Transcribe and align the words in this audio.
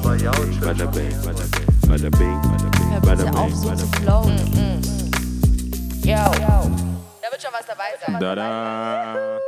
bing, 0.00 0.18
bada 0.60 0.86
bing, 0.90 1.12
bada 1.22 1.46
bing, 1.50 1.66
bada 1.88 2.10
bing, 2.10 2.40
bada 3.02 3.24
bing, 3.32 3.54
so 3.54 3.68
bada 3.68 3.76
zu 3.76 3.86
bing. 3.86 4.02
flowen. 4.02 4.38
Yo. 6.02 6.16
Da 7.22 7.30
wird 7.30 7.42
schon 7.42 7.52
was 7.52 7.66
dabei 7.66 7.94
sein. 8.04 8.20
Da 8.20 8.34
da. 8.34 9.38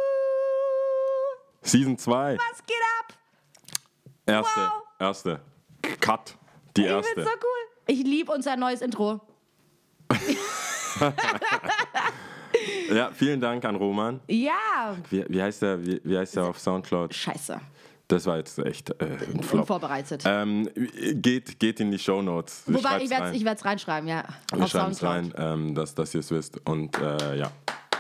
Season 1.63 1.97
2. 1.99 2.37
Was 2.37 2.65
geht 2.67 2.77
ab? 3.01 3.13
Erste. 4.27 4.61
Wow. 4.61 4.83
Erste. 5.01 5.41
Cut. 6.01 6.37
Die 6.77 6.83
Ich 6.83 6.87
erste. 6.89 7.13
find's 7.15 7.31
so 7.31 7.37
cool. 7.43 7.63
Ich 7.89 8.05
liebe 8.05 8.33
unser 8.33 8.57
neues 8.57 8.81
Intro. 8.81 9.21
Ja, 12.91 13.11
vielen 13.13 13.41
Dank 13.41 13.65
an 13.67 13.77
Roman. 13.77 14.21
Ja. 14.29 14.97
Wie, 15.11 15.25
wie 15.29 15.43
heißt 15.43 15.61
der, 15.61 15.85
wie, 15.85 16.01
wie 16.05 16.17
heißt 16.17 16.37
der 16.37 16.45
auf 16.45 16.59
Soundcloud? 16.59 17.13
Scheiße. 17.15 17.61
Das 18.09 18.25
war 18.27 18.37
jetzt 18.37 18.59
echt 18.61 18.91
äh, 18.91 19.05
ein 19.05 19.43
Flop. 19.43 19.63
Unvorbereitet. 19.63 20.23
Ähm, 20.27 20.69
geht, 21.15 21.59
geht 21.59 21.81
in 21.81 21.91
die 21.91 21.99
Shownotes. 21.99 22.63
Wir 22.67 22.77
Wobei, 22.77 23.01
ich 23.03 23.11
werde 23.11 23.57
es 23.59 23.65
reinschreiben, 23.65 24.09
ja. 24.09 24.23
Wir 24.55 24.69
schreiben 24.69 24.93
es 24.93 25.03
rein, 25.03 25.35
ähm, 25.37 25.75
dass, 25.75 25.95
dass 25.95 26.15
ihr 26.15 26.21
es 26.21 26.31
wisst. 26.31 26.61
Und 26.69 26.97
äh, 27.01 27.37
ja, 27.39 27.51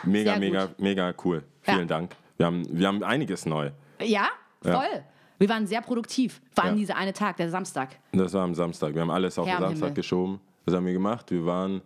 mega, 0.05 0.33
Sehr 0.33 0.41
mega, 0.41 0.67
gut. 0.67 0.79
mega 0.81 1.15
cool. 1.25 1.43
Vielen 1.63 1.79
Ja. 1.81 1.85
Dank. 1.87 2.13
Wir 2.37 2.47
haben, 2.47 2.63
wir 2.71 2.87
haben 2.87 3.03
einiges 3.03 3.47
neu. 3.47 3.71
Ja, 4.01 4.29
voll. 4.63 4.73
Ja. 4.73 5.03
Wir 5.39 5.49
waren 5.49 5.67
sehr 5.67 5.83
produktiv. 5.83 6.41
Vor 6.55 6.65
allem 6.65 6.75
Ja. 6.75 6.79
dieser 6.81 6.97
eine 6.97 7.13
Tag, 7.13 7.37
der 7.39 7.51
Samstag. 7.51 7.97
Das 8.13 8.33
war 8.33 8.45
am 8.45 8.55
Samstag. 8.55 8.95
Wir 8.95 9.03
haben 9.03 9.11
alles 9.11 9.39
auf 9.39 9.47
Herr 9.49 9.57
den 9.57 9.65
am 9.65 9.69
Samstag 9.71 9.87
Himmel. 9.89 9.95
geschoben. 9.95 10.41
Was 10.67 10.75
haben 10.75 10.87
wir 10.87 10.93
gemacht? 10.93 11.31
Wir 11.33 11.45
waren, 11.45 11.83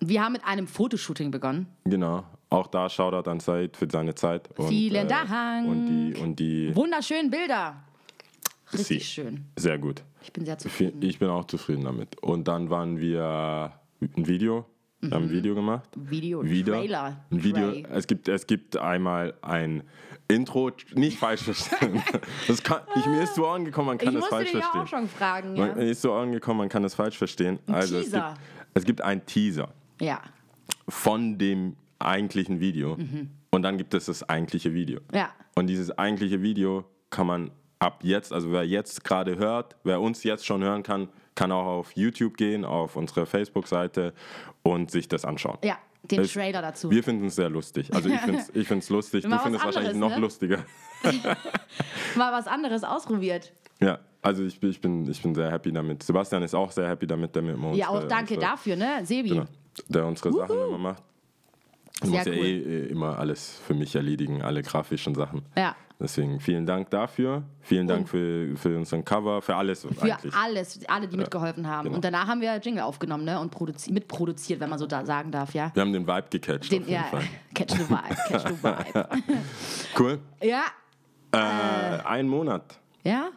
Wir 0.00 0.22
haben 0.22 0.32
mit 0.32 0.44
einem 0.44 0.66
Fotoshooting 0.66 1.30
begonnen. 1.30 1.66
genau, 1.84 2.24
auch 2.50 2.66
da 2.68 2.88
Shoutout 2.88 3.28
an 3.30 3.40
Said 3.40 3.76
für 3.76 3.88
seine 3.90 4.14
Zeit. 4.14 4.48
Und, 4.58 4.68
Vielen 4.68 5.08
Dank. 5.08 5.66
Und 5.68 5.86
die, 5.86 6.14
und 6.20 6.38
die 6.38 6.74
Wunderschönen 6.74 7.30
Bilder. 7.30 7.76
Richtig 8.72 9.04
Sie. 9.04 9.10
schön. 9.22 9.44
sehr 9.56 9.78
gut. 9.78 10.02
Ich 10.22 10.32
bin 10.32 10.44
sehr 10.44 10.58
zufrieden. 10.58 11.00
Ich 11.02 11.18
bin 11.18 11.28
auch 11.28 11.46
zufrieden 11.46 11.84
damit. 11.84 12.22
Und 12.22 12.48
dann 12.48 12.70
waren 12.70 12.98
wir 13.00 13.72
ein 14.00 14.26
Video. 14.26 14.66
Wir 15.00 15.12
haben 15.12 15.24
ein 15.24 15.30
Video 15.30 15.54
gemacht. 15.54 15.88
Video, 15.96 16.42
Wieder. 16.44 16.72
Trailer. 16.74 17.24
Ein 17.30 17.44
Video. 17.44 17.70
Es 17.90 18.06
gibt, 18.06 18.28
es 18.28 18.46
gibt 18.46 18.76
einmal 18.76 19.34
ein 19.42 19.84
Intro, 20.26 20.70
nicht 20.94 21.18
falsch 21.18 21.42
verstehen. 21.42 22.02
Das 22.48 22.62
kann, 22.62 22.80
ich, 22.96 23.06
mir 23.06 23.22
ist 23.22 23.34
so 23.36 23.46
angekommen, 23.46 23.86
man 23.88 23.98
kann 23.98 24.08
Ich 24.08 24.14
musste 24.14 24.28
falsch 24.30 24.50
dich 24.52 24.54
ja 24.54 24.60
verstehen. 24.60 24.82
auch 24.82 24.86
schon 24.88 25.08
fragen. 25.08 25.54
Man 25.54 25.68
Ja. 25.68 25.74
mir 25.76 25.84
ist 25.84 26.02
so 26.02 26.12
angekommen, 26.14 26.58
man 26.58 26.68
kann 26.68 26.82
das 26.82 26.94
falsch 26.94 27.16
verstehen. 27.16 27.58
also 27.68 27.96
es 27.98 28.04
gibt, 28.04 28.14
Teaser. 28.14 28.34
es 28.74 28.84
gibt 28.84 29.00
einen 29.02 29.24
Teaser 29.24 29.68
ja. 30.00 30.20
von 30.88 31.38
dem 31.38 31.76
eigentlichen 31.98 32.60
Video 32.60 32.96
und 33.50 33.62
dann 33.62 33.76
gibt 33.78 33.94
es 33.94 34.06
das 34.06 34.28
eigentliche 34.28 34.72
Video. 34.74 35.00
Mhm. 35.10 35.16
Ja. 35.18 35.30
Und 35.56 35.66
dieses 35.66 35.96
eigentliche 35.98 36.42
Video 36.42 36.84
kann 37.10 37.26
man 37.26 37.50
ab 37.80 38.00
jetzt, 38.02 38.32
also 38.32 38.52
wer 38.52 38.64
jetzt 38.64 39.04
gerade 39.04 39.36
hört, 39.38 39.76
wer 39.84 40.00
uns 40.00 40.22
jetzt 40.24 40.46
schon 40.46 40.62
hören 40.62 40.82
kann, 40.82 41.08
kann 41.34 41.52
auch 41.52 41.66
auf 41.66 41.92
YouTube 41.92 42.36
gehen, 42.36 42.64
auf 42.64 42.96
unsere 42.96 43.26
Facebook-Seite 43.26 44.12
und 44.62 44.90
sich 44.90 45.08
das 45.08 45.24
anschauen. 45.24 45.58
Ja, 45.64 45.78
den 46.02 46.20
Es- 46.20 46.32
Trailer 46.32 46.62
dazu. 46.62 46.90
Wir 46.90 47.02
finden 47.04 47.26
es 47.26 47.36
sehr 47.36 47.48
lustig. 47.50 47.92
Also 47.94 48.08
ich 48.08 48.20
finde 48.20 48.40
es 48.40 48.50
ich 48.54 48.66
find's 48.68 48.88
lustig. 48.90 49.24
Mal 49.28 49.36
du 49.36 49.42
findest 49.44 49.62
es 49.62 49.66
wahrscheinlich 49.66 49.94
anderes, 49.94 50.10
noch 50.10 50.16
ne? 50.16 50.22
lustiger. 50.22 50.58
Mal 52.16 52.32
was 52.32 52.46
anderes 52.46 52.82
ausprobiert. 52.84 53.52
Ja, 53.80 53.98
also 54.22 54.44
ich, 54.44 54.58
bin- 54.58 54.70
ich, 54.70 54.80
bin, 54.80 55.08
ich 55.08 55.22
bin 55.22 55.34
sehr 55.34 55.50
happy 55.50 55.72
damit. 55.72 56.02
Sebastian 56.02 56.42
ist 56.42 56.54
auch 56.54 56.72
sehr 56.72 56.88
happy 56.88 57.06
damit, 57.06 57.34
der 57.34 57.42
mit 57.42 57.56
uns. 57.56 57.76
Ja, 57.76 57.88
auch 57.88 58.04
danke 58.08 58.34
unsere, 58.34 58.50
dafür, 58.52 58.76
ne? 58.76 59.04
Sebi. 59.04 59.28
Genau, 59.30 59.44
der 59.88 60.06
unsere 60.06 60.32
Sachen 60.32 60.56
immer 60.56 60.78
macht. 60.78 61.02
Ich 62.02 62.08
muss 62.10 62.24
ja 62.24 62.32
cool. 62.32 62.44
eh, 62.44 62.58
eh 62.58 62.86
immer 62.86 63.18
alles 63.18 63.60
für 63.66 63.74
mich 63.74 63.94
erledigen, 63.96 64.42
alle 64.42 64.62
grafischen 64.62 65.14
Sachen. 65.14 65.42
Ja. 65.56 65.74
Deswegen 66.00 66.38
vielen 66.38 66.64
Dank 66.64 66.90
dafür. 66.90 67.42
Vielen 67.60 67.88
Dank 67.88 68.08
für, 68.08 68.56
für 68.56 68.76
unseren 68.76 69.04
Cover, 69.04 69.42
für 69.42 69.56
alles 69.56 69.80
Für 69.84 70.00
eigentlich. 70.00 70.32
alles, 70.32 70.78
alle, 70.86 71.08
die 71.08 71.16
mitgeholfen 71.16 71.66
haben. 71.66 71.86
genau. 71.86 71.96
Und 71.96 72.04
danach 72.04 72.28
haben 72.28 72.40
wir 72.40 72.56
Jingle 72.58 72.82
aufgenommen, 72.84 73.24
ne? 73.24 73.40
Und 73.40 73.50
produzi 73.50 73.90
mitproduziert, 73.92 74.60
wenn 74.60 74.70
man 74.70 74.78
so 74.78 74.86
da 74.86 75.04
sagen 75.04 75.32
darf, 75.32 75.54
ja. 75.54 75.72
Wir 75.74 75.80
haben 75.82 75.92
den 75.92 76.06
Vibe 76.06 76.26
gecatcht. 76.30 76.70
Den, 76.70 76.88
ja, 76.88 77.02
Fall. 77.02 77.22
catch 77.54 77.72
the 77.72 77.80
vibe, 77.88 78.16
catch 78.28 78.46
the 78.46 78.62
vibe. 78.62 79.08
Cool. 79.98 80.20
ja, 80.40 80.62
Äh, 81.32 81.38
ein 82.06 82.28
Monat. 82.28 82.78
ja. 83.02 83.30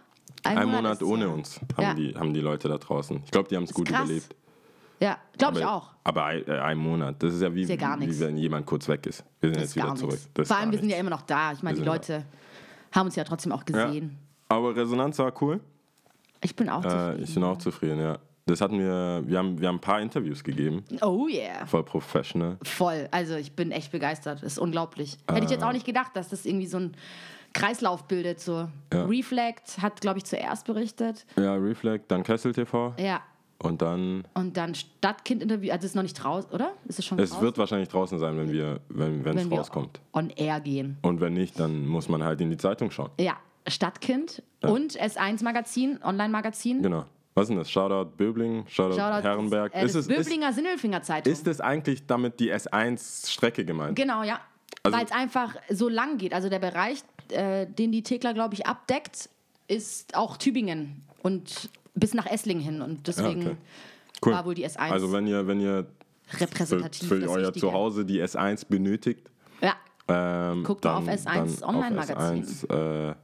Ein, 0.43 0.69
Monat, 0.69 0.93
ist- 0.93 1.03
ohne 1.03 1.29
uns 1.29 1.59
haben, 1.77 1.81
Ja. 1.83 1.93
die, 1.93 2.16
haben 2.16 2.33
die 2.33 2.39
Leute 2.41 2.67
da 2.67 2.77
draußen. 2.79 3.21
Ich 3.25 3.31
glaube, 3.31 3.47
die 3.49 3.55
haben 3.55 3.63
es 3.66 3.73
gut 3.73 3.87
krass. 3.87 4.05
überlebt. 4.05 4.35
Ja, 5.01 5.17
glaube 5.38 5.59
ich 5.59 5.66
auch. 5.66 5.89
Aber 6.03 6.25
ein, 6.25 6.47
äh, 6.47 6.59
ein 6.59 6.78
Monat, 6.78 7.22
das 7.23 7.34
ist 7.34 7.41
ja 7.41 7.53
wie, 7.53 7.63
Ist 7.63 7.69
ja 7.69 7.75
gar 7.75 8.00
wie 8.00 8.19
wenn 8.19 8.38
jemand 8.38 8.66
kurz 8.66 8.88
weg 8.88 9.06
ist. 9.07 9.23
Wir 9.39 9.50
sind 9.50 9.56
Das 9.56 9.63
jetzt 9.63 9.75
wieder 9.75 9.95
zurück. 9.95 10.19
Vor 10.45 10.56
allem, 10.57 10.72
wir 10.72 10.79
sind 10.79 10.89
ja 10.89 10.97
immer 10.97 11.09
noch 11.09 11.23
da. 11.23 11.51
Ich 11.53 11.63
meine, 11.63 11.78
die 11.78 11.84
Leute 11.84 12.23
haben 12.91 13.07
uns 13.07 13.16
ja 13.16 13.23
trotzdem 13.23 13.51
auch 13.51 13.63
ja. 13.69 13.85
gesehen. 13.88 14.17
Aber 14.50 14.75
Resonanz 14.75 15.17
war 15.19 15.34
cool. 15.41 15.59
Ich 16.44 16.56
bin 16.56 16.69
auch 16.69 16.84
Äh, 16.84 16.90
zufrieden. 16.90 17.23
ich 17.23 17.34
bin 17.34 17.44
auch 17.44 17.57
zufrieden, 17.57 18.00
ja. 18.00 18.19
Das 18.47 18.59
hatten 18.59 18.79
wir, 18.79 19.22
wir 19.25 19.38
haben, 19.38 19.59
wir 19.61 19.67
haben 19.67 19.75
ein 19.75 19.81
paar 19.81 20.01
Interviews 20.01 20.44
gegeben, 20.44 20.84
Oh 21.01 21.28
yeah. 21.28 21.66
voll 21.67 21.84
professional. 21.84 22.57
Voll. 22.63 23.07
Also 23.11 23.35
ich 23.35 23.53
bin 23.56 23.72
echt 23.72 23.91
begeistert. 23.91 24.40
Das 24.44 24.53
ist 24.53 24.59
unglaublich. 24.59 25.17
Hätte 25.29 25.45
ich 25.45 25.51
jetzt 25.51 25.63
auch 25.63 25.72
nicht 25.72 25.85
gedacht, 25.85 26.11
dass 26.16 26.29
das 26.29 26.45
irgendwie 26.45 26.66
so 26.67 26.78
ein 26.78 26.91
Kreislauf 27.53 28.07
bildet. 28.07 28.40
So. 28.40 28.67
Ja. 28.91 29.06
Reflect 29.06 29.78
hat, 29.81 30.01
glaube 30.01 30.17
ich, 30.17 30.25
zuerst 30.25 30.66
berichtet. 30.66 31.25
Ja, 31.38 31.53
Reflect, 31.56 32.09
dann 32.11 32.23
Kessel 32.23 32.51
TV 32.53 32.94
Ja. 32.97 33.22
Und 33.63 33.81
dann. 33.81 34.23
Und 34.33 34.57
dann 34.57 34.73
Stadtkind-Interview. 34.75 35.72
Also 35.72 35.85
es 35.85 35.91
ist 35.91 35.95
noch 35.95 36.03
nicht 36.03 36.16
draußen, 36.16 36.49
oder? 36.51 36.73
Ist 36.85 36.99
es 36.99 37.05
schon 37.05 37.19
Es 37.19 37.29
draußen? 37.29 37.44
wird 37.45 37.57
wahrscheinlich 37.57 37.89
draußen 37.89 38.19
sein, 38.19 38.38
wenn 38.38 38.51
wir, 38.51 38.79
wenn 38.89 39.25
es 39.38 39.51
rauskommt. 39.51 39.99
on 40.13 40.29
air 40.31 40.59
gehen. 40.59 40.97
Und 41.01 41.22
wenn 41.22 41.33
nicht, 41.33 41.59
dann 41.59 41.85
muss 41.88 42.09
man 42.09 42.23
halt 42.23 42.41
in 42.41 42.49
die 42.49 42.57
Zeitung 42.57 42.91
schauen. 42.91 43.09
Ja, 43.19 43.38
Stadtkind 43.67 44.44
und 44.61 44.99
S1-Magazin, 44.99 45.99
Online-Magazin. 46.03 46.81
Genau. 46.81 47.05
Was 47.33 47.44
ist 47.44 47.49
denn 47.49 47.57
das? 47.57 47.72
Shoutout 47.72 48.11
Böbling, 48.17 48.66
Shoutout, 48.67 48.97
Shoutout, 48.97 49.23
Herrenberg. 49.23 49.73
Äh, 49.73 49.85
ist, 49.85 49.95
es, 49.95 50.07
Böblinger 50.07 50.51
Sinnelfinger-Zeitung. 50.51 51.31
ist 51.31 51.47
es 51.47 51.61
eigentlich 51.61 52.05
damit 52.05 52.39
die 52.41 52.51
S1-Strecke 52.53 53.63
gemeint? 53.63 53.95
Genau, 53.95 54.23
ja. 54.23 54.39
Also- 54.83 54.97
Weil 54.97 55.05
es 55.05 55.11
einfach 55.11 55.55
so 55.69 55.88
lang 55.88 56.17
geht. 56.17 56.33
Also 56.33 56.49
der 56.49 56.59
Bereich, 56.59 57.03
äh, 57.29 57.66
den 57.67 57.91
die 57.93 58.03
Thekla, 58.03 58.33
glaube 58.33 58.55
ich, 58.55 58.66
abdeckt, 58.66 59.29
ist 59.67 60.16
auch 60.16 60.35
Tübingen 60.38 61.03
und 61.23 61.69
bis 61.94 62.13
nach 62.13 62.25
Esslingen 62.25 62.63
hin. 62.63 62.81
Und 62.81 63.07
deswegen 63.07 63.41
okay. 63.47 63.57
Cool. 64.25 64.34
war 64.34 64.46
wohl 64.46 64.53
die 64.56 64.68
S1 64.68 64.78
Also 64.91 65.12
wenn 65.12 65.28
ihr, 65.28 65.47
wenn 65.47 65.59
ihr 65.59 65.88
für, 66.28 66.41
repräsentativ. 66.41 67.07
für 67.09 67.19
das 67.19 67.29
euer 67.29 67.38
Richtige. 67.47 67.59
Zuhause 67.59 68.06
die 68.06 68.22
S1 68.22 68.66
benötigt, 68.69 69.29
Ja, 69.62 69.74
ähm, 70.07 70.63
Guckt 70.63 70.85
dann, 70.85 70.96
auf 70.96 71.07
S1 71.07 71.59
dann 71.62 71.75
Online-Magazin. 71.75 72.44
Auf 72.44 72.69
S1 72.69 73.09
äh, 73.09 73.16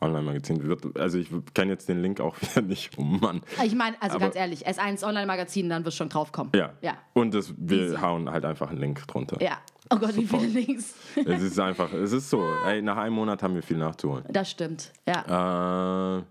Online-Magazin. 0.00 0.62
Wird- 0.66 0.98
Also 0.98 1.18
ich 1.18 1.28
kenne 1.54 1.72
jetzt 1.72 1.88
den 1.88 2.00
Link 2.02 2.20
auch 2.20 2.36
wieder 2.40 2.62
nicht. 2.62 2.90
Oh 2.98 3.02
Mann. 3.02 3.42
ich 3.64 3.74
meine, 3.74 3.96
also 4.02 4.16
Aber- 4.16 4.24
ganz 4.26 4.36
ehrlich, 4.36 4.66
S1 4.66 5.04
Online-Magazin, 5.04 5.68
dann 5.68 5.84
wirst 5.84 5.96
du 5.96 6.02
schon 6.04 6.08
draufkommen. 6.08 6.52
Ja. 6.54 6.72
Ja. 6.82 6.94
Und 7.14 7.34
das, 7.34 7.52
wir 7.56 7.82
Easy. 7.88 7.96
hauen 7.96 8.30
halt 8.30 8.44
einfach 8.44 8.70
einen 8.70 8.78
Link 8.80 9.06
drunter. 9.08 9.40
Ja. 9.42 9.58
Oh 9.90 9.96
Gott, 9.98 10.16
wie 10.16 10.26
viele 10.26 10.46
Links. 10.46 10.94
Es 11.14 11.42
ist 11.42 11.60
einfach, 11.60 11.92
es 11.92 12.10
ist 12.12 12.28
so. 12.28 12.42
Ey, 12.66 12.82
nach 12.82 12.96
einem 12.96 13.14
Monat 13.14 13.42
haben 13.42 13.54
wir 13.54 13.62
viel 13.62 13.76
nachzuholen. 13.78 14.24
Das 14.30 14.50
stimmt. 14.50 14.92
Ja. 15.06 16.18
Äh, 16.18 16.22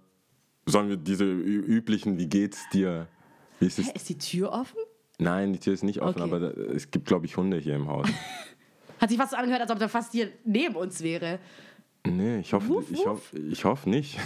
sollen 0.66 0.90
wir 0.90 0.98
diese 0.98 1.26
üblichen, 1.26 2.18
wie 2.18 2.28
geht's 2.28 2.68
dir? 2.70 3.08
Wie 3.60 3.68
ist 3.68 3.80
es? 3.80 3.90
Ist 3.90 4.10
die 4.10 4.18
Tür 4.18 4.52
offen? 4.52 4.78
Nein, 5.18 5.54
die 5.54 5.60
Tür 5.60 5.74
ist 5.74 5.84
nicht 5.84 6.02
offen, 6.02 6.22
Okay. 6.22 6.30
aber 6.36 6.40
da, 6.40 6.48
es 6.74 6.92
gibt, 6.92 7.06
glaube 7.08 7.26
ich, 7.26 7.38
Hunde 7.38 7.58
hier 7.58 7.76
im 7.76 7.88
Haus. 7.88 8.08
Hat 9.00 9.10
sich 9.10 9.18
fast 9.18 9.32
so 9.32 9.38
angehört, 9.38 9.62
als 9.62 9.72
ob 9.72 9.80
der 9.80 9.90
fast 9.90 10.12
hier 10.12 10.30
neben 10.44 10.76
uns 10.76 11.02
wäre. 11.02 11.40
nee, 12.06 12.40
ich 12.40 12.54
hoffe, 12.54 12.66
ich 12.92 12.98
wuff. 13.00 13.06
hoffe, 13.06 13.38
ich 13.40 13.66
hoffe 13.66 13.90
nicht. 13.90 14.18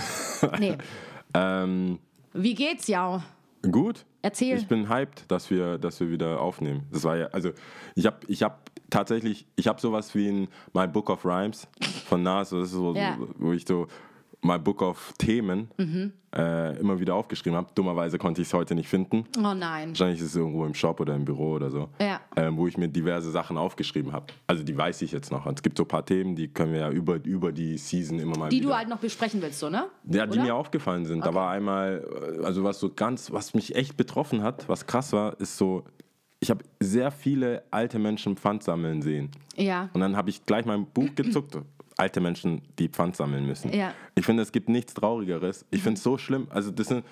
Nee. 0.59 0.77
ähm, 1.33 1.99
Wie 2.33 2.53
geht's, 2.55 2.87
ja? 2.87 3.23
gut. 3.71 4.05
Erzähl. 4.21 4.57
Ich 4.57 4.67
bin 4.67 4.89
hyped, 4.89 5.25
dass 5.31 5.49
wir, 5.49 5.77
dass 5.77 5.99
wir 6.01 6.09
wieder 6.11 6.41
aufnehmen. 6.41 6.83
Das 6.91 7.03
war 7.05 7.15
ja, 7.17 7.27
also 7.27 7.51
ich 7.95 8.05
habe 8.05 8.17
ich 8.27 8.43
hab 8.43 8.69
tatsächlich, 8.89 9.47
ich 9.55 9.67
habe 9.67 9.79
sowas 9.79 10.13
wie 10.13 10.27
ein 10.27 10.47
My 10.73 10.87
Book 10.87 11.09
of 11.09 11.23
Rhymes 11.25 11.67
von 12.05 12.21
Nas, 12.23 12.49
das 12.49 12.63
ist 12.67 12.71
so, 12.71 12.93
Ja. 12.95 13.17
Wo 13.37 13.53
ich 13.53 13.65
so 13.65 13.87
My 14.41 14.57
Book 14.57 14.81
of 14.81 15.13
Themen 15.17 15.69
äh, 16.35 16.79
immer 16.79 16.99
wieder 16.99 17.13
aufgeschrieben 17.15 17.57
habe. 17.57 17.67
Dummerweise 17.75 18.17
konnte 18.17 18.41
ich 18.41 18.47
es 18.47 18.53
heute 18.53 18.73
nicht 18.73 18.87
finden. 18.87 19.25
Oh 19.37 19.53
nein. 19.53 19.89
Wahrscheinlich 19.89 20.19
ist 20.21 20.27
es 20.27 20.35
irgendwo 20.35 20.65
im 20.65 20.73
Shop 20.73 20.99
oder 21.01 21.13
im 21.15 21.25
Büro 21.25 21.53
oder 21.55 21.69
so, 21.69 21.89
Ja. 21.99 22.21
ähm, 22.37 22.55
wo 22.55 22.65
ich 22.67 22.77
mir 22.77 22.87
diverse 22.87 23.31
Sachen 23.31 23.57
aufgeschrieben 23.57 24.13
habe. 24.13 24.27
Also 24.47 24.63
die 24.63 24.77
weiß 24.77 25.01
ich 25.01 25.11
jetzt 25.11 25.31
noch. 25.31 25.45
Es 25.45 25.61
gibt 25.61 25.77
so 25.77 25.83
ein 25.83 25.87
paar 25.89 26.05
Themen, 26.05 26.35
die 26.35 26.47
können 26.47 26.71
wir 26.71 26.79
ja 26.79 26.89
über, 26.89 27.15
über 27.25 27.51
die 27.51 27.77
Season 27.77 28.17
immer 28.19 28.37
mal 28.37 28.49
Die 28.49 28.57
wieder... 28.57 28.69
du 28.69 28.75
halt 28.77 28.87
noch 28.87 28.99
besprechen 28.99 29.41
willst, 29.41 29.59
so, 29.59 29.69
ne? 29.69 29.87
Ja, 30.05 30.25
die 30.25 30.33
Oder? 30.37 30.43
mir 30.47 30.55
aufgefallen 30.55 31.05
sind. 31.05 31.25
Da 31.25 31.33
war 31.33 31.49
einmal, 31.51 32.05
äh, 32.39 32.45
also 32.45 32.63
was 32.63 32.79
so 32.79 32.91
ganz, 32.93 33.31
was 33.33 33.53
mich 33.53 33.75
echt 33.75 33.97
betroffen 33.97 34.41
hat, 34.41 34.69
was 34.69 34.87
krass 34.87 35.11
war, 35.11 35.37
ist 35.41 35.57
so, 35.57 35.83
ich 36.39 36.49
habe 36.49 36.63
sehr 36.79 37.11
viele 37.11 37.63
alte 37.71 37.99
Menschen 37.99 38.37
Pfand 38.37 38.63
sammeln 38.63 39.01
sehen. 39.01 39.29
Ja. 39.57 39.89
Und 39.93 39.99
dann 39.99 40.15
habe 40.15 40.29
ich 40.29 40.45
gleich 40.45 40.65
mein 40.65 40.85
Buch 40.85 41.13
gezuckt. 41.15 41.57
Alte 41.99 42.21
Menschen, 42.21 42.61
die 42.79 42.87
Pfand 42.87 43.15
sammeln 43.15 43.45
müssen. 43.45 43.71
Ja. 43.73 43.93
Ich 44.15 44.25
finde, 44.25 44.41
es 44.43 44.51
gibt 44.51 44.69
nichts 44.69 44.93
Traurigeres. 44.93 45.65
Ich 45.71 45.81
finde 45.83 45.97
es 45.97 46.03
so 46.03 46.17
schlimm. 46.17 46.47
Also 46.49 46.71
das 46.71 46.87
sind, 46.87 47.03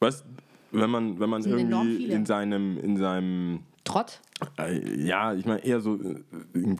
weißt, 0.00 0.24
wenn 0.72 0.90
man, 0.90 1.18
wenn 1.20 1.30
man 1.30 1.42
irgendwie 1.44 2.06
in 2.06 2.26
seinem, 2.26 2.78
in 2.78 2.96
seinem 2.96 3.60
Trott? 3.84 4.20
äh, 4.58 5.04
ja, 5.06 5.32
ich 5.34 5.46
meine 5.46 5.64
eher 5.64 5.80
so 5.80 5.94
äh, 5.96 6.76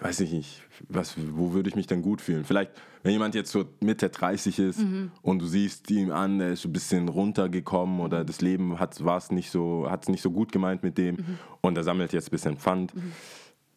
weiß 0.00 0.20
ich 0.20 0.32
nicht, 0.32 0.62
was, 0.88 1.14
wo 1.34 1.52
würde 1.52 1.68
ich 1.68 1.76
mich 1.76 1.86
denn 1.86 2.02
gut 2.02 2.20
fühlen? 2.20 2.44
Vielleicht, 2.44 2.72
wenn 3.02 3.12
jemand 3.12 3.34
jetzt 3.36 3.52
so 3.52 3.64
Mitte 3.80 4.08
30 4.08 4.58
ist 4.58 4.78
Mhm. 4.80 5.12
und 5.22 5.38
du 5.40 5.46
siehst 5.46 5.90
ihn 5.90 6.10
an, 6.10 6.38
der 6.38 6.52
ist 6.54 6.62
so 6.62 6.68
ein 6.68 6.72
bisschen 6.72 7.08
runtergekommen 7.08 8.00
oder 8.00 8.24
das 8.24 8.40
Leben 8.40 8.80
hat 8.80 8.98
es 9.00 9.30
nicht 9.30 9.50
so, 9.50 9.86
hat's 9.88 10.08
nicht 10.08 10.22
so 10.22 10.30
gut 10.32 10.50
gemeint 10.52 10.82
mit 10.82 10.98
dem 10.98 11.14
Mhm. 11.16 11.38
und 11.60 11.76
er 11.76 11.84
sammelt 11.84 12.12
jetzt 12.12 12.28
ein 12.28 12.30
bisschen 12.32 12.56
Pfand. 12.56 12.92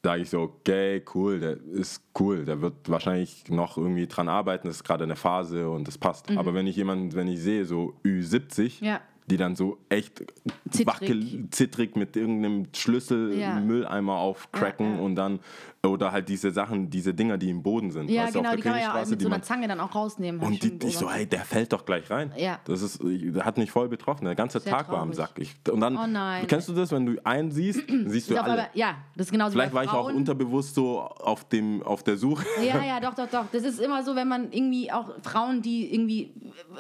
Sage 0.02 0.22
ich 0.22 0.30
so, 0.30 0.42
okay, 0.42 1.04
cool, 1.14 1.40
der 1.42 1.58
ist 1.74 2.02
cool, 2.20 2.46
der 2.46 2.62
wird 2.62 2.74
wahrscheinlich 2.88 3.44
noch 3.50 3.78
irgendwie 3.78 4.08
dran 4.08 4.30
arbeiten, 4.30 4.68
das 4.68 4.78
ist 4.78 4.84
gerade 4.86 5.04
eine 5.04 5.18
Phase 5.18 5.70
und 5.70 5.88
das 5.90 5.98
passt. 5.98 6.32
Aber 6.38 6.54
wenn 6.54 6.68
ich 6.68 6.78
jemanden, 6.78 7.14
wenn 7.16 7.28
ich 7.28 7.42
sehe, 7.42 7.66
so 7.66 7.94
Ü70, 8.06 8.80
Mhm. 8.82 8.86
Ja. 8.88 9.02
die 9.30 9.36
dann 9.36 9.58
so 9.58 9.78
echt 9.90 10.24
Zittrig. 10.70 10.88
wackel, 10.88 11.48
zittrig 11.52 11.96
mit 11.98 12.16
irgendeinem 12.16 12.68
Schlüssel 12.74 13.38
Ja. 13.38 13.60
Mülleimer 13.60 14.16
aufcracken 14.16 14.86
Ja, 14.92 14.96
ja. 14.96 15.02
und 15.02 15.16
dann, 15.16 15.40
oder 15.86 16.12
halt 16.12 16.28
diese 16.28 16.52
Sachen, 16.52 16.90
diese 16.90 17.14
Dinger, 17.14 17.38
die 17.38 17.50
im 17.50 17.64
Boden 17.64 17.92
sind. 17.92 18.10
Ja, 18.10 18.24
weißt 18.24 18.36
du, 18.36 18.40
auf 18.40 18.44
genau, 18.44 18.50
der 18.50 18.58
die 18.58 18.64
kann 18.64 18.72
man 18.74 18.82
ja 18.82 19.06
mit 19.10 19.22
so 19.22 19.28
einer 19.28 19.42
Zange 19.42 19.68
dann 19.68 19.80
auch 19.80 19.96
rausnehmen. 19.96 20.42
und 20.42 20.58
schon 20.62 20.78
die, 20.78 20.88
ich 20.88 20.98
so, 20.98 21.10
hey, 21.10 21.26
der 21.26 21.46
fällt 21.46 21.72
doch 21.72 21.86
gleich 21.86 22.10
rein. 22.10 22.34
Ja. 22.36 22.60
Das 22.66 22.82
ist, 22.82 23.00
der 23.02 23.46
hat 23.46 23.58
mich 23.58 23.72
voll 23.72 23.88
betroffen. 23.88 24.26
Der 24.26 24.36
ganze 24.36 24.60
Sehr 24.60 24.74
Tag 24.74 24.90
war 24.90 25.00
am 25.00 25.12
traurig. 25.14 25.16
Sack. 25.16 25.40
Ich, 25.40 25.72
und 25.72 25.80
dann, 25.80 25.96
Oh 25.96 26.06
nein. 26.06 26.48
kennst 26.48 26.68
du 26.68 26.74
das, 26.74 26.92
wenn 26.92 27.06
du 27.06 27.26
einen 27.26 27.52
siehst, 27.52 27.82
siehst 28.08 28.30
du 28.30 28.36
alle. 28.38 28.52
einmal- 28.52 28.70
ja, 28.74 28.96
das 29.16 29.28
ist 29.28 29.32
genauso 29.32 29.54
Vielleicht 29.54 29.74
war 29.74 29.84
ich 29.86 29.90
auch 29.90 30.12
unterbewusst 30.12 30.76
so 30.76 31.00
auf, 31.00 31.46
dem, 31.48 31.82
auf 31.84 32.04
der 32.04 32.18
Suche. 32.18 32.46
Ja, 32.62 32.84
ja, 32.86 33.00
doch, 33.00 33.14
doch, 33.14 33.28
doch. 33.30 33.46
Das 33.52 33.64
ist 33.64 33.80
immer 33.80 34.04
so, 34.04 34.16
wenn 34.18 34.28
man 34.28 34.52
irgendwie 34.52 34.92
auch 34.92 35.12
Frauen, 35.24 35.62
die 35.62 35.94
irgendwie 35.94 36.34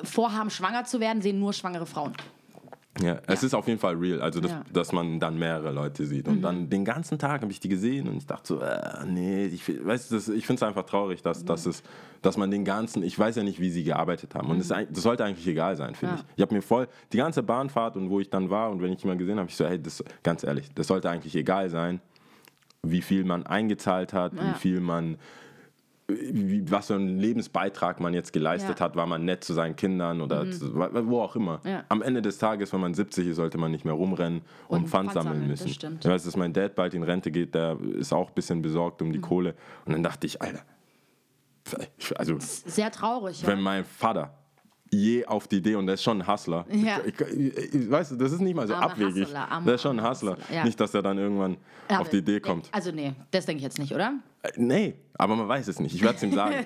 vorhaben, 0.03 0.49
schwanger 0.49 0.83
zu 0.83 0.99
werden, 0.99 1.21
sehen 1.21 1.39
nur 1.39 1.53
schwangere 1.53 1.85
Frauen. 1.85 2.13
Ja, 3.01 3.19
es 3.27 3.43
ist 3.43 3.53
auf 3.53 3.67
jeden 3.67 3.79
Fall 3.79 3.95
real, 3.95 4.21
also 4.21 4.41
dass, 4.41 4.51
Ja. 4.51 4.57
Mhm. 4.59 4.73
dass 4.73 4.91
man 4.91 5.19
dann 5.19 5.39
mehrere 5.39 5.71
Leute 5.71 6.05
sieht. 6.05 6.27
Und 6.27 6.41
dann 6.41 6.69
den 6.69 6.83
ganzen 6.83 7.17
Tag 7.17 7.41
habe 7.41 7.51
ich 7.51 7.59
die 7.59 7.69
gesehen 7.69 8.07
und 8.09 8.17
ich 8.17 8.25
dachte 8.27 8.47
so, 8.47 8.61
äh, 8.61 9.05
nee, 9.05 9.45
ich, 9.45 9.63
weißt, 9.85 10.11
das, 10.11 10.27
ich 10.27 10.45
finde 10.45 10.59
es 10.59 10.63
einfach 10.67 10.83
traurig, 10.83 11.21
dass, 11.21 11.45
dass, 11.45 11.65
es, 11.65 11.81
dass 12.21 12.35
man 12.35 12.51
den 12.51 12.65
ganzen, 12.65 13.01
ich 13.03 13.17
weiß 13.17 13.37
ja 13.37 13.43
nicht, 13.43 13.59
wie 13.59 13.69
sie 13.69 13.83
gearbeitet 13.85 14.35
haben. 14.35 14.49
Und 14.49 14.57
das, 14.57 14.65
ist 14.65 14.71
eigentlich- 14.73 14.93
das 14.95 15.03
sollte 15.03 15.23
eigentlich 15.23 15.47
egal 15.47 15.75
sein, 15.77 15.95
finde 15.95 16.15
Mhm. 16.15 16.19
Ja. 16.19 16.25
ich. 16.27 16.33
Ich 16.37 16.41
habe 16.41 16.55
mir 16.55 16.61
voll 16.61 16.87
die 17.13 17.17
ganze 17.17 17.41
Bahnfahrt 17.43 17.95
und 17.95 18.09
wo 18.09 18.19
ich 18.19 18.29
dann 18.29 18.49
war 18.49 18.69
und 18.69 18.81
wenn 18.81 18.91
ich 18.91 19.01
jemanden 19.01 19.19
gesehen 19.19 19.39
habe, 19.39 19.47
ich 19.49 19.55
so, 19.55 19.65
hey, 19.65 19.81
das, 19.81 20.03
ganz 20.23 20.43
ehrlich, 20.43 20.69
das 20.75 20.87
sollte 20.87 21.09
eigentlich 21.09 21.35
egal 21.35 21.69
sein, 21.69 22.01
wie 22.83 23.01
viel 23.01 23.23
man 23.23 23.45
eingezahlt 23.45 24.13
hat, 24.13 24.33
Ja. 24.33 24.49
wie 24.49 24.57
viel 24.59 24.79
man 24.81 25.17
wie, 26.09 26.69
was 26.71 26.87
für 26.87 26.95
einen 26.95 27.19
Lebensbeitrag 27.19 27.99
man 27.99 28.13
jetzt 28.13 28.33
geleistet 28.33 28.79
Ja. 28.79 28.85
hat, 28.85 28.95
war 28.95 29.05
man 29.05 29.23
nett 29.25 29.43
zu 29.43 29.53
seinen 29.53 29.75
Kindern 29.75 30.21
oder 30.21 30.49
zu, 30.51 30.73
wo 30.75 31.21
auch 31.21 31.35
immer. 31.35 31.61
Ja. 31.63 31.83
Am 31.89 32.01
Ende 32.01 32.21
des 32.21 32.37
Tages, 32.39 32.73
wenn 32.73 32.81
man 32.81 32.93
70 32.93 33.27
ist, 33.27 33.35
sollte 33.37 33.57
man 33.57 33.71
nicht 33.71 33.85
mehr 33.85 33.93
rumrennen 33.93 34.41
und, 34.67 34.79
Und 34.83 34.87
Pfand 34.89 35.11
Pfand 35.11 35.23
sammeln 35.25 35.47
müssen. 35.47 35.65
das 35.67 35.75
stimmt. 35.75 36.03
Ich 36.05 36.11
weiß, 36.11 36.23
dass 36.23 36.35
mein 36.35 36.51
Dad 36.53 36.75
bald 36.75 36.93
in 36.93 37.03
Rente 37.03 37.31
geht, 37.31 37.53
der 37.55 37.77
ist 37.97 38.11
auch 38.13 38.29
ein 38.29 38.33
bisschen 38.35 38.61
besorgt 38.61 39.01
Mhm. 39.01 39.07
um 39.07 39.13
die 39.13 39.21
Kohle. 39.21 39.55
Und 39.85 39.93
dann 39.93 40.03
dachte 40.03 40.25
ich, 40.27 40.41
Alter, 40.41 40.61
also 42.17 42.35
Sehr 42.39 42.91
traurig, 42.91 43.41
ja. 43.43 43.47
wenn 43.47 43.61
mein 43.61 43.85
Vater 43.85 44.33
je 44.91 45.25
auf 45.25 45.47
die 45.47 45.57
Idee, 45.57 45.75
und 45.75 45.85
der 45.85 45.95
ist 45.95 46.03
schon 46.03 46.21
ein 46.21 46.27
Hustler, 46.27 46.65
Ja. 46.71 46.97
ich, 47.05 47.19
ich, 47.19 47.73
ich, 47.75 47.91
weißt 47.91 48.11
du, 48.11 48.15
das 48.15 48.31
ist 48.31 48.39
nicht 48.41 48.55
mal 48.55 48.67
so 48.67 48.73
Armer 48.73 48.91
abwegig. 48.91 49.25
Hustler, 49.25 49.61
der 49.65 49.73
ist 49.75 49.81
schon 49.81 49.99
ein 49.99 50.09
Hustler. 50.09 50.31
Hustler, 50.37 50.55
ja. 50.55 50.63
Nicht, 50.63 50.79
dass 50.79 50.93
er 50.93 51.01
dann 51.03 51.17
irgendwann 51.17 51.57
Aber- 51.87 52.01
auf 52.01 52.09
die 52.09 52.17
Idee 52.17 52.39
kommt. 52.39 52.67
Also 52.71 52.91
nee, 52.91 53.13
das 53.31 53.45
denke 53.45 53.57
ich 53.59 53.63
jetzt 53.63 53.77
nicht, 53.79 53.93
oder? 53.93 54.13
Äh, 54.41 54.49
Nee, 54.57 54.95
aber 55.17 55.35
man 55.35 55.47
weiß 55.47 55.67
es 55.67 55.79
nicht. 55.79 55.93
Ich 55.93 56.01
werde 56.01 56.15
es 56.15 56.23
ihm 56.23 56.33
sagen. 56.33 56.55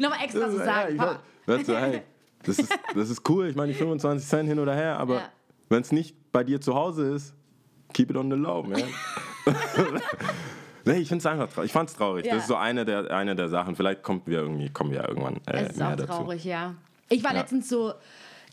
Nochmal 0.00 0.18
extra 0.24 0.50
so 0.50 0.58
Ja, 0.58 0.64
sagen. 0.64 0.92
ich 0.92 0.98
Papa. 0.98 1.20
werd 1.46 1.66
so, 1.66 1.76
hey, 1.76 2.02
das 2.42 2.58
ist, 2.58 2.72
das 2.94 3.10
ist 3.10 3.28
cool. 3.28 3.46
Ich 3.48 3.56
meine, 3.56 3.72
die 3.72 3.78
25 3.78 4.28
Cent 4.28 4.48
hin 4.48 4.58
oder 4.58 4.74
her, 4.74 4.98
aber 4.98 5.14
Ja. 5.16 5.28
wenn 5.68 5.82
es 5.82 5.92
nicht 5.92 6.16
bei 6.32 6.42
dir 6.44 6.60
zu 6.60 6.74
Hause 6.74 7.08
ist, 7.14 7.34
keep 7.92 8.10
it 8.10 8.16
on 8.16 8.30
the 8.30 8.36
low, 8.36 8.62
man. 8.64 8.82
nee, 10.84 10.94
ich 10.98 11.08
finde 11.08 11.18
es 11.22 11.26
einfach 11.26 11.48
traurig. 11.52 11.66
Ich 11.66 11.72
fand 11.72 11.88
es 11.90 11.96
traurig. 11.96 12.26
Ja. 12.26 12.34
Das 12.34 12.42
ist 12.44 12.48
so 12.48 12.56
eine 12.56 12.84
der, 12.84 13.10
eine 13.10 13.34
der 13.36 13.48
Sachen. 13.48 13.76
Vielleicht 13.76 14.02
kommt 14.02 14.26
wir 14.26 14.38
irgendwie, 14.40 14.68
kommen 14.70 14.90
wir 14.90 15.06
irgendwann 15.08 15.36
äh, 15.46 15.62
Es 15.64 15.70
ist 15.70 15.78
mehr 15.78 15.88
auch 15.88 15.96
dazu. 15.96 16.06
traurig, 16.12 16.44
ja. 16.44 16.74
Ich 17.08 17.24
war 17.24 17.32
Ja. 17.34 17.40
letztens 17.40 17.68
so 17.68 17.92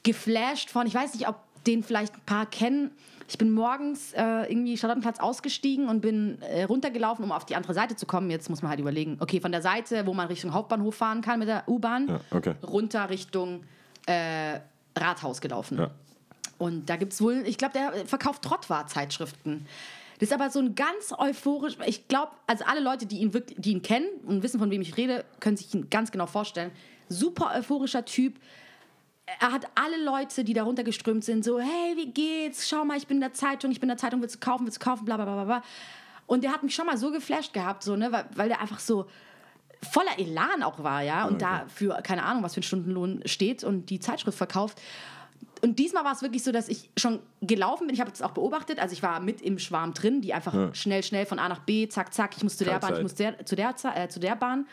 geflasht 0.04 0.70
von, 0.70 0.88
ich 0.88 0.94
weiß 0.94 1.14
nicht, 1.16 1.28
ob 1.28 1.36
den 1.66 1.84
vielleicht 1.84 2.14
ein 2.16 2.22
paar 2.26 2.46
kennen. 2.46 2.92
Ich 3.28 3.40
bin 3.40 3.52
morgens 3.52 4.14
äh, 4.14 4.22
irgendwie 4.52 4.78
Charlottenplatz 4.78 5.20
ausgestiegen 5.20 5.90
und 5.90 6.02
bin 6.02 6.40
äh, 6.44 6.64
runtergelaufen, 6.64 7.26
um 7.26 7.32
auf 7.32 7.44
die 7.46 7.56
andere 7.56 7.74
Seite 7.74 7.96
zu 7.96 8.06
kommen. 8.06 8.30
Jetzt 8.30 8.50
muss 8.52 8.62
man 8.62 8.70
halt 8.70 8.80
überlegen, 8.80 9.18
okay, 9.20 9.40
von 9.42 9.52
der 9.52 9.64
Seite, 9.64 10.06
wo 10.06 10.14
man 10.14 10.28
Richtung 10.28 10.54
Hauptbahnhof 10.54 10.94
fahren 10.96 11.22
kann 11.22 11.40
mit 11.40 11.48
der 11.48 11.64
U-Bahn, 11.68 12.08
Ja, 12.08 12.20
okay. 12.30 12.54
runter 12.62 13.10
Richtung 13.10 13.64
äh, 14.06 14.60
Rathaus 14.96 15.42
gelaufen. 15.42 15.80
Ja. 15.80 15.90
Und 16.60 16.88
da 16.88 16.98
gibt 16.98 17.14
es 17.14 17.22
wohl, 17.22 17.44
ich 17.48 17.58
glaube, 17.58 17.74
der 17.74 18.06
verkauft 18.06 18.44
Trottwar-Zeitschriften. 18.44 19.66
Das 20.20 20.30
ist 20.30 20.34
aber 20.34 20.50
so 20.52 20.60
ein 20.60 20.76
ganz 20.76 21.12
euphorisch, 21.18 21.78
ich 21.86 22.08
glaube, 22.08 22.32
also 22.48 22.64
alle 22.66 22.80
Leute, 22.80 23.06
die 23.08 23.18
ihn, 23.18 23.34
wirklich, 23.34 23.58
die 23.60 23.72
ihn 23.72 23.82
kennen 23.82 24.08
und 24.28 24.44
wissen, 24.44 24.60
von 24.60 24.70
wem 24.72 24.82
ich 24.82 24.96
rede, 24.96 25.26
können 25.42 25.58
sich 25.58 25.74
ihn 25.74 25.90
ganz 25.90 26.12
genau 26.12 26.28
vorstellen. 26.28 26.72
Super 27.10 27.54
euphorischer 27.56 28.06
Typ. 28.06 28.40
Er 29.40 29.52
hat 29.52 29.68
alle 29.76 30.04
Leute, 30.04 30.44
die 30.44 30.54
da 30.54 30.64
runtergeströmt 30.64 31.24
sind, 31.24 31.44
so, 31.44 31.60
hey, 31.60 31.96
wie 31.96 32.12
geht's? 32.12 32.70
Schau 32.70 32.86
mal, 32.86 32.98
ich 32.98 33.08
bin 33.08 33.18
in 33.18 33.22
der 33.22 33.34
Zeitung, 33.34 33.72
ich 33.72 33.80
bin 33.80 33.90
in 33.90 33.96
der 33.96 33.98
Zeitung, 33.98 34.22
willst 34.22 34.36
du 34.36 34.40
kaufen, 34.40 34.66
willst 34.66 34.80
du 34.80 34.86
kaufen, 34.86 35.06
bla 35.06 35.16
bla 35.16 35.26
bla 35.26 35.44
bla. 35.44 35.64
Und 36.28 36.44
der 36.44 36.52
hat 36.52 36.64
mich 36.64 36.76
schon 36.76 36.86
mal 36.86 36.98
so 36.98 37.12
geflasht 37.12 37.54
gehabt, 37.54 37.84
so, 37.84 37.96
ne, 37.96 38.12
weil, 38.12 38.26
weil 38.36 38.50
der 38.50 38.62
einfach 38.62 38.80
so 38.80 39.08
voller 39.82 40.18
Elan 40.18 40.64
auch 40.64 40.84
war, 40.84 41.02
ja, 41.02 41.26
und 41.26 41.42
da 41.42 41.66
für 41.68 42.02
keine 42.02 42.24
Ahnung, 42.24 42.44
was 42.44 42.54
für 42.54 42.60
einen 42.60 42.64
Stundenlohn 42.64 43.22
steht 43.26 43.64
und 43.64 43.90
die 43.90 44.00
Zeitschrift 44.00 44.38
verkauft. 44.38 44.82
Und 45.62 45.80
diesmal 45.80 46.04
war 46.04 46.12
es 46.12 46.22
wirklich 46.22 46.44
so, 46.44 46.52
dass 46.52 46.68
ich 46.70 46.90
schon 46.98 47.20
gelaufen 47.42 47.88
bin. 47.88 47.94
Ich 47.96 48.02
habe 48.02 48.12
das 48.12 48.22
auch 48.22 48.32
beobachtet. 48.32 48.78
Also 48.80 48.94
ich 48.94 49.02
war 49.02 49.20
mit 49.20 49.42
im 49.42 49.58
Schwarm 49.58 49.94
drin, 49.94 50.22
die 50.22 50.34
einfach 50.34 50.76
schnell, 50.76 51.02
schnell 51.02 51.26
von 51.26 51.40
A 51.40 51.50
nach 51.50 51.60
B, 51.60 51.88
zack, 51.88 52.14
zack. 52.14 52.36
Ich 52.38 52.44
muss 52.44 52.58
zu 52.58 52.66
der 52.66 52.80
Keine 52.80 52.94
Bahn, 52.94 52.98
ich 52.98 53.04
muss 53.04 53.16
der, 53.16 53.46
zu, 53.46 53.56
der, 53.56 53.74
äh, 53.96 54.08
zu 54.08 54.20
der 54.20 54.36
Bahn. 54.36 54.68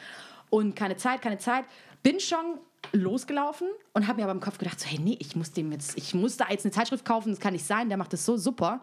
Und 0.51 0.77
keine 0.77 0.97
Zeit, 0.97 1.23
keine 1.23 1.39
Zeit. 1.39 1.65
Bin 2.03 2.21
schon 2.21 2.59
losgelaufen 2.93 3.69
und 3.93 4.07
habe 4.09 4.19
mir 4.19 4.25
aber 4.25 4.33
im 4.33 4.41
Kopf 4.41 4.59
gedacht, 4.59 4.81
so, 4.81 4.87
hey, 4.87 4.99
nee, 4.99 5.17
ich 5.21 5.37
muss 5.37 5.53
dem 5.53 5.71
jetzt, 5.73 5.97
ich 5.97 6.15
muss 6.15 6.37
da 6.37 6.47
jetzt 6.51 6.65
eine 6.65 6.73
Zeitschrift 6.73 7.05
kaufen, 7.05 7.31
das 7.31 7.41
kann 7.41 7.53
nicht 7.53 7.65
sein, 7.65 7.89
der 7.89 7.99
macht 7.99 8.13
das 8.13 8.25
so 8.25 8.37
super. 8.37 8.81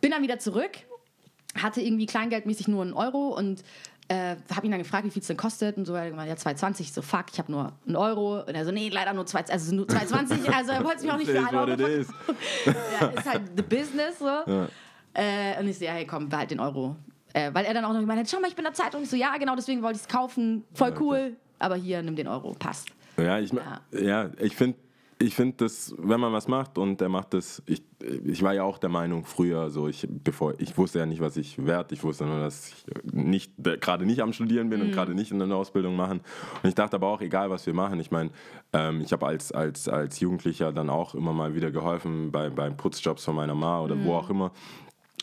Bin 0.00 0.10
dann 0.10 0.22
wieder 0.22 0.38
zurück, 0.38 0.70
hatte 1.54 1.80
irgendwie 1.80 2.06
kleingeldmäßig 2.06 2.68
nur 2.68 2.82
einen 2.82 2.94
Euro 2.94 3.36
und 3.36 3.62
äh, 4.08 4.36
habe 4.54 4.66
ihn 4.66 4.70
dann 4.70 4.80
gefragt, 4.80 5.04
wie 5.04 5.10
viel 5.10 5.20
es 5.20 5.28
denn 5.28 5.36
kostet 5.36 5.76
und 5.76 5.84
so. 5.84 5.94
Er 5.94 6.08
gemeint, 6.10 6.28
ja, 6.28 6.34
2,20. 6.34 6.80
Ich 6.80 6.92
so, 6.92 7.02
fuck, 7.02 7.26
ich 7.30 7.38
habe 7.38 7.52
nur 7.52 7.72
einen 7.86 7.96
Euro. 7.96 8.40
Und 8.40 8.54
er 8.54 8.64
so, 8.64 8.72
nee, 8.72 8.88
leider 8.88 9.12
nur 9.12 9.26
2, 9.26 9.46
also 9.50 9.74
nur 9.74 9.86
2,20. 9.86 10.50
Also 10.56 10.72
er 10.72 10.82
wollte 10.82 10.98
es 10.98 11.04
mir 11.04 11.12
auch 11.12 11.18
nicht 11.18 11.30
für 11.30 11.38
einen 11.38 11.54
Euro 11.54 11.86
is. 11.86 12.08
ja, 13.00 13.08
ist 13.08 13.26
halt 13.28 13.42
the 13.54 13.62
business 13.62 14.18
so. 14.18 14.66
Äh, 15.12 15.60
und 15.60 15.68
ich 15.68 15.78
so, 15.78 15.84
ja, 15.84 15.92
hey, 15.92 16.06
komm, 16.06 16.28
behalt 16.28 16.50
den 16.50 16.60
Euro. 16.60 16.96
Äh, 17.34 17.52
weil 17.52 17.66
er 17.66 17.74
dann 17.74 17.84
auch 17.84 17.92
noch 17.92 18.00
gemeint 18.00 18.20
hat, 18.20 18.30
schau 18.30 18.40
mal, 18.40 18.48
ich 18.48 18.56
bin 18.56 18.64
in 18.64 18.72
der 18.72 18.82
Zeitung. 18.82 19.02
Ich 19.02 19.10
so, 19.10 19.16
ja, 19.16 19.36
genau, 19.36 19.54
deswegen 19.54 19.82
wollte 19.82 19.96
ich 19.96 20.02
es 20.02 20.08
kaufen. 20.08 20.64
Voll 20.72 20.94
cool. 21.00 21.36
Aber 21.58 21.76
hier, 21.76 22.02
nimm 22.02 22.16
den 22.16 22.28
Euro, 22.28 22.54
passt. 22.58 22.88
Ja, 23.16 23.38
ich, 23.38 23.52
Ja. 23.52 23.80
ja. 23.92 24.30
ich 24.40 24.56
finde, 24.56 24.76
ich 25.20 25.34
find 25.34 25.60
das, 25.60 25.94
wenn 25.98 26.20
man 26.20 26.32
was 26.32 26.46
macht 26.46 26.78
und 26.78 27.00
der 27.00 27.08
macht 27.08 27.34
das, 27.34 27.60
ich, 27.66 27.82
ich 28.24 28.42
war 28.42 28.54
ja 28.54 28.62
auch 28.62 28.78
der 28.78 28.88
Meinung 28.88 29.24
früher, 29.24 29.68
so 29.70 29.88
ich, 29.88 30.06
bevor, 30.08 30.54
ich 30.58 30.78
wusste 30.78 31.00
ja 31.00 31.06
nicht, 31.06 31.20
was 31.20 31.36
ich 31.36 31.64
wert, 31.64 31.90
ich 31.90 32.04
wusste 32.04 32.24
nur, 32.24 32.38
dass 32.38 32.68
ich 32.68 32.84
nicht, 33.12 33.52
gerade 33.80 34.06
nicht 34.06 34.20
am 34.20 34.32
Studieren 34.32 34.70
bin 34.70 34.80
und 34.80 34.92
gerade 34.92 35.14
nicht 35.14 35.32
in 35.32 35.42
einer 35.42 35.56
Ausbildung 35.56 35.96
machen. 35.96 36.20
Und 36.62 36.68
ich 36.68 36.76
dachte 36.76 36.96
aber 36.96 37.08
auch, 37.08 37.20
egal 37.20 37.50
was 37.50 37.66
wir 37.66 37.74
machen, 37.74 37.98
ich 37.98 38.12
meine, 38.12 38.30
ähm, 38.72 39.00
ich 39.00 39.12
habe 39.12 39.26
als, 39.26 39.50
als, 39.50 39.88
als 39.88 40.20
Jugendlicher 40.20 40.72
dann 40.72 40.88
auch 40.88 41.16
immer 41.16 41.32
mal 41.32 41.54
wieder 41.54 41.72
geholfen 41.72 42.30
bei, 42.30 42.48
bei 42.50 42.70
Putzjobs 42.70 43.24
von 43.24 43.34
meiner 43.34 43.56
Ma 43.56 43.80
oder 43.80 43.96
wo 44.04 44.14
auch 44.14 44.30
immer. 44.30 44.52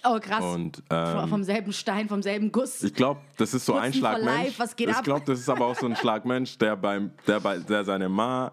Oh, 0.08 0.20
krass. 0.20 0.44
Und, 0.44 0.84
Vom- 0.90 0.98
ähm, 0.98 1.28
vom 1.28 1.44
selben 1.44 1.74
Stein, 1.74 2.08
vom 2.08 2.22
selben 2.22 2.52
Guss. 2.52 2.84
Ich 2.84 2.94
glaube, 2.94 3.22
das 3.38 3.54
ist 3.54 3.66
so 3.66 3.74
ein 3.74 3.92
Putzen 3.92 4.02
for 4.02 4.10
Schlagmensch. 4.12 4.60
ich 4.78 5.04
glaube, 5.04 5.24
das 5.26 5.40
ist 5.40 5.50
aber 5.50 5.66
auch 5.66 5.76
so 5.76 5.86
ein 5.86 5.96
Schlagmensch, 5.96 6.58
der 6.58 6.76
beim, 6.76 7.12
der 7.28 7.40
bei, 7.40 7.58
der 7.58 7.84
seine 7.84 8.10
Ma 8.10 8.52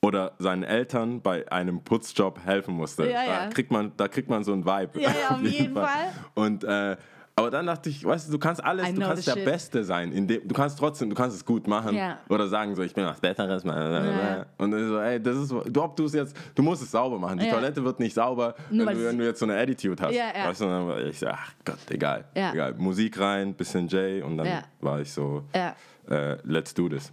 oder 0.00 0.32
seinen 0.38 0.62
Eltern 0.62 1.20
bei 1.20 1.50
einem 1.50 1.82
Putzjob 1.82 2.44
helfen 2.44 2.74
musste. 2.74 3.10
Ja, 3.10 3.24
da 3.24 3.44
ja. 3.44 3.46
kriegt 3.48 3.70
man, 3.70 3.92
da 3.96 4.08
kriegt 4.08 4.28
man 4.28 4.44
so 4.44 4.52
ein 4.52 4.64
Vibe. 4.64 5.00
Ja, 5.00 5.10
ja, 5.10 5.30
auf 5.36 5.42
jeden 5.42 5.74
Fall. 5.74 6.12
Und 6.34 6.64
äh, 6.64 6.96
aber 7.38 7.50
dann 7.50 7.66
dachte 7.66 7.88
ich, 7.90 8.04
weißt 8.04 8.28
du, 8.28 8.32
du 8.32 8.38
kannst 8.38 8.62
alles, 8.64 8.92
du 8.92 9.00
kannst 9.00 9.26
der 9.26 9.32
shit. 9.34 9.44
Beste 9.44 9.84
sein. 9.84 10.12
In 10.12 10.26
dem, 10.26 10.46
du 10.46 10.54
kannst 10.54 10.78
trotzdem, 10.78 11.08
du 11.10 11.16
kannst 11.16 11.36
es 11.36 11.44
gut 11.44 11.66
machen 11.66 11.94
Ja. 11.96 12.18
oder 12.28 12.48
sagen 12.48 12.74
so, 12.74 12.82
ich 12.82 12.94
bin 12.94 13.04
was 13.04 13.20
Besseres. 13.20 13.64
Ja. 13.64 14.46
Und 14.58 14.70
dann 14.70 14.88
so, 14.88 14.98
ey, 14.98 15.22
das 15.22 15.36
ist, 15.36 15.50
du, 15.50 15.82
ob 15.82 15.96
du 15.96 16.04
es 16.04 16.12
jetzt, 16.12 16.36
du 16.54 16.62
musst 16.62 16.82
es 16.82 16.90
sauber 16.90 17.18
machen. 17.18 17.38
Die 17.38 17.46
Ja. 17.46 17.54
Toilette 17.54 17.82
wird 17.84 18.00
nicht 18.00 18.14
sauber, 18.14 18.54
wenn 18.70 18.78
du, 18.78 19.04
wenn 19.04 19.18
du 19.18 19.24
jetzt 19.24 19.40
so 19.40 19.46
eine 19.46 19.56
Attitude 19.58 20.02
hast. 20.02 20.14
Weißt 20.14 20.60
du, 20.60 20.64
dann 20.66 20.86
war 20.88 21.00
ich 21.00 21.18
so, 21.18 21.26
ach 21.28 21.52
Gott, 21.64 21.78
egal, 21.90 22.24
egal. 22.34 22.74
Musik 22.74 23.18
rein, 23.18 23.54
bisschen 23.54 23.88
Jay 23.88 24.20
und 24.22 24.36
dann 24.36 24.64
war 24.80 25.00
ich 25.00 25.12
so, 25.12 25.44
äh, 25.52 26.36
let's 26.44 26.74
do 26.74 26.88
this. 26.88 27.12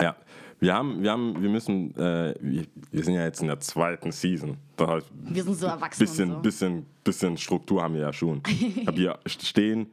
Ja. 0.00 0.14
Wir 0.58 0.74
haben, 0.74 1.02
wir 1.02 1.10
haben, 1.10 1.42
wir 1.42 1.50
müssen, 1.50 1.94
äh, 1.96 2.34
wir, 2.40 3.04
sind 3.04 3.14
ja 3.14 3.24
jetzt 3.24 3.40
in 3.40 3.48
der 3.48 3.60
zweiten 3.60 4.10
Season. 4.10 4.56
Das 4.76 4.88
heißt, 4.88 5.06
Wir 5.22 5.44
sind 5.44 5.54
so 5.54 5.66
erwachsen 5.66 6.00
bisschen, 6.00 6.30
und 6.30 6.36
so. 6.36 6.42
bisschen, 6.42 6.86
bisschen 7.04 7.36
Struktur 7.36 7.82
haben 7.82 7.94
wir 7.94 8.00
ja 8.02 8.12
schon. 8.12 8.42
Ich 8.46 8.86
habe 8.86 8.96
hier 8.96 9.18
stehen 9.26 9.88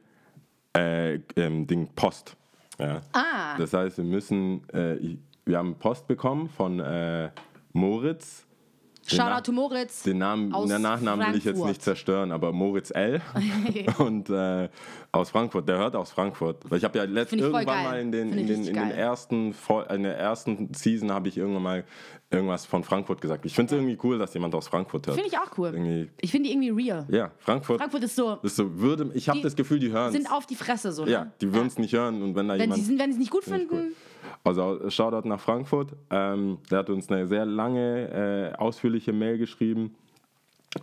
äh, 0.75 1.15
ähm, 1.35 1.67
Ding 1.67 1.89
Post. 1.95 2.35
Ja. 2.79 3.01
Ah. 3.11 3.57
Das 3.57 3.73
heißt, 3.73 3.97
wir 3.97 4.05
müssen, 4.05 4.67
äh, 4.69 5.17
wir 5.45 5.57
haben 5.57 5.75
Post 5.75 6.07
bekommen 6.07 6.49
von 6.49 6.79
äh, 6.79 7.29
Moritz 7.73 8.45
Shoutout 9.05 9.43
to 9.43 9.51
Moritz. 9.51 10.03
Den 10.03 10.19
Namen, 10.19 10.53
Aus 10.53 10.69
den 10.69 10.81
Nachnamen 10.81 11.27
will 11.27 11.37
ich 11.37 11.45
jetzt 11.45 11.63
nicht 11.63 11.81
zerstören, 11.81 12.31
aber 12.31 12.51
Moritz 12.51 12.91
L. 12.91 13.21
und 13.97 14.29
äh, 14.29 14.69
aus 15.11 15.29
Frankfurt, 15.29 15.67
der 15.67 15.77
hört 15.77 15.95
aus 15.95 16.11
Frankfurt. 16.11 16.69
Weil 16.69 16.77
ich 16.77 16.83
habe 16.83 16.97
ja 16.97 17.03
letzt, 17.03 17.33
irgendwann 17.33 17.65
mal 17.65 17.99
in 17.99 18.11
den, 18.11 18.33
in 18.37 18.47
den, 18.47 18.65
in 18.65 18.75
den 18.75 18.91
ersten 18.91 19.53
in 19.89 20.03
der 20.03 20.17
ersten 20.17 20.73
Season 20.73 21.11
habe 21.11 21.27
ich 21.27 21.37
irgendwann 21.37 21.63
mal 21.63 21.83
irgendwas 22.33 22.65
von 22.65 22.83
Frankfurt 22.83 23.21
gesagt. 23.21 23.45
Ich 23.45 23.53
finde 23.55 23.75
es 23.75 23.81
irgendwie 23.81 23.97
cool, 24.03 24.17
dass 24.17 24.33
jemand 24.33 24.53
aus 24.55 24.67
Frankfurt 24.67 25.07
hört. 25.07 25.15
Finde 25.15 25.29
ich 25.29 25.37
auch 25.37 25.57
cool. 25.57 25.69
Irgendwie, 25.73 26.09
Ich 26.21 26.31
finde 26.31 26.49
die 26.49 26.55
irgendwie 26.55 26.69
real. 26.89 27.05
ja, 27.09 27.31
Frankfurt, 27.39 27.79
Frankfurt 27.79 28.03
ist 28.03 28.15
so, 28.15 28.37
ist 28.41 28.55
so 28.55 28.79
würde, 28.79 29.11
ich 29.13 29.29
habe 29.29 29.37
Die 29.39 29.43
das 29.43 29.55
Gefühl, 29.55 29.79
die 29.79 29.91
hören 29.91 30.11
sind 30.11 30.31
auf 30.31 30.45
die 30.45 30.55
Fresse 30.55 30.91
so, 30.91 31.05
ne? 31.05 31.11
Ja, 31.11 31.31
die 31.41 31.53
würden 31.53 31.67
es 31.67 31.77
nicht 31.77 31.93
hören 31.93 32.21
und 32.21 32.35
wenn 32.35 32.47
da 32.47 32.53
Wenn 32.55 32.61
jemand 32.61 32.79
sie 32.81 32.85
sind, 32.87 32.99
wenn 32.99 33.11
sie 33.11 33.15
es 33.15 33.19
nicht 33.19 33.31
gut 33.31 33.43
finden, 33.43 33.67
cool. 33.71 33.91
Also 34.43 34.89
Shoutout 34.89 35.27
nach 35.27 35.39
Frankfurt. 35.39 35.91
Ähm, 36.09 36.57
der 36.69 36.79
hat 36.79 36.89
uns 36.89 37.09
eine 37.09 37.27
sehr 37.27 37.45
lange, 37.45 38.51
äh, 38.55 38.57
ausführliche 38.57 39.13
Mail 39.13 39.37
geschrieben 39.37 39.95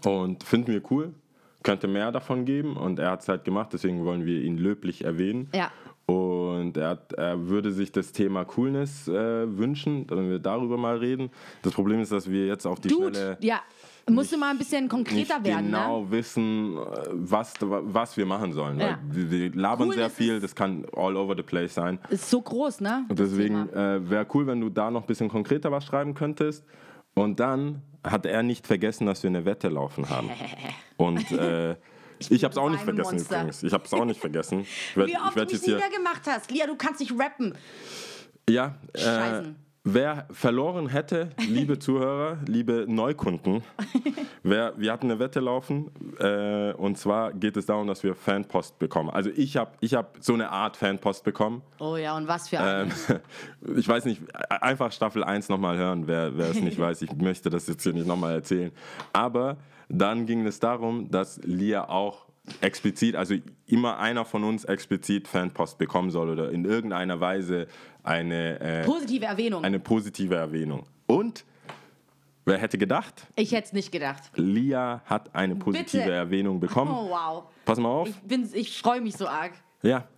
und 0.05 0.45
finden 0.45 0.73
wir 0.73 0.83
cool. 0.91 1.15
Könnte 1.63 1.89
mehr 1.89 2.11
davon 2.11 2.47
geben 2.47 2.77
und 2.77 2.99
er 2.99 3.11
hat 3.11 3.21
es 3.21 3.29
halt 3.29 3.45
gemacht, 3.45 3.69
deswegen 3.75 4.03
wollen 4.07 4.25
wir 4.25 4.41
ihn 4.41 4.57
löblich 4.57 5.05
erwähnen. 5.05 5.51
Ja. 5.55 5.71
Und 6.11 6.77
er, 6.77 6.91
hat, 6.91 7.13
er 7.13 7.49
würde 7.49 7.71
sich 7.73 7.93
das 7.93 8.11
Thema 8.13 8.45
Coolness 8.45 9.07
äh, 9.07 9.13
wünschen, 9.59 10.07
dass 10.07 10.19
wir 10.19 10.39
darüber 10.39 10.77
mal 10.77 10.97
reden. 10.97 11.31
Das 11.63 11.73
Problem 11.73 12.01
ist, 12.01 12.11
dass 12.11 12.29
wir 12.29 12.47
jetzt 12.47 12.67
auf 12.67 12.81
die 12.81 12.89
Dude, 12.89 13.15
Schnelle 13.15 13.39
ja, 13.41 13.61
musst 14.09 14.33
du 14.33 14.37
mal 14.37 14.51
ein 14.51 14.59
bisschen 14.59 14.85
nicht 14.85 14.91
konkreter 14.91 15.43
werden, 15.45 15.67
genau 15.67 16.03
ne? 16.03 16.11
wissen, 16.11 16.77
äh, 16.77 16.81
was, 17.13 17.55
was 17.61 18.17
wir 18.17 18.27
machen 18.27 18.53
sollen. 18.53 18.81
Ja. 18.81 18.99
Weil 19.09 19.31
wir, 19.31 19.55
labern 19.55 19.89
Coolness 19.89 19.97
sehr 19.97 20.11
viel, 20.11 20.41
das 20.41 20.55
kann 20.55 20.85
all 20.97 21.17
over 21.17 21.37
the 21.37 21.43
place 21.43 21.75
sein. 21.75 21.99
Ist 22.09 22.29
so 22.29 22.41
groß, 22.41 22.81
ne? 22.81 23.05
Und 23.09 23.19
deswegen 23.19 23.69
äh, 23.71 24.11
wäre 24.11 24.27
cool, 24.35 24.47
wenn 24.47 24.61
du 24.61 24.69
da 24.69 24.91
noch 24.91 25.03
ein 25.03 25.07
bisschen 25.07 25.29
konkreter 25.29 25.71
was 25.71 25.85
schreiben 25.85 26.15
könntest. 26.15 26.65
Und 27.15 27.39
dann 27.39 27.83
hat 28.03 28.27
er 28.27 28.43
nicht 28.43 28.67
vergessen, 28.67 29.07
dass 29.07 29.23
wir 29.23 29.29
eine 29.29 29.45
Wette 29.45 29.69
laufen 29.69 30.09
haben. 30.09 30.31
Und 30.97 31.31
äh, 31.33 31.77
ich 32.29 32.45
habe 32.45 32.53
es 32.53 32.59
auch 32.59 32.71
nicht 32.71 32.83
vergessen 32.83 33.17
Monster. 33.17 33.37
übrigens. 33.37 33.63
Ich 33.63 33.73
habe 33.73 33.85
es 33.85 33.95
auch 33.95 34.05
nicht 34.05 34.21
vergessen. 34.21 34.61
Ich 34.61 34.97
werd, 34.97 35.09
Wie 35.09 35.13
ich 35.13 35.19
oft 35.19 35.37
werd 35.37 35.51
du 35.51 35.55
mich 35.55 35.67
niedergemacht 35.67 36.27
hast. 36.27 36.51
Lia, 36.51 36.67
du 36.67 36.77
kannst 36.77 37.01
nicht 37.01 37.13
rappen. 37.19 37.55
Ja, 38.49 38.77
äh, 38.95 39.43
wer 39.85 40.27
verloren 40.31 40.89
hätte, 40.89 41.31
liebe 41.39 41.79
Zuhörer, 41.79 42.39
liebe 42.47 42.85
Neukunden, 42.89 43.63
wer, 44.43 44.75
wir 44.77 44.93
hatten 44.93 45.11
eine 45.11 45.19
Wette 45.19 45.41
laufen 45.41 45.91
äh, 46.19 46.73
und 46.73 46.99
zwar 46.99 47.33
geht 47.33 47.57
es 47.57 47.67
darum, 47.67 47.87
dass 47.87 48.03
wir 48.03 48.15
Fanpost 48.15 48.79
bekommen. 48.79 49.11
Also 49.11 49.31
ich 49.35 49.57
habe 49.57 49.73
ich 49.81 49.95
hab 49.95 50.19
so 50.21 50.35
eine 50.35 50.51
Art 50.51 50.77
Fanpost 50.77 51.25
bekommen. 51.25 51.63
Oh 51.79 51.97
ja, 51.97 52.17
und 52.17 52.29
was 52.29 52.49
für 52.49 52.61
ein. 52.61 52.93
Ähm, 53.09 53.21
ich 53.77 53.89
weiß 53.89 54.05
nicht, 54.05 54.21
einfach 54.49 54.93
Staffel 54.93 55.25
1 55.25 55.49
nochmal 55.49 55.77
hören, 55.77 56.07
wer, 56.07 56.37
wer 56.37 56.51
es 56.51 56.61
nicht 56.61 56.79
weiß. 56.79 57.03
Ich 57.03 57.13
möchte 57.15 57.51
das 57.51 57.67
jetzt 57.67 57.83
hier 57.83 57.93
nicht 57.93 58.07
nochmal 58.07 58.35
erzählen. 58.35 58.73
Aber 59.13 59.57
dann 59.91 60.27
ging 60.27 60.47
es 60.47 60.61
darum, 60.61 61.11
dass 61.11 61.41
Lia 61.45 61.89
auch 61.89 62.27
explizit, 62.61 63.17
also 63.17 63.35
immer 63.67 63.99
einer 63.99 64.25
von 64.25 64.45
uns 64.45 64.65
explizit 64.65 65.29
Fanpost 65.29 65.79
bekommen 65.79 66.11
soll 66.11 66.31
oder 66.31 66.51
in 66.51 66.65
irgendeiner 66.65 67.21
Weise 67.21 67.67
eine, 68.03 68.59
äh, 68.61 68.85
Positive 68.85 69.25
Erwähnung. 69.27 69.63
eine 69.65 69.79
positive 69.79 70.35
Erwähnung. 70.35 70.87
Und 71.07 71.45
wer 72.47 72.59
hätte 72.59 72.79
gedacht, 72.79 73.27
ich 73.37 73.53
hätte 73.53 73.67
es 73.67 73.73
nicht 73.73 73.93
gedacht. 73.93 74.31
Lia 74.37 75.03
hat 75.05 75.35
eine 75.35 75.55
positive 75.57 76.03
Bitte. 76.03 76.13
Erwähnung 76.13 76.59
bekommen. 76.61 76.91
Oh 76.93 77.11
wow. 77.11 77.45
Pass 77.65 77.79
mal 77.79 77.89
auf. 77.91 78.09
Ich, 78.09 78.17
bin- 78.23 78.49
ich 78.55 78.81
freue 78.81 79.01
mich 79.01 79.17
so 79.17 79.29
arg. 79.29 79.53
Ja, 79.83 80.09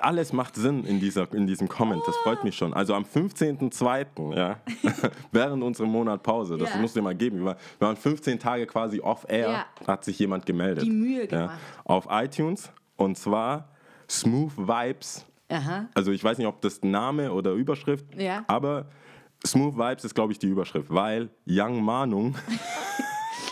alles 0.00 0.32
macht 0.32 0.54
Sinn 0.56 0.84
in, 0.84 1.00
dieser, 1.00 1.32
in 1.34 1.46
diesem 1.46 1.68
Comment. 1.68 2.02
Das 2.06 2.16
freut 2.18 2.44
mich 2.44 2.56
schon. 2.56 2.72
Also 2.72 2.94
am 2.94 3.04
15.02., 3.04 4.36
ja, 4.36 4.56
während 5.32 5.62
unserem 5.62 5.90
Monat 5.90 6.22
Pause, 6.22 6.56
das 6.56 6.70
Ja. 6.70 6.76
musst 6.76 6.94
du 6.96 7.00
dir 7.00 7.04
mal 7.04 7.14
geben. 7.14 7.38
Wir 7.38 7.44
waren, 7.46 7.56
wir 7.78 7.88
waren 7.88 7.96
15 7.96 8.38
Tage 8.38 8.66
quasi 8.66 9.00
off-air, 9.00 9.50
Ja. 9.50 9.66
hat 9.86 10.04
sich 10.04 10.18
jemand 10.18 10.46
gemeldet. 10.46 10.84
Die 10.84 10.90
Mühe 10.90 11.20
ja, 11.22 11.26
gemacht. 11.26 11.58
Auf 11.84 12.06
iTunes 12.10 12.70
und 12.96 13.18
zwar 13.18 13.68
Smooth 14.08 14.56
Vibes. 14.56 15.26
Aha. 15.48 15.86
Also 15.94 16.12
ich 16.12 16.22
weiß 16.22 16.38
nicht, 16.38 16.46
ob 16.46 16.60
das 16.60 16.82
Name 16.82 17.32
oder 17.32 17.52
Überschrift, 17.52 18.04
Ja. 18.16 18.44
aber 18.48 18.86
Smooth 19.46 19.76
Vibes 19.76 20.04
ist, 20.04 20.14
glaube 20.14 20.32
ich, 20.32 20.38
die 20.38 20.46
Überschrift, 20.48 20.92
weil 20.92 21.28
Young 21.48 21.82
Manung 21.82 22.34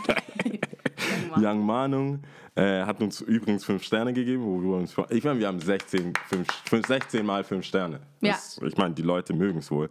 Young 1.37 1.65
Manung 1.65 2.23
äh, 2.57 2.83
hat 2.85 3.01
uns 3.01 3.21
übrigens 3.21 3.65
fünf 3.65 3.83
Sterne 3.83 4.13
gegeben, 4.13 4.45
wo 4.45 4.61
wir 4.63 4.77
uns. 4.77 4.95
Ich 5.11 5.25
meine, 5.25 5.39
wir 5.41 5.49
haben 5.49 5.61
16, 5.61 6.13
fünf, 6.29 6.49
fünf, 6.65 6.87
16 6.87 7.25
mal 7.27 7.43
fünf 7.45 7.65
Sterne. 7.65 8.01
Das, 8.21 8.59
Ich 8.65 8.77
meine, 8.77 8.95
die 8.95 9.03
Leute 9.03 9.33
mögen 9.35 9.59
es 9.59 9.71
wohl. 9.71 9.91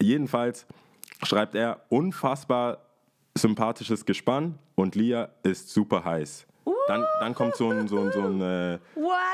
Jedenfalls 0.00 0.66
schreibt 1.22 1.54
er 1.54 1.82
unfassbar 1.90 2.78
sympathisches 3.36 4.04
Gespann 4.04 4.58
und 4.74 4.94
Lia 4.94 5.28
ist 5.42 5.70
super 5.70 6.04
heiß. 6.04 6.46
Dann, 6.88 7.04
dann 7.20 7.34
kommt 7.34 7.54
so 7.56 7.70
ein, 7.70 7.86
so 7.88 7.98
ein, 7.98 8.12
so 8.12 8.20
ein, 8.22 8.40
äh, 8.40 8.74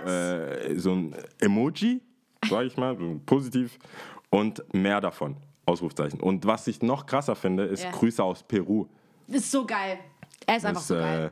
äh, 0.06 0.78
so 0.78 0.92
ein 0.92 1.14
Emoji, 1.40 2.02
sage 2.48 2.66
ich 2.66 2.76
mal, 2.76 2.96
so 2.98 3.20
positiv 3.24 3.78
und 4.30 4.62
mehr 4.74 5.00
davon. 5.00 5.36
Ausrufzeichen. 5.64 6.20
Und 6.20 6.46
was 6.46 6.66
ich 6.68 6.80
noch 6.82 7.06
krasser 7.06 7.34
finde, 7.34 7.64
ist 7.64 7.82
Ja. 7.84 7.90
Grüße 7.90 8.22
aus 8.22 8.42
Peru. 8.42 8.86
Ist 9.26 9.50
so 9.50 9.64
geil. 9.66 9.98
Er 10.46 10.56
ist 10.58 10.64
einfach 10.64 10.80
so 10.82 10.94
geil. 10.94 11.26
äh, 11.26 11.30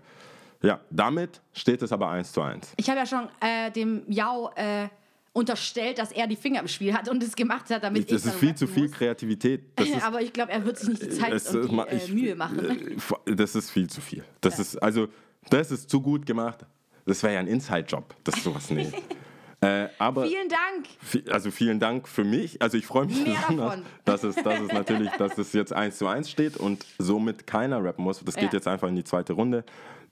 ja, 0.65 0.81
damit 0.91 1.41
steht 1.53 1.83
es 1.83 1.93
aber 1.93 2.09
1 2.11 2.33
zu 2.33 2.41
1. 2.43 2.73
Ich 2.77 2.89
habe 2.89 2.99
ja 2.99 3.07
schon 3.07 3.29
äh, 3.41 3.71
dem 3.71 4.03
Yao 4.09 4.51
äh, 4.57 4.89
unterstellt, 5.33 5.99
dass 5.99 6.13
er 6.13 6.27
die 6.27 6.37
Finger 6.37 6.61
im 6.61 6.69
Spiel 6.69 6.95
hat 6.95 7.09
und 7.09 7.23
es 7.23 7.35
gemacht 7.35 7.69
hat, 7.71 7.83
damit 7.83 8.03
ich, 8.03 8.07
Das 8.07 8.25
ist 8.25 8.33
dann 8.33 8.39
viel 8.41 8.55
zu 8.55 8.67
viel 8.67 8.85
muss. 8.85 8.93
Kreativität. 8.93 9.63
Das 9.77 9.89
ist, 9.89 10.03
Aber 10.03 10.23
ich 10.23 10.33
glaube, 10.33 10.53
er 10.53 10.65
wird 10.65 10.79
sich 10.79 10.89
nicht 10.91 11.03
die 11.03 11.11
Zeit 11.11 11.33
es- 11.33 11.55
und 11.55 11.71
die 11.71 11.79
äh, 11.79 11.97
ich- 11.97 12.13
Mühe 12.13 12.35
machen. 12.37 12.99
äh, 13.27 13.35
Das 13.35 13.55
ist 13.55 13.71
viel 13.71 13.89
zu 13.91 14.01
viel. 14.01 14.25
Das 14.41 14.59
ist, 14.59 14.77
also, 14.77 15.09
das 15.51 15.71
ist 15.71 15.91
zu 15.91 16.01
gut 16.01 16.25
gemacht. 16.25 16.65
Das 17.07 17.23
wäre 17.23 17.35
ja 17.35 17.41
ein 17.41 17.49
Inside-Job. 17.49 18.15
Das 18.25 18.37
ist 18.37 18.45
sowas, 18.45 18.71
nee. 18.71 18.91
äh, 19.61 19.89
aber 19.99 20.27
Vielen 20.27 20.49
Dank. 20.49 21.33
Also 21.33 21.51
vielen 21.51 21.79
Dank 21.81 22.09
für 22.09 22.25
mich. 22.25 22.63
Also 22.63 22.79
ich 22.79 22.87
freue 22.87 23.07
mich 23.07 23.23
besonders, 23.25 23.81
dass 24.05 24.23
es, 24.25 24.37
dass 24.37 24.61
es 24.61 24.69
natürlich, 24.73 25.11
dass 25.19 25.37
es 25.37 25.53
jetzt 25.53 25.73
1 25.73 25.99
zu 25.99 26.07
1 26.07 26.31
steht 26.31 26.57
und 26.57 26.87
somit 26.99 27.47
keiner 27.47 27.83
rappen 27.85 28.05
muss. 28.05 28.21
Das 28.25 28.37
geht 28.37 28.45
Ja. 28.45 28.51
jetzt 28.53 28.69
einfach 28.69 28.89
in 28.89 28.97
die 28.97 29.05
zweite 29.05 29.33
Runde. 29.35 29.65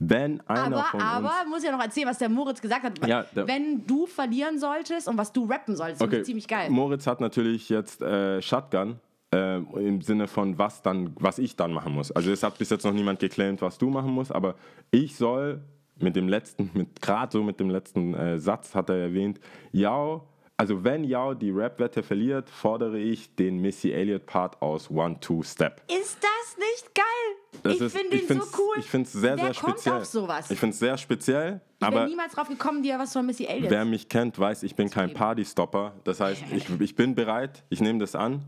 Wenn 0.05 0.41
einer 0.49 0.77
Aber, 0.77 0.85
von 0.85 1.01
uns... 1.01 1.11
aber, 1.11 1.33
muss 1.49 1.63
ja 1.63 1.71
noch 1.71 1.83
erzählen, 1.83 2.09
was 2.09 2.19
der 2.19 2.29
Moritz 2.29 2.61
gesagt 2.61 2.83
hat. 2.85 3.07
Ja, 3.07 3.25
Wenn 3.35 3.87
du 3.87 4.07
verlieren 4.07 4.59
solltest 4.59 5.07
und 5.07 5.17
was 5.17 5.33
du 5.33 5.45
rappen 5.45 5.77
solltest, 5.77 6.03
das 6.03 6.13
ist 6.13 6.27
ziemlich 6.27 6.49
geil. 6.49 6.71
Moritz 6.71 7.07
hat 7.07 7.21
natürlich 7.21 7.69
jetzt 7.69 8.03
äh, 8.03 8.43
Shotgun. 8.43 8.99
Äh, 9.33 9.59
Im 9.59 10.03
Sinne 10.03 10.27
von 10.27 10.59
was 10.59 10.83
dann, 10.83 11.15
was 11.19 11.39
ich 11.39 11.57
dann 11.57 11.73
machen 11.73 11.95
muss. 11.95 12.11
Also 12.13 12.31
es 12.33 12.43
hat 12.43 12.59
bis 12.59 12.69
jetzt 12.71 12.85
noch 12.85 12.93
niemand 12.93 13.21
geclaimt, 13.21 13.63
was 13.63 13.79
du 13.79 13.89
machen 13.89 14.11
musst, 14.11 14.35
aber 14.35 14.57
ich 14.91 15.17
soll 15.17 15.63
mit 16.01 16.17
dem 16.17 16.29
letzten, 16.29 16.71
mit 16.75 17.01
gerade 17.01 17.33
so 17.33 17.43
mit 17.43 17.61
dem 17.61 17.71
letzten 17.71 18.15
äh, 18.15 18.39
Satz 18.39 18.75
hat 18.75 18.91
er 18.91 18.97
erwähnt, 18.97 19.41
Yao, 19.71 20.27
also 20.57 20.85
wenn 20.85 21.03
Yao 21.05 21.35
die 21.35 21.51
Rap-Wette 21.51 22.03
verliert, 22.03 22.49
fordere 22.49 22.99
ich 22.99 23.35
den 23.35 23.59
Missy 23.59 23.91
Elliott 23.91 24.27
Part 24.27 24.61
aus 24.63 24.91
One 24.91 25.19
Two 25.21 25.43
Step. 25.43 25.83
Ist 25.91 26.19
das 26.23 26.57
nicht 26.59 26.95
geil? 26.95 27.61
Das 27.63 27.75
ich 27.75 27.81
ist- 27.81 27.97
finde 27.97 28.17
den 28.19 28.41
so 28.41 28.47
cool. 28.59 28.77
Ich 28.79 28.87
finde 28.87 29.07
es 29.07 29.13
sehr, 29.13 29.37
Wer 29.37 29.45
sehr 29.53 29.55
kommt 29.55 29.73
speziell. 29.75 29.95
auf 29.97 30.05
sowas? 30.05 30.51
Ich 30.51 30.59
finde 30.59 30.73
es 30.75 30.79
sehr 30.79 30.97
speziell, 30.99 31.61
ich 31.81 31.87
aber 31.87 32.01
bin 32.03 32.11
niemals 32.11 32.35
drauf 32.35 32.49
gekommen, 32.49 32.83
dir 32.83 32.99
was 32.99 33.13
von 33.13 33.27
Missy 33.27 33.45
Elliott. 33.47 33.71
Wer 33.71 33.85
mich 33.85 34.09
kennt, 34.09 34.39
weiß, 34.39 34.63
ich 34.63 34.75
bin 34.77 34.89
kein 34.91 35.09
geben. 35.09 35.19
Partystopper. 35.19 35.95
Das 36.05 36.21
heißt, 36.21 36.45
ich, 36.53 36.69
ich 36.81 36.95
bin 36.95 37.15
bereit, 37.15 37.65
ich 37.69 37.81
nehme 37.81 37.99
das 37.99 38.15
an, 38.15 38.43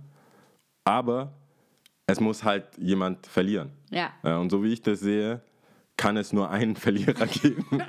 aber 0.85 1.33
es 2.07 2.21
muss 2.21 2.45
halt 2.45 2.67
jemand 2.79 3.27
verlieren. 3.27 3.71
Ja. 3.91 4.13
Äh, 4.23 4.35
Und 4.35 4.51
so 4.51 4.63
wie 4.63 4.73
ich 4.73 4.83
das 4.83 5.01
sehe, 5.01 5.41
kann 5.97 6.17
es 6.17 6.33
nur 6.33 6.51
einen 6.51 6.77
Verlierer 6.77 7.27
geben. 7.27 7.65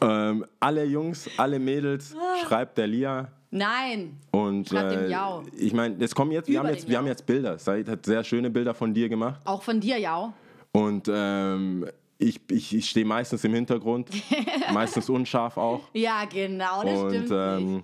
ähm, 0.00 0.44
alle 0.60 0.84
Jungs, 0.84 1.28
alle 1.36 1.58
Mädels, 1.58 2.14
schreibt 2.44 2.78
der 2.78 2.86
Lia. 2.86 3.28
Nein. 3.50 4.18
Und 4.32 4.68
Schreibt 4.68 4.92
dem 4.92 5.10
äh, 5.10 5.42
ich 5.56 5.72
meine, 5.72 6.02
es 6.04 6.14
kommen 6.14 6.32
jetzt, 6.32 6.48
wir 6.48 6.60
Über 6.60 6.68
haben 6.68 6.74
jetzt, 6.74 6.88
wir 6.88 6.98
haben 6.98 7.06
jetzt 7.06 7.24
Bilder. 7.26 7.58
Said 7.58 7.88
hat 7.88 8.04
sehr 8.04 8.22
schöne 8.24 8.50
Bilder 8.50 8.74
von 8.74 8.92
dir 8.92 9.08
gemacht. 9.08 9.40
Auch 9.44 9.62
von 9.62 9.80
dir, 9.80 9.98
Yao. 9.98 10.34
Und 10.72 11.08
ähm, 11.10 11.86
ich, 12.18 12.40
ich, 12.50 12.74
ich 12.74 12.90
stehe 12.90 13.06
meistens 13.06 13.44
im 13.44 13.54
Hintergrund, 13.54 14.10
meistens 14.72 15.08
unscharf 15.08 15.56
auch. 15.56 15.80
Ja, 15.92 16.24
genau, 16.24 16.82
das 16.82 16.98
Und 17.00 17.10
stimmt. 17.10 17.30
ähm, 17.32 17.82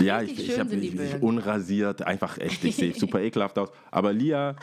ja, 0.00 0.22
ich, 0.22 0.48
ich 0.48 0.58
habe 0.58 0.76
unrasiert, 1.20 2.02
einfach 2.02 2.38
echt, 2.38 2.64
ich 2.64 2.76
sehe 2.76 2.94
super 2.94 3.20
ekelhaft 3.22 3.58
aus. 3.58 3.70
Aber 3.90 4.12
Lia, 4.12 4.56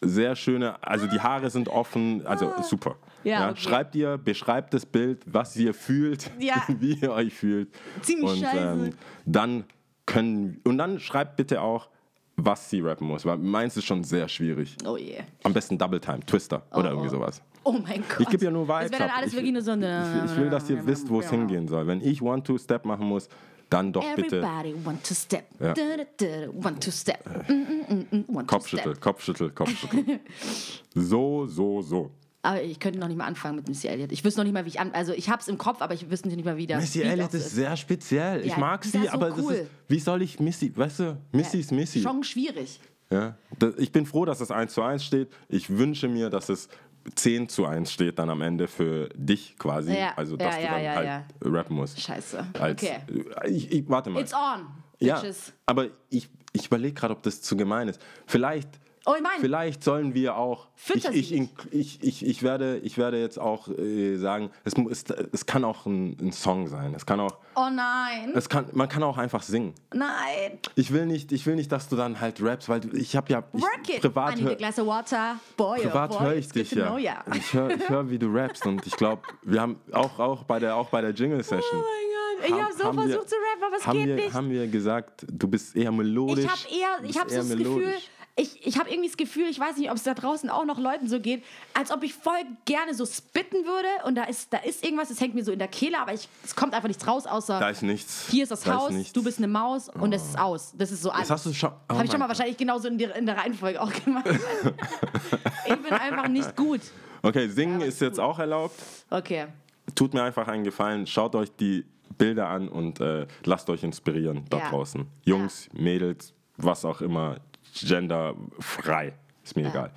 sehr 0.00 0.36
schöne, 0.36 0.82
also 0.82 1.06
die 1.06 1.20
Haare 1.20 1.50
sind 1.50 1.68
offen, 1.68 2.26
also 2.26 2.52
super. 2.62 2.96
Ja, 3.24 3.50
okay. 3.50 3.60
Schreibt 3.60 3.94
ihr, 3.94 4.18
beschreibt 4.18 4.74
das 4.74 4.86
Bild, 4.86 5.22
was 5.26 5.56
ihr 5.56 5.74
fühlt, 5.74 6.30
wie 6.38 6.94
ihr 6.94 7.12
euch 7.12 7.34
fühlt. 7.34 7.68
Ziemlich 8.02 8.30
und, 8.30 8.38
scheiße. 8.38 8.58
Ähm, 8.58 8.90
dann 9.24 9.64
können, 10.06 10.60
und 10.64 10.78
dann 10.78 10.98
schreibt 11.00 11.36
bitte 11.36 11.60
auch, 11.60 11.88
was 12.36 12.70
sie 12.70 12.80
rappen 12.80 13.06
muss, 13.06 13.24
weil 13.24 13.38
meins 13.38 13.76
ist 13.76 13.84
schon 13.84 14.02
sehr 14.04 14.28
schwierig. 14.28 14.76
Oh 14.86 14.96
je. 14.96 15.18
Am 15.42 15.52
besten 15.52 15.76
Double 15.78 16.00
Time, 16.00 16.20
Twister 16.20 16.62
oder 16.72 16.90
irgendwie 16.90 17.10
sowas. 17.10 17.42
Oh 17.64 17.72
mein 17.72 18.02
Gott. 18.08 18.20
Ich 18.20 18.28
gebe 18.28 18.44
ja 18.44 18.50
nur 18.50 18.66
Das 18.66 18.80
Vibes 18.80 18.92
wäre 18.92 19.08
dann 19.08 19.16
alles 19.16 19.28
ich, 19.28 19.34
wirklich 19.34 19.52
nur 19.52 19.62
so 19.62 19.72
eine. 19.72 20.24
ich, 20.24 20.32
ich 20.32 20.36
will, 20.38 20.50
dass 20.50 20.68
ihr 20.68 20.84
wisst, 20.84 21.08
wo 21.08 21.20
es 21.20 21.30
hingehen 21.30 21.68
soll. 21.68 21.86
Wenn 21.86 22.00
ich 22.00 22.20
One-Two-Step 22.20 22.84
machen 22.84 23.06
muss, 23.06 23.28
dann 23.72 23.92
doch 23.92 24.04
bitte 24.14 24.38
Everybody 24.38 24.74
want 24.84 25.06
to 25.06 25.14
step. 25.14 25.44
Ja. 25.58 25.72
Da, 25.72 25.82
da, 25.96 26.04
da, 26.16 26.26
want 26.52 26.82
to 26.82 26.90
step. 26.90 27.24
Mm, 27.48 27.52
mm, 27.52 27.84
mm, 27.88 28.06
mm, 28.10 28.24
want 28.28 28.48
to 28.48 28.56
Kopfschüttel, 28.56 28.92
step. 28.92 29.00
Kopfschüttel, 29.00 29.50
Kopfschüttel. 29.50 30.20
so, 30.94 31.46
so, 31.46 31.82
so. 31.82 32.10
Aber 32.44 32.60
ich 32.60 32.80
könnte 32.80 32.98
noch 32.98 33.06
nicht 33.06 33.16
mal 33.16 33.26
anfangen 33.26 33.54
mit 33.56 33.68
Missy 33.68 33.86
Elliott. 33.86 34.10
Ich 34.10 34.24
wüsste 34.24 34.40
noch 34.40 34.44
nicht 34.44 34.52
mal, 34.52 34.64
wie 34.64 34.70
ich 34.70 34.80
an. 34.80 34.90
Also 34.92 35.12
ich 35.12 35.30
hab's 35.30 35.46
im 35.46 35.58
Kopf, 35.58 35.80
aber 35.80 35.94
ich 35.94 36.10
wüsste 36.10 36.28
nicht 36.28 36.44
mal, 36.44 36.56
wie 36.56 36.66
das. 36.66 36.80
Missy 36.80 37.02
Elliott 37.02 37.32
ist 37.34 37.50
sehr 37.50 37.76
speziell. 37.76 38.40
Ich 38.44 38.52
Ja, 38.52 38.58
mag 38.58 38.82
die 38.82 38.88
sie, 38.88 38.98
ist 38.98 39.06
so 39.06 39.12
aber 39.12 39.30
das 39.30 39.38
cool. 39.38 39.52
ist, 39.52 39.70
wie 39.88 39.98
soll 40.00 40.22
ich 40.22 40.40
Missy, 40.40 40.72
weißt 40.76 40.98
du, 41.00 41.16
Missy 41.30 41.60
ist 41.60 41.70
Missy. 41.70 42.00
Schon 42.02 42.24
schwierig. 42.24 42.80
Ja. 43.10 43.36
Ich 43.76 43.92
bin 43.92 44.06
froh, 44.06 44.24
dass 44.24 44.40
es 44.40 44.50
1 44.50 44.72
zu 44.72 44.82
1 44.82 45.04
steht. 45.04 45.30
Ich 45.48 45.70
wünsche 45.70 46.08
mir, 46.08 46.30
dass 46.30 46.48
es 46.48 46.68
10 47.14 47.48
zu 47.48 47.66
1 47.66 47.92
steht 47.92 48.18
dann 48.18 48.30
am 48.30 48.40
Ende 48.42 48.66
für 48.66 49.08
dich 49.14 49.56
quasi. 49.58 49.92
Ja, 49.94 50.14
Also, 50.16 50.36
dass 50.36 50.54
ja, 50.54 50.60
du 50.60 50.64
ja, 50.64 50.70
dann 50.72 50.82
ja, 50.84 50.94
halt 50.94 51.06
ja. 51.06 51.50
rappen 51.50 51.76
musst. 51.76 52.00
Scheiße. 52.00 52.44
Als, 52.58 52.82
okay. 52.82 52.98
ich, 53.46 53.70
ich, 53.70 53.88
warte 53.88 54.10
mal. 54.10 54.20
It's 54.20 54.32
on, 54.34 54.66
ja, 55.00 55.20
bitches. 55.20 55.52
aber 55.66 55.88
ich, 56.10 56.28
ich 56.52 56.66
überlege 56.66 56.94
gerade, 56.94 57.14
ob 57.14 57.22
das 57.22 57.42
zu 57.42 57.56
gemein 57.56 57.88
ist. 57.88 58.00
Vielleicht, 58.26 58.68
Oh, 59.04 59.14
ich 59.16 59.22
mein- 59.22 59.40
vielleicht 59.40 59.82
sollen 59.82 60.14
wir 60.14 60.36
auch. 60.36 60.68
Ich, 60.94 61.04
ich, 61.08 61.32
ich, 61.72 62.02
ich, 62.02 62.24
ich, 62.26 62.42
werde, 62.44 62.78
ich 62.78 62.98
werde 62.98 63.20
jetzt 63.20 63.36
auch 63.38 63.66
äh, 63.68 64.16
sagen, 64.16 64.50
es, 64.64 64.74
es, 64.90 65.04
es 65.32 65.46
kann 65.46 65.64
auch 65.64 65.86
ein, 65.86 66.16
ein 66.20 66.30
Song 66.32 66.68
sein. 66.68 66.94
Es 66.94 67.04
kann 67.04 67.18
auch, 67.18 67.36
Oh 67.56 67.68
nein. 67.72 68.32
es 68.36 68.48
kann, 68.48 68.66
man 68.72 68.88
kann 68.88 69.02
auch 69.02 69.18
einfach 69.18 69.42
singen. 69.42 69.74
Nein. 69.92 70.58
Ich 70.76 70.92
will 70.92 71.06
nicht, 71.06 71.32
ich 71.32 71.44
will 71.46 71.56
nicht, 71.56 71.72
dass 71.72 71.88
du 71.88 71.96
dann 71.96 72.20
halt 72.20 72.40
rappst, 72.42 72.68
weil 72.68 72.80
ich 72.96 73.16
habe 73.16 73.32
ja 73.32 73.42
ich, 73.52 73.60
Work 73.62 73.88
it. 73.88 74.00
privat 74.02 74.38
I 74.38 74.42
need 74.42 74.52
a 74.52 74.54
glass 74.54 74.78
of 74.78 74.86
water. 74.86 75.36
Boy, 75.56 75.80
oh 75.80 75.82
privat 75.88 76.20
höre 76.20 76.34
ich 76.36 76.48
dich 76.48 76.70
ja. 76.70 76.96
Ich 77.34 77.52
höre, 77.54 77.70
ich 77.70 77.88
hör, 77.88 78.08
wie 78.08 78.18
du 78.20 78.28
rappst 78.32 78.64
und 78.66 78.86
ich 78.86 78.96
glaube, 78.96 79.22
wir 79.42 79.60
haben 79.60 79.80
auch, 79.92 80.18
auch 80.20 80.44
bei 80.44 80.60
der, 80.60 80.76
auch 80.76 80.88
bei 80.90 81.00
der 81.00 81.10
Jingle 81.10 81.38
Oh 81.40 81.42
Session. 81.42 81.60
mein 81.80 81.82
Gott. 81.82 82.48
Ich 82.48 82.52
habe 82.64 82.72
so 82.72 82.84
haben 82.84 82.96
wir- 82.98 83.02
versucht 83.04 83.28
zu 83.30 83.34
rappen, 83.36 83.64
aber 83.64 83.76
es 83.76 83.84
geht 83.84 84.06
wir, 84.06 84.14
nicht. 84.16 84.32
Haben 84.34 84.50
wir 84.50 84.66
gesagt, 84.68 85.26
du 85.28 85.48
bist 85.48 85.76
eher 85.76 85.90
melodisch. 85.92 86.44
Ich 86.44 86.50
habe 86.50 87.00
eher, 87.02 87.08
ich 87.10 87.18
habe 87.18 87.30
so 87.30 87.36
das 87.36 87.48
Gefühl, 87.50 87.64
melodisch. 87.76 88.08
Ich, 88.34 88.66
ich 88.66 88.78
habe 88.78 88.88
irgendwie 88.88 89.08
das 89.08 89.18
Gefühl, 89.18 89.44
ich 89.50 89.60
weiß 89.60 89.76
nicht, 89.76 89.90
ob 89.90 89.96
es 89.98 90.04
da 90.04 90.14
draußen 90.14 90.48
auch 90.48 90.64
noch 90.64 90.78
Leuten 90.78 91.06
so 91.06 91.20
geht, 91.20 91.44
als 91.74 91.90
ob 91.90 92.02
ich 92.02 92.14
voll 92.14 92.32
gerne 92.64 92.94
so 92.94 93.04
spitten 93.04 93.66
würde 93.66 93.88
und 94.06 94.14
da 94.14 94.24
ist, 94.24 94.52
da 94.52 94.58
ist 94.58 94.82
irgendwas, 94.84 95.10
das 95.10 95.20
hängt 95.20 95.34
mir 95.34 95.44
so 95.44 95.52
in 95.52 95.58
der 95.58 95.68
Kehle, 95.68 95.98
aber 96.00 96.14
ich, 96.14 96.28
es 96.42 96.56
kommt 96.56 96.72
einfach 96.72 96.88
nichts 96.88 97.06
raus, 97.06 97.26
außer 97.26 97.60
Da 97.60 97.68
ist 97.68 97.82
nichts. 97.82 98.28
hier 98.30 98.44
ist 98.44 98.50
das 98.50 98.62
da 98.62 98.74
Haus, 98.76 98.90
nichts. 98.90 99.12
du 99.12 99.22
bist 99.22 99.36
eine 99.38 99.48
Maus 99.48 99.90
und 99.90 100.12
es 100.14 100.22
ist 100.24 100.38
aus. 100.38 100.72
Das 100.78 100.90
ist 100.90 101.02
so 101.02 101.10
alles. 101.10 101.28
Das 101.28 101.30
hast 101.38 101.46
du 101.46 101.52
schon. 101.52 101.72
Oh 101.90 101.94
habe 101.94 102.04
ich 102.06 102.10
schon 102.10 102.20
mal 102.20 102.28
wahrscheinlich 102.28 102.56
genauso 102.56 102.88
in 102.88 102.96
der, 102.96 103.14
in 103.16 103.26
der 103.26 103.36
Reihenfolge 103.36 103.80
auch 103.80 103.92
gemacht. 103.92 104.24
ich 105.66 105.76
bin 105.76 105.92
einfach 105.92 106.28
nicht 106.28 106.56
gut. 106.56 106.80
Okay, 107.22 107.48
singen 107.48 107.80
Ja, 107.80 107.86
ist 107.86 107.94
ist 107.94 108.00
jetzt 108.00 108.16
gut. 108.16 108.24
auch 108.24 108.38
erlaubt. 108.38 108.74
Okay. 109.10 109.46
Tut 109.94 110.14
mir 110.14 110.22
einfach 110.22 110.48
einen 110.48 110.64
Gefallen. 110.64 111.06
Schaut 111.06 111.34
euch 111.34 111.50
die 111.56 111.84
Bilder 112.18 112.48
an 112.48 112.68
und 112.68 113.00
äh, 113.00 113.26
lasst 113.44 113.68
euch 113.70 113.82
inspirieren 113.82 114.44
da 114.48 114.58
Ja. 114.58 114.70
draußen. 114.70 115.06
Jungs, 115.24 115.68
Mädels, 115.72 116.32
was 116.56 116.84
auch 116.84 117.00
immer, 117.00 117.36
genderfrei. 117.72 119.12
Ist 119.44 119.56
mir 119.56 119.62
Ja. 119.64 119.70
egal. 119.70 119.90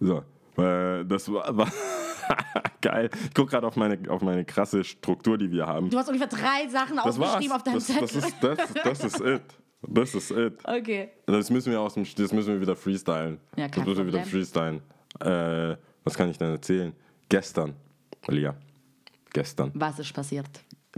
So, 0.00 0.18
äh, 0.62 1.04
das 1.04 1.30
war, 1.32 1.56
war 1.56 1.72
geil. 2.80 3.10
Ich 3.26 3.34
gucke 3.34 3.50
gerade 3.50 3.66
auf 3.66 3.76
meine, 3.76 3.98
auf 4.08 4.22
meine 4.22 4.44
krasse 4.44 4.84
Struktur, 4.84 5.38
die 5.38 5.50
wir 5.50 5.66
haben. 5.66 5.90
Du 5.90 5.98
hast 5.98 6.08
ungefähr 6.08 6.26
drei 6.28 6.68
Sachen 6.68 6.96
Das 6.96 7.18
war's. 7.18 7.30
aufgeschrieben 7.30 7.56
auf 7.56 7.62
deinem 7.62 7.74
das, 7.74 7.86
Zettel. 7.86 8.00
das, 8.02 8.14
ist, 8.14 8.42
das, 8.42 8.82
das 8.82 9.04
ist 9.04 9.20
it. 9.20 9.42
Das 9.86 10.14
ist 10.14 10.30
it. 10.30 10.58
okay. 10.64 11.10
Das 11.26 11.50
müssen 11.50 11.70
wir 11.72 11.80
aus 11.80 11.94
dem, 11.94 12.04
das 12.04 12.32
müssen 12.32 12.54
wir 12.54 12.60
wieder 12.60 12.76
freestylen. 12.76 13.38
Ja, 13.56 13.68
kein 13.68 13.84
das 13.84 13.86
müssen 13.86 14.06
wir 14.06 14.12
wieder 14.14 14.24
freestylen. 14.24 14.80
Äh, 15.20 15.76
was 16.04 16.14
kann 16.14 16.30
ich 16.30 16.38
denn 16.38 16.50
erzählen? 16.50 16.92
Gestern, 17.28 17.74
Lia, 18.28 18.54
gestern, 19.32 19.70
Was 19.74 19.98
ist 19.98 20.12
passiert? 20.12 20.48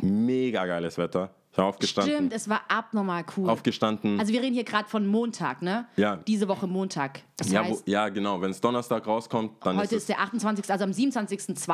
mega 0.01 0.67
geiles 0.67 0.99
Wetter. 0.99 1.31
Aufgestanden. 1.65 2.15
Stimmt, 2.15 2.33
es 2.33 2.49
war 2.49 2.63
abnormal 2.69 3.25
cool. 3.37 3.51
Aufgestanden. 3.51 4.19
Also 4.19 4.33
wir 4.33 4.43
reden 4.43 4.55
hier 4.55 4.65
gerade 4.65 4.89
von 4.89 5.07
Montag, 5.07 5.63
ne? 5.63 5.87
Ja. 5.97 6.17
Diese 6.17 6.49
Woche 6.49 6.67
Montag. 6.67 7.21
Das 7.37 7.51
ja, 7.51 7.65
wo, 7.65 7.71
heißt, 7.71 7.89
ja, 7.89 8.09
genau. 8.09 8.41
Wenn 8.41 8.51
es 8.51 8.61
Donnerstag 8.61 9.07
rauskommt, 9.07 9.53
dann 9.65 9.77
heute 9.77 9.95
ist 9.95 10.07
ist 10.07 10.09
der 10.09 10.21
28., 10.21 10.71
also 10.71 10.85
am 10.85 10.91
27.02. 10.91 11.49
es 11.55 11.69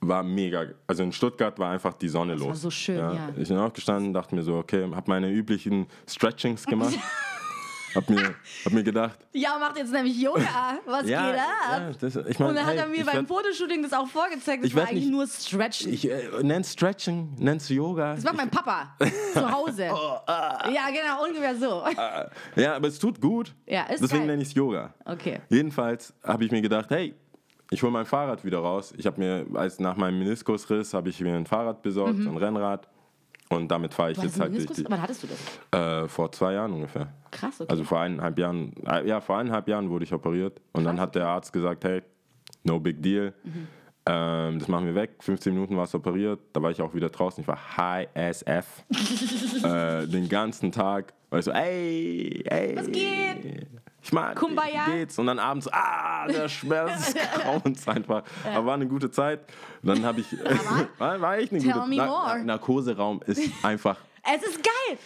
war 0.00 0.22
mega. 0.22 0.66
Also 0.86 1.02
in 1.02 1.12
Stuttgart 1.12 1.58
war 1.58 1.70
einfach 1.70 1.94
die 1.94 2.08
Sonne 2.08 2.34
los. 2.34 2.48
war 2.48 2.56
so 2.56 2.70
schön, 2.70 2.98
ja. 2.98 3.30
Ich 3.36 3.48
bin 3.48 3.56
aufgestanden, 3.56 4.12
dachte 4.12 4.34
mir 4.34 4.42
so, 4.42 4.56
okay, 4.56 4.88
habe 4.94 5.10
meine 5.10 5.30
üblichen 5.30 5.86
Stretchings 6.06 6.66
gemacht. 6.66 6.98
hab 7.94 8.08
mir, 8.10 8.34
hab 8.64 8.72
mir 8.72 8.82
gedacht, 8.82 9.18
Ja, 9.32 9.58
macht 9.58 9.76
jetzt 9.76 9.92
nämlich 9.92 10.18
Yoga. 10.20 10.78
Was 10.86 11.06
ja, 11.08 11.30
geht 11.30 11.40
ab? 11.40 11.46
ja 11.70 11.90
das, 12.00 12.16
ich 12.16 12.38
meine, 12.38 12.50
Und 12.50 12.56
dann 12.56 12.66
hat 12.66 12.72
hey, 12.74 12.78
er 12.80 12.86
mir 12.86 12.96
ich 12.96 13.04
beim 13.06 13.14
werd- 13.16 13.28
Fotoshooting 13.28 13.82
das 13.82 13.92
auch 13.92 14.06
vorgezeigt. 14.08 14.62
Das 14.64 14.70
Ich 14.70 14.76
war 14.76 14.84
eigentlich 14.84 15.04
nicht- 15.04 15.10
nur 15.12 15.26
Stretchen. 15.26 15.92
Ich 15.92 16.10
äh, 16.10 16.22
nenn's 16.42 16.72
Stretching, 16.72 17.34
nenn's 17.38 17.68
Yoga. 17.68 18.14
das 18.14 18.24
macht 18.24 18.36
mein 18.36 18.50
Papa 18.50 18.96
zu 19.32 19.50
Hause. 19.50 19.88
Oh, 19.92 20.18
ah. 20.26 20.68
ja, 20.72 20.86
genau, 20.90 21.24
ungefähr 21.26 21.56
so. 21.56 21.84
Ja, 22.60 22.76
aber 22.76 22.88
es 22.88 22.98
tut 22.98 23.20
gut. 23.20 23.54
Ja, 23.66 23.82
ist 23.84 24.02
Deswegen 24.02 24.20
geil. 24.22 24.26
nenne 24.28 24.42
ich 24.42 24.48
es 24.48 24.54
Yoga. 24.54 24.94
Okay. 25.04 25.40
Jedenfalls 25.48 26.14
habe 26.24 26.44
ich 26.44 26.50
mir 26.50 26.62
gedacht, 26.62 26.90
hey, 26.90 27.14
ich 27.70 27.82
hole 27.82 27.90
mein 27.92 28.04
Fahrrad 28.04 28.44
wieder 28.44 28.58
raus. 28.58 28.92
Ich 28.98 29.06
habe 29.06 29.18
mir, 29.18 29.46
als 29.54 29.78
nach 29.80 29.96
meinem 29.96 30.18
Meniskusriss, 30.18 30.92
habe 30.92 31.08
ich 31.08 31.20
mir 31.20 31.34
ein 31.34 31.46
Fahrrad 31.46 31.80
besorgt, 31.82 32.18
ein 32.18 32.36
Rennrad. 32.36 32.86
Und 33.52 33.68
damit 33.68 33.92
fahre 33.92 34.12
ich 34.12 34.18
Du 34.18 34.24
jetzt 34.24 34.40
halt 34.40 34.54
durch 34.56 34.66
die, 34.66 34.84
Wann 34.88 35.02
hattest 35.02 35.22
du 35.22 35.26
das? 35.26 36.04
äh, 36.04 36.08
vor 36.08 36.32
zwei 36.32 36.54
Jahren 36.54 36.72
ungefähr. 36.72 37.12
Krass, 37.30 37.60
okay. 37.60 37.70
Also 37.70 37.84
vor 37.84 38.00
eineinhalb 38.00 38.38
Jahren, 38.38 38.72
äh, 38.86 39.06
ja, 39.06 39.20
vor 39.20 39.36
eineinhalb 39.38 39.68
Jahren 39.68 39.90
wurde 39.90 40.04
ich 40.04 40.12
operiert. 40.12 40.60
Und 40.72 40.84
dann 40.84 40.98
hat 40.98 41.14
der 41.14 41.26
Arzt 41.26 41.52
gesagt, 41.52 41.84
hey, 41.84 42.02
no 42.64 42.80
big 42.80 43.02
deal. 43.02 43.34
Mhm. 43.44 43.68
Ähm, 44.06 44.58
das 44.58 44.68
machen 44.68 44.86
wir 44.86 44.94
weg. 44.94 45.10
15 45.20 45.52
Minuten 45.52 45.76
war 45.76 45.84
es 45.84 45.94
operiert. 45.94 46.40
Da 46.52 46.62
war 46.62 46.70
ich 46.70 46.80
auch 46.80 46.94
wieder 46.94 47.08
draußen. 47.10 47.42
Ich 47.42 47.48
war 47.48 47.76
high 47.76 48.08
as 48.14 48.42
F. 48.42 48.84
äh, 49.64 50.06
den 50.06 50.28
ganzen 50.28 50.72
Tag. 50.72 51.12
War 51.30 51.38
ich 51.38 51.44
so, 51.44 51.52
ey, 51.52 52.42
ey. 52.46 52.76
Was 52.76 52.90
geht? 52.90 53.68
Ich 54.02 54.12
mag, 54.12 54.36
Kumbaya? 54.36 54.86
geht's? 54.86 55.18
Und 55.18 55.26
dann 55.26 55.38
abends, 55.38 55.68
ah, 55.72 56.26
der 56.26 56.48
Schmerz 56.48 57.14
Grauens 57.34 57.86
einfach. 57.86 58.24
Aber 58.44 58.66
war 58.66 58.74
eine 58.74 58.86
gute 58.86 59.10
Zeit. 59.10 59.40
Und 59.82 59.88
dann 59.90 60.04
habe 60.04 60.20
ich, 60.20 60.26
war, 60.98 61.20
war 61.20 61.38
echt 61.38 61.52
eine 61.52 61.62
Tell 61.62 61.72
gute 61.72 61.88
me 61.88 61.96
more. 62.04 62.40
Narkoseraum 62.44 63.20
ist 63.26 63.40
einfach 63.62 63.96
Es 64.22 64.42
ist 64.42 64.62
geil. 64.62 64.98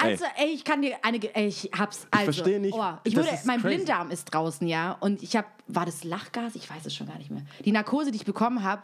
Also, 0.00 0.24
ey, 0.36 0.50
ich 0.50 0.64
kann 0.64 0.80
dir 0.80 0.96
eine, 1.02 1.18
ey, 1.34 1.48
ich 1.48 1.70
hab's, 1.76 2.06
also, 2.12 2.24
versteh 2.26 2.60
nicht, 2.60 2.72
Oh, 2.72 2.84
ich 3.02 3.16
wurde, 3.16 3.30
ist 3.30 3.46
mein 3.46 3.60
crazy. 3.60 3.74
Blinddarm 3.74 4.12
ist 4.12 4.26
draußen, 4.26 4.66
ja, 4.68 4.92
und 5.00 5.24
ich 5.24 5.34
habe, 5.34 5.48
war 5.66 5.86
das 5.86 6.04
Lachgas? 6.04 6.54
Ich 6.54 6.70
weiß 6.70 6.86
es 6.86 6.94
schon 6.94 7.08
gar 7.08 7.18
nicht 7.18 7.32
mehr. 7.32 7.42
Die 7.64 7.72
Narkose, 7.72 8.12
die 8.12 8.16
ich 8.18 8.24
bekommen 8.24 8.62
habe, 8.62 8.82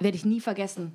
werde 0.00 0.16
ich 0.18 0.26
nie 0.26 0.40
vergessen. 0.40 0.92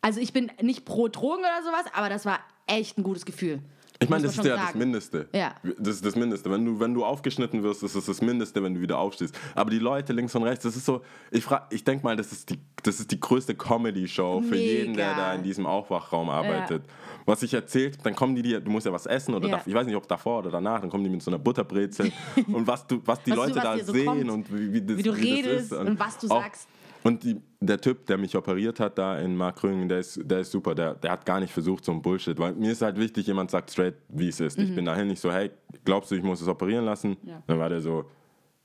Also, 0.00 0.18
ich 0.20 0.32
bin 0.32 0.50
nicht 0.62 0.86
pro 0.86 1.08
Drogen 1.08 1.40
oder 1.40 1.62
sowas, 1.62 1.84
aber 1.92 2.08
das 2.08 2.24
war 2.24 2.40
echt 2.66 2.96
ein 2.96 3.02
gutes 3.02 3.26
Gefühl. 3.26 3.60
Ich 3.98 4.08
meine, 4.08 4.24
das 4.24 4.32
ist 4.32 4.38
ja 4.38 4.42
schon 4.44 4.52
das 4.52 4.66
sagen. 4.66 4.78
Mindeste. 4.78 5.28
Ja. 5.32 5.54
Das 5.78 5.94
ist 5.96 6.04
das 6.04 6.16
Mindeste. 6.16 6.50
Wenn 6.50 6.64
du, 6.64 6.78
wenn 6.80 6.92
du 6.94 7.04
aufgeschnitten 7.04 7.62
wirst, 7.62 7.82
ist 7.82 7.94
es 7.94 8.04
das 8.06 8.20
Mindeste, 8.20 8.62
wenn 8.62 8.74
du 8.74 8.80
wieder 8.80 8.98
aufstehst. 8.98 9.34
Aber 9.54 9.70
die 9.70 9.78
Leute 9.78 10.12
links 10.12 10.34
und 10.34 10.42
rechts, 10.42 10.64
das 10.64 10.76
ist 10.76 10.84
so, 10.84 11.02
ich, 11.30 11.44
frag, 11.44 11.66
ich 11.70 11.82
denke 11.84 12.04
mal, 12.04 12.14
das 12.16 12.30
ist 12.32 12.50
die, 12.50 12.58
das 12.82 13.00
ist 13.00 13.10
die 13.10 13.18
größte 13.20 13.54
Comedy-Show 13.54 14.42
für 14.42 14.56
jeden, 14.56 14.94
der 14.94 15.14
da 15.14 15.32
in 15.34 15.42
diesem 15.42 15.66
Aufwachraum 15.66 16.28
arbeitet. 16.28 16.82
Was 17.24 17.42
ich 17.42 17.54
erzählt, 17.54 17.98
dann 18.04 18.14
kommen 18.14 18.36
die 18.36 18.42
dir, 18.42 18.60
du 18.60 18.70
musst 18.70 18.86
ja 18.86 18.92
was 18.92 19.06
essen 19.06 19.34
oder 19.34 19.48
Ja. 19.48 19.56
dav- 19.56 19.66
ich 19.66 19.74
weiß 19.74 19.84
nicht, 19.86 19.96
ob 19.96 20.06
davor 20.06 20.38
oder 20.40 20.50
danach, 20.50 20.80
dann 20.80 20.90
kommen 20.90 21.02
die 21.02 21.10
mit 21.10 21.22
so 21.22 21.30
einer 21.30 21.38
Butterbrezel 21.40 22.12
und 22.52 22.66
was, 22.68 22.86
du, 22.86 23.00
was 23.04 23.20
die 23.24 23.30
Was 23.32 23.36
du- 23.38 23.42
Leute 23.42 23.56
was 23.56 23.62
da 23.64 23.84
so 23.84 23.92
sehen 23.92 24.06
kommt, 24.06 24.30
und 24.30 24.52
wie, 24.56 24.72
wie, 24.74 24.82
das, 24.82 24.96
wie 24.98 25.02
du 25.02 25.10
das 25.10 25.20
redest 25.20 25.72
ist. 25.72 25.78
und 25.78 25.98
was 25.98 26.18
du 26.18 26.28
sagst. 26.28 26.68
Und 27.06 27.22
die, 27.22 27.40
der 27.60 27.80
Typ, 27.80 28.06
der 28.06 28.18
mich 28.18 28.36
operiert 28.36 28.80
hat 28.80 28.98
da 28.98 29.18
in 29.18 29.36
Markrüngen, 29.36 29.88
der 29.88 30.00
ist, 30.00 30.20
der 30.24 30.40
ist 30.40 30.50
super. 30.50 30.74
Der, 30.74 30.94
der 30.94 31.12
hat 31.12 31.24
gar 31.24 31.38
nicht 31.38 31.52
versucht, 31.52 31.84
so 31.84 31.92
ein 31.92 32.02
Bullshit. 32.02 32.36
Weil 32.38 32.54
mir 32.54 32.72
ist 32.72 32.82
halt 32.82 32.98
wichtig, 32.98 33.28
jemand 33.28 33.50
sagt 33.50 33.70
straight, 33.70 33.94
wie 34.08 34.28
es 34.28 34.40
ist. 34.40 34.58
Ich 34.58 34.74
bin 34.74 34.84
dahin 34.84 35.06
nicht 35.06 35.20
so, 35.20 35.30
hey, 35.30 35.50
glaubst 35.84 36.10
du, 36.10 36.16
ich 36.16 36.22
muss 36.22 36.40
es 36.40 36.48
operieren 36.48 36.84
lassen? 36.84 37.10
Mhm. 37.22 37.28
Ja. 37.28 37.42
Dann 37.46 37.58
war 37.58 37.68
der 37.68 37.80
so, 37.80 38.10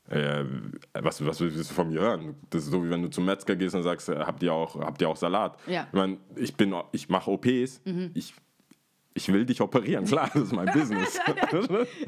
äh, 0.10 0.44
was, 0.94 1.24
was 1.24 1.40
willst 1.40 1.70
du 1.70 1.74
von 1.74 1.90
mir 1.90 2.02
hören? 2.02 2.36
Das 2.50 2.64
ist 2.64 2.72
so, 2.72 2.84
wie 2.84 2.90
wenn 2.90 3.04
du 3.04 3.10
zum 3.10 3.26
Metzger 3.26 3.56
gehst 3.56 3.76
und 3.76 3.84
sagst, 3.84 4.10
äh, 4.10 4.18
habt 4.18 4.42
ihr 4.42 4.54
auch, 4.54 4.76
habt 4.80 5.02
ihr 5.02 5.10
auch 5.10 5.18
Salat? 5.18 5.58
Ja. 5.68 5.84
Mhm. 5.84 5.88
Ich 5.88 5.94
meine, 5.94 6.18
ich, 6.36 6.56
bin, 6.56 6.76
ich 6.92 7.10
mache 7.10 7.30
OPs, 7.30 7.82
ich, 8.16 8.34
ich 9.14 9.32
will 9.32 9.46
dich 9.46 9.60
operieren, 9.62 10.06
klar, 10.06 10.30
das 10.34 10.44
ist 10.44 10.54
mein 10.54 10.72
Business. 10.72 11.20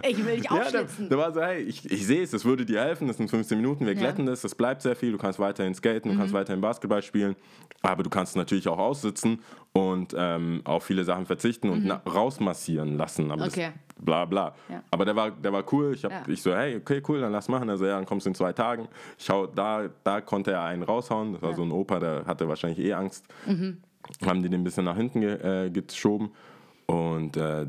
Ich 0.07 0.25
will 0.25 0.37
dich 0.37 0.45
Ja, 0.45 0.51
der, 0.51 0.61
aufschlitzen. 0.61 1.09
der 1.09 1.17
war 1.17 1.33
so, 1.33 1.41
hey, 1.41 1.61
ich, 1.61 1.89
ich 1.91 2.05
sehe 2.07 2.23
es, 2.23 2.31
es 2.33 2.45
würde 2.45 2.65
dir 2.65 2.81
helfen, 2.81 3.07
das 3.07 3.17
sind 3.17 3.29
15 3.29 3.57
Minuten, 3.57 3.85
wir 3.85 3.93
Ja. 3.93 3.99
Mhm. 3.99 4.03
glätten 4.03 4.25
das, 4.25 4.41
das 4.41 4.55
bleibt 4.55 4.81
sehr 4.81 4.95
viel, 4.95 5.11
du 5.11 5.17
kannst 5.17 5.37
weiterhin 5.39 5.73
skaten, 5.75 6.11
du 6.11 6.17
kannst 6.17 6.33
weiterhin 6.33 6.61
Basketball 6.61 7.01
spielen, 7.03 7.35
aber 7.81 8.03
du 8.03 8.09
kannst 8.09 8.35
natürlich 8.35 8.67
auch 8.67 8.77
aussitzen 8.77 9.39
und 9.73 10.15
ähm, 10.17 10.61
auf 10.63 10.83
viele 10.85 11.03
Sachen 11.03 11.25
verzichten 11.25 11.69
und 11.69 11.83
na, 11.85 11.95
rausmassieren 12.05 12.97
lassen, 12.97 13.31
aber 13.31 13.43
Mhm. 13.43 13.47
Okay. 13.49 13.71
das 13.95 14.05
bla 14.05 14.25
bla. 14.25 14.55
Ja. 14.69 14.81
Aber 14.91 15.05
der 15.05 15.15
war, 15.15 15.31
der 15.31 15.51
war 15.53 15.63
cool, 15.73 15.93
ich, 15.93 16.03
hab, 16.05 16.11
Ja. 16.11 16.23
ich 16.27 16.41
so, 16.41 16.53
hey, 16.55 16.77
okay, 16.77 17.01
cool, 17.07 17.19
dann 17.19 17.31
lass 17.31 17.47
machen, 17.49 17.69
also 17.69 17.85
ja, 17.85 17.95
dann 17.97 18.05
kommst 18.05 18.25
du 18.25 18.29
in 18.29 18.35
zwei 18.35 18.53
Tagen. 18.53 18.87
Ich 19.17 19.29
hau, 19.29 19.45
da, 19.47 19.89
da 20.03 20.21
konnte 20.21 20.51
er 20.51 20.63
einen 20.63 20.83
raushauen, 20.83 21.33
das 21.33 21.41
war 21.41 21.49
Ja. 21.49 21.53
Mhm. 21.55 21.57
so 21.57 21.63
ein 21.65 21.71
Opa, 21.71 21.99
der 21.99 22.25
hatte 22.25 22.47
wahrscheinlich 22.47 22.79
eh 22.79 22.93
Angst, 22.93 23.25
haben 24.25 24.41
die 24.43 24.49
den 24.49 24.61
ein 24.61 24.63
bisschen 24.63 24.85
nach 24.85 24.97
hinten 24.97 25.21
ge, 25.21 25.65
äh, 25.65 25.69
geschoben 25.69 26.31
und 26.85 27.37
äh, 27.37 27.65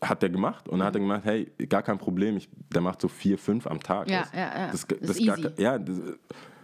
hat 0.00 0.22
der 0.22 0.30
gemacht 0.30 0.68
und 0.68 0.78
dann 0.80 0.88
hat 0.88 0.94
er 0.96 1.00
gemacht, 1.00 1.22
hey, 1.24 1.50
gar 1.68 1.82
kein 1.82 1.98
Problem, 1.98 2.36
ich, 2.36 2.48
der 2.74 2.80
macht 2.82 3.00
so 3.00 3.08
vier, 3.08 3.38
fünf 3.38 3.66
am 3.66 3.80
Tag. 3.80 4.08
Ja, 4.10 4.20
Das- 4.22 4.32
ja, 4.32 4.38
ja. 4.40 4.70
Das, 4.72 4.86
Das 4.86 4.98
das 5.00 5.16
ist 5.18 5.26
gar, 5.26 5.38
ja, 5.58 5.78
das, 5.78 5.96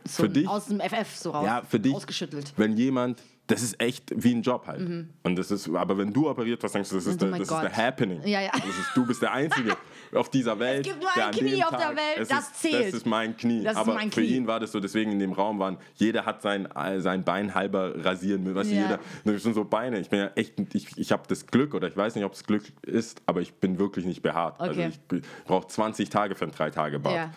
So 0.09 0.23
für 0.25 0.29
dich, 0.29 0.49
Aus 0.49 0.67
dem 0.67 0.81
FF 0.81 1.15
so 1.17 1.31
raus. 1.31 1.45
ja, 1.47 1.63
für 1.69 1.79
dich, 1.79 1.95
Ausgeschüttelt. 1.95 2.53
wenn 2.57 2.77
jemand 2.77 3.23
das 3.47 3.63
ist 3.63 3.81
echt 3.81 4.13
wie 4.15 4.35
ein 4.35 4.43
Job 4.43 4.67
halt. 4.67 5.07
Und 5.23 5.37
das 5.37 5.51
ist, 5.51 5.71
aber 5.75 5.97
wenn 5.97 6.13
du 6.13 6.29
operiert 6.29 6.63
wirst, 6.63 6.75
denkst 6.75 6.91
du, 6.91 6.97
das 6.97 7.07
ist, 7.07 7.15
Oh 7.23 7.25
der, 7.27 7.39
das 7.39 7.49
ist 7.51 7.63
der. 7.63 7.75
Happening. 7.75 8.21
Ja, 8.27 8.43
ja. 8.43 8.51
Das 8.53 8.67
ist, 8.67 8.91
du 8.95 9.07
bist 9.07 9.23
der 9.23 9.33
Einzige 9.33 9.75
auf 10.15 10.31
dieser 10.31 10.59
Welt. 10.59 10.85
gibt 10.85 11.01
nur 11.03 11.11
der 11.17 11.27
ein 11.27 11.33
Knie 11.33 11.63
auf 11.63 11.71
der 11.71 11.79
Tag- 11.79 11.97
Welt, 11.97 12.19
es 12.19 12.29
das 12.29 12.41
ist, 12.49 12.61
zählt. 12.63 12.87
Das 12.89 12.95
ist 12.95 13.07
mein 13.07 13.37
Knie. 13.37 13.65
Das 13.65 13.77
aber 13.77 13.95
mein 13.95 14.11
für 14.11 14.21
Knie. 14.23 14.37
ihn 14.37 14.47
war 14.47 14.61
das 14.61 14.73
so, 14.73 14.81
deswegen 14.81 15.13
in 15.13 15.19
dem 15.19 15.33
Raum 15.33 15.59
waren, 15.59 15.77
jeder 15.97 16.25
hat 16.27 16.43
sein, 16.43 16.69
sein 16.99 17.25
Bein 17.25 17.55
halber 17.55 18.05
rasieren 18.05 18.43
müssen. 18.43 18.55
Weißt 18.57 18.71
du, 18.71 18.75
Ja. 18.75 18.83
jeder, 18.83 18.99
das 19.25 19.43
sind 19.43 19.55
so 19.55 19.65
Beine. 19.65 19.99
Ich 20.01 20.09
bin 20.11 20.19
ja 20.21 20.31
echt, 20.35 20.55
ich, 20.75 20.97
ich 20.97 21.13
habe 21.13 21.23
das 21.29 21.47
Glück, 21.47 21.75
oder 21.75 21.89
ich 21.89 21.97
weiß 21.97 22.15
nicht, 22.15 22.25
ob 22.25 22.33
es 22.33 22.45
Glück 22.45 22.65
ist, 22.83 23.23
aber 23.27 23.41
ich 23.41 23.55
bin 23.55 23.79
wirklich 23.79 24.05
nicht 24.07 24.23
behaart. 24.23 24.61
Also 24.61 24.81
Okay. 24.81 24.93
ich 25.13 25.23
brauche 25.47 25.67
20 25.67 26.09
Tage 26.11 26.35
für 26.35 26.45
einen 26.45 26.53
3-Tage-Bart. 26.55 27.15
Ja. 27.15 27.31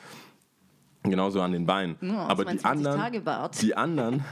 Genauso 1.03 1.41
an 1.41 1.51
den 1.51 1.65
Beinen. 1.65 1.95
aber 2.12 2.45
die 2.45 2.57
22 2.57 2.65
anderen, 2.65 2.99
Tage 2.99 3.21
Bart. 3.21 3.60
die 3.62 3.75
anderen, 3.75 4.23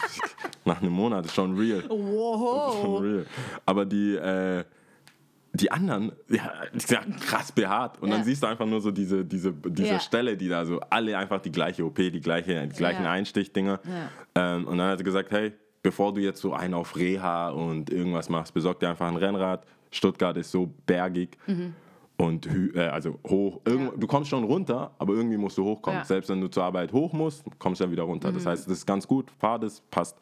nach 0.64 0.80
einem 0.80 0.92
Monat 0.92 1.26
ist 1.26 1.34
schon 1.34 1.54
real. 1.58 1.84
Wow. 1.90 2.80
Schon 2.80 3.04
real. 3.04 3.26
Aber 3.66 3.84
die, 3.84 4.14
äh, 4.16 4.64
die 5.56 5.70
anderen, 5.72 6.12
ja, 6.28 6.50
die 6.74 6.80
sind 6.80 6.90
ja 6.90 7.00
krass 7.20 7.52
behaart. 7.52 8.00
Und 8.02 8.08
Ja. 8.10 8.16
dann 8.16 8.24
siehst 8.24 8.42
du 8.42 8.46
einfach 8.46 8.66
nur 8.66 8.80
so 8.80 8.90
diese, 8.90 9.24
diese, 9.24 9.52
diese 9.52 9.88
Ja. 9.88 10.00
Stelle, 10.00 10.36
die 10.36 10.48
da 10.48 10.64
so, 10.64 10.80
alle 10.90 11.16
einfach 11.16 11.40
die 11.40 11.52
gleiche 11.52 11.84
OP, 11.84 11.96
die, 11.96 12.20
gleiche, 12.20 12.66
die 12.66 12.76
gleichen 12.76 13.04
Ja. 13.04 13.10
Einstichdinger. 13.12 13.80
Ähm, 14.34 14.66
und 14.66 14.78
dann 14.78 14.88
hat 14.90 14.98
er 15.00 15.04
gesagt, 15.04 15.30
hey, 15.30 15.52
bevor 15.82 16.12
du 16.12 16.20
jetzt 16.20 16.40
so 16.40 16.52
einen 16.52 16.74
auf 16.74 16.96
Reha 16.96 17.50
und 17.50 17.90
irgendwas 17.90 18.28
machst, 18.28 18.54
besorg 18.54 18.80
dir 18.80 18.88
einfach 18.90 19.06
ein 19.08 19.16
Rennrad. 19.16 19.64
Stuttgart 19.90 20.36
ist 20.36 20.50
so 20.50 20.68
bergig. 20.86 21.38
Und 22.18 22.46
hü- 22.48 22.74
äh, 22.74 22.88
also 22.88 23.18
hoch, 23.28 23.60
du 23.64 24.06
kommst 24.06 24.30
schon 24.30 24.42
runter, 24.44 24.90
aber 24.98 25.12
irgendwie 25.14 25.36
musst 25.36 25.58
du 25.58 25.64
hochkommen. 25.64 26.00
Mhm. 26.00 26.04
Selbst 26.04 26.30
wenn 26.30 26.40
du 26.40 26.48
zur 26.48 26.64
Arbeit 26.64 26.92
hoch 26.92 27.12
musst, 27.12 27.44
kommst 27.58 27.80
du 27.80 27.84
ja 27.84 27.90
wieder 27.90 28.02
runter. 28.04 28.32
Das 28.32 28.46
heißt, 28.46 28.66
das 28.66 28.78
ist 28.78 28.86
ganz 28.86 29.06
gut, 29.06 29.30
fahr 29.38 29.58
das, 29.58 29.80
passt. 29.90 30.18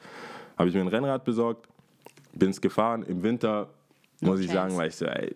Habe 0.59 0.69
ich 0.69 0.75
mir 0.75 0.81
ein 0.83 0.89
Rennrad 0.89 1.25
besorgt, 1.25 1.67
bin 2.35 2.51
es 2.51 2.61
gefahren. 2.61 3.05
Im 3.05 3.23
Winter 3.23 3.69
muss 4.25 4.41
ich 4.41 4.51
sagen, 4.51 4.77
weil 4.77 4.89
ich 4.89 4.97
so, 4.97 5.07
ey, 5.07 5.33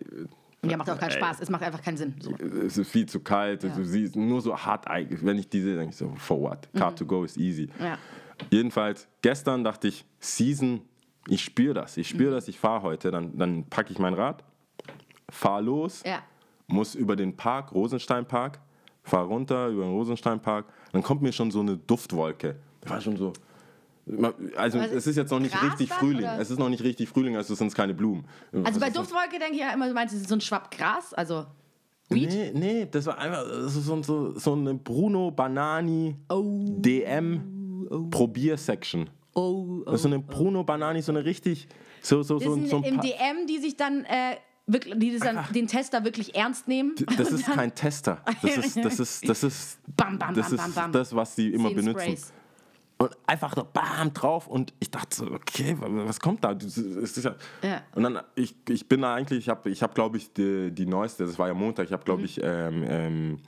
Ja, 0.65 0.75
macht 0.77 0.89
auch 0.89 0.99
keinen. 0.99 1.11
Spaß. 1.11 1.39
Es 1.41 1.49
macht 1.49 1.63
einfach 1.63 1.81
keinen 1.81 1.97
Sinn. 1.97 2.15
So. 2.19 2.31
es 2.65 2.77
ist 2.77 2.89
viel 2.91 3.05
zu 3.07 3.19
kalt, 3.21 3.63
du 3.63 3.83
siehst 3.85 4.15
nur 4.15 4.41
so 4.41 4.57
hart, 4.57 4.89
eig- 4.89 5.19
wenn 5.23 5.37
ich 5.37 5.47
diese, 5.49 5.75
denke 5.75 5.91
ich 5.91 5.95
so, 5.97 6.13
for 6.17 6.39
what? 6.41 6.67
Car 6.75 6.95
to 6.95 7.05
go 7.05 7.23
is 7.23 7.37
easy. 7.37 7.69
Mhm. 7.79 7.85
Ja. 7.85 7.97
Jedenfalls, 8.49 9.07
gestern 9.21 9.63
dachte 9.63 9.87
ich, 9.89 10.05
Season, 10.19 10.81
ich 11.27 11.43
spüre 11.43 11.73
das, 11.73 11.97
ich 11.97 12.11
Mhm. 12.13 12.17
spüre 12.17 12.31
das, 12.35 12.47
ich 12.47 12.57
fahre 12.59 12.81
heute, 12.83 13.11
dann, 13.11 13.37
dann 13.37 13.63
packe 13.65 13.91
ich 13.91 13.99
mein 13.99 14.13
Rad, 14.13 14.43
fahre 15.29 15.61
los, 15.61 16.03
Ja. 16.05 16.19
muss 16.67 16.95
über 16.95 17.15
den 17.15 17.35
Park, 17.35 17.71
Rosensteinpark, 17.73 18.59
fahre 19.03 19.27
runter 19.27 19.67
über 19.69 19.83
den 19.83 19.91
Rosensteinpark, 19.91 20.65
dann 20.91 21.03
kommt 21.03 21.21
mir 21.21 21.31
schon 21.31 21.51
so 21.51 21.59
eine 21.61 21.77
Duftwolke. 21.77 22.55
Ich 22.83 22.89
war 22.89 23.01
schon 23.01 23.17
so. 23.17 23.33
Also 24.55 24.79
Also 24.79 24.95
es 24.95 25.07
ist 25.07 25.15
jetzt 25.17 25.29
noch 25.31 25.39
nicht 25.39 25.53
Gras 25.53 25.63
richtig 25.71 25.89
dann, 25.89 25.97
Frühling. 25.99 26.23
oder? 26.23 26.39
Es 26.39 26.49
ist 26.49 26.57
noch 26.59 26.69
nicht 26.69 26.83
richtig 26.83 27.09
Frühling, 27.09 27.35
also 27.37 27.53
sind 27.55 27.67
es 27.67 27.75
keine 27.75 27.93
Blumen. 27.93 28.25
Also 28.63 28.79
bei 28.79 28.87
Es 28.87 28.91
ist- 28.93 28.97
Duftwolke 28.97 29.37
denke 29.39 29.53
ich 29.55 29.59
ja 29.61 29.71
immer, 29.73 29.87
du 29.87 29.93
meinst, 29.93 30.13
es 30.15 30.21
ist 30.21 30.29
so 30.29 30.35
ein 30.35 30.41
Schwapp 30.41 30.71
Gras, 30.75 31.13
also 31.13 31.45
Weed. 32.09 32.29
Nee, 32.29 32.51
nee, 32.55 32.87
das 32.89 33.05
war 33.05 33.19
einfach 33.19 33.43
das 33.47 33.73
so, 33.75 34.01
so, 34.01 34.37
so 34.37 34.53
eine 34.53 34.73
Bruno 34.73 35.29
Banani 35.29 36.15
Oh. 36.29 36.65
DM 36.79 38.07
Probier-Section. 38.09 39.09
Oh, 39.35 39.83
Das 39.85 39.95
ist 39.95 40.01
so 40.03 40.07
eine 40.09 40.19
Bruno 40.19 40.63
Banani, 40.63 41.01
so 41.01 41.11
eine 41.11 41.23
richtig. 41.23 41.67
So, 42.01 42.23
so, 42.23 42.39
so, 42.39 42.55
so 42.65 42.77
ein 42.77 42.83
im 42.83 42.99
DM, 43.01 43.45
die 43.47 43.59
sich 43.59 43.75
dann, 43.77 44.05
äh, 44.05 44.37
wirklich, 44.65 44.95
die 44.97 45.11
das 45.11 45.21
dann 45.21 45.45
den 45.53 45.67
Tester 45.67 46.03
wirklich 46.03 46.35
ernst 46.35 46.67
nehmen. 46.67 46.95
Das 47.17 47.31
ist 47.31 47.45
kein 47.45 47.73
Tester. 47.75 48.21
Das 48.41 48.57
ist, 48.57 48.77
das 48.77 48.99
ist, 48.99 49.29
das 49.29 49.43
ist, 49.43 49.79
Bam, 49.95 50.17
bam, 50.17 50.33
das 50.33 50.49
bam, 50.55 50.69
ist 50.69 50.95
das, 50.95 51.15
was 51.15 51.35
sie 51.35 51.49
immer 51.49 51.69
benutzen. 51.71 51.99
Sprays. 52.01 52.33
Und 53.01 53.11
einfach 53.25 53.55
so 53.55 53.65
bam 53.71 54.13
drauf 54.13 54.47
und 54.47 54.73
ich 54.81 54.91
dachte 54.91 55.15
so, 55.15 55.31
okay, 55.31 55.77
was 55.79 56.19
kommt 56.19 56.43
da? 56.43 56.51
Ja 56.51 57.35
Ja. 57.63 57.81
Und 57.95 58.03
dann, 58.03 58.19
ich, 58.35 58.55
ich 58.67 58.89
bin 58.89 59.01
da 59.03 59.15
eigentlich, 59.15 59.39
ich 59.39 59.47
habe, 59.49 59.69
ich 59.69 59.81
hab, 59.81 59.95
glaube 59.95 60.17
ich, 60.17 60.33
die, 60.33 60.69
die 60.71 60.85
neueste, 60.85 61.25
das 61.25 61.39
war 61.39 61.47
ja 61.47 61.53
Montag, 61.53 61.85
ich 61.85 61.93
habe, 61.93 62.03
glaube 62.03 62.19
Mhm. 62.19 62.25
ich, 62.25 62.41
ähm, 62.43 62.83
ähm, 62.85 63.39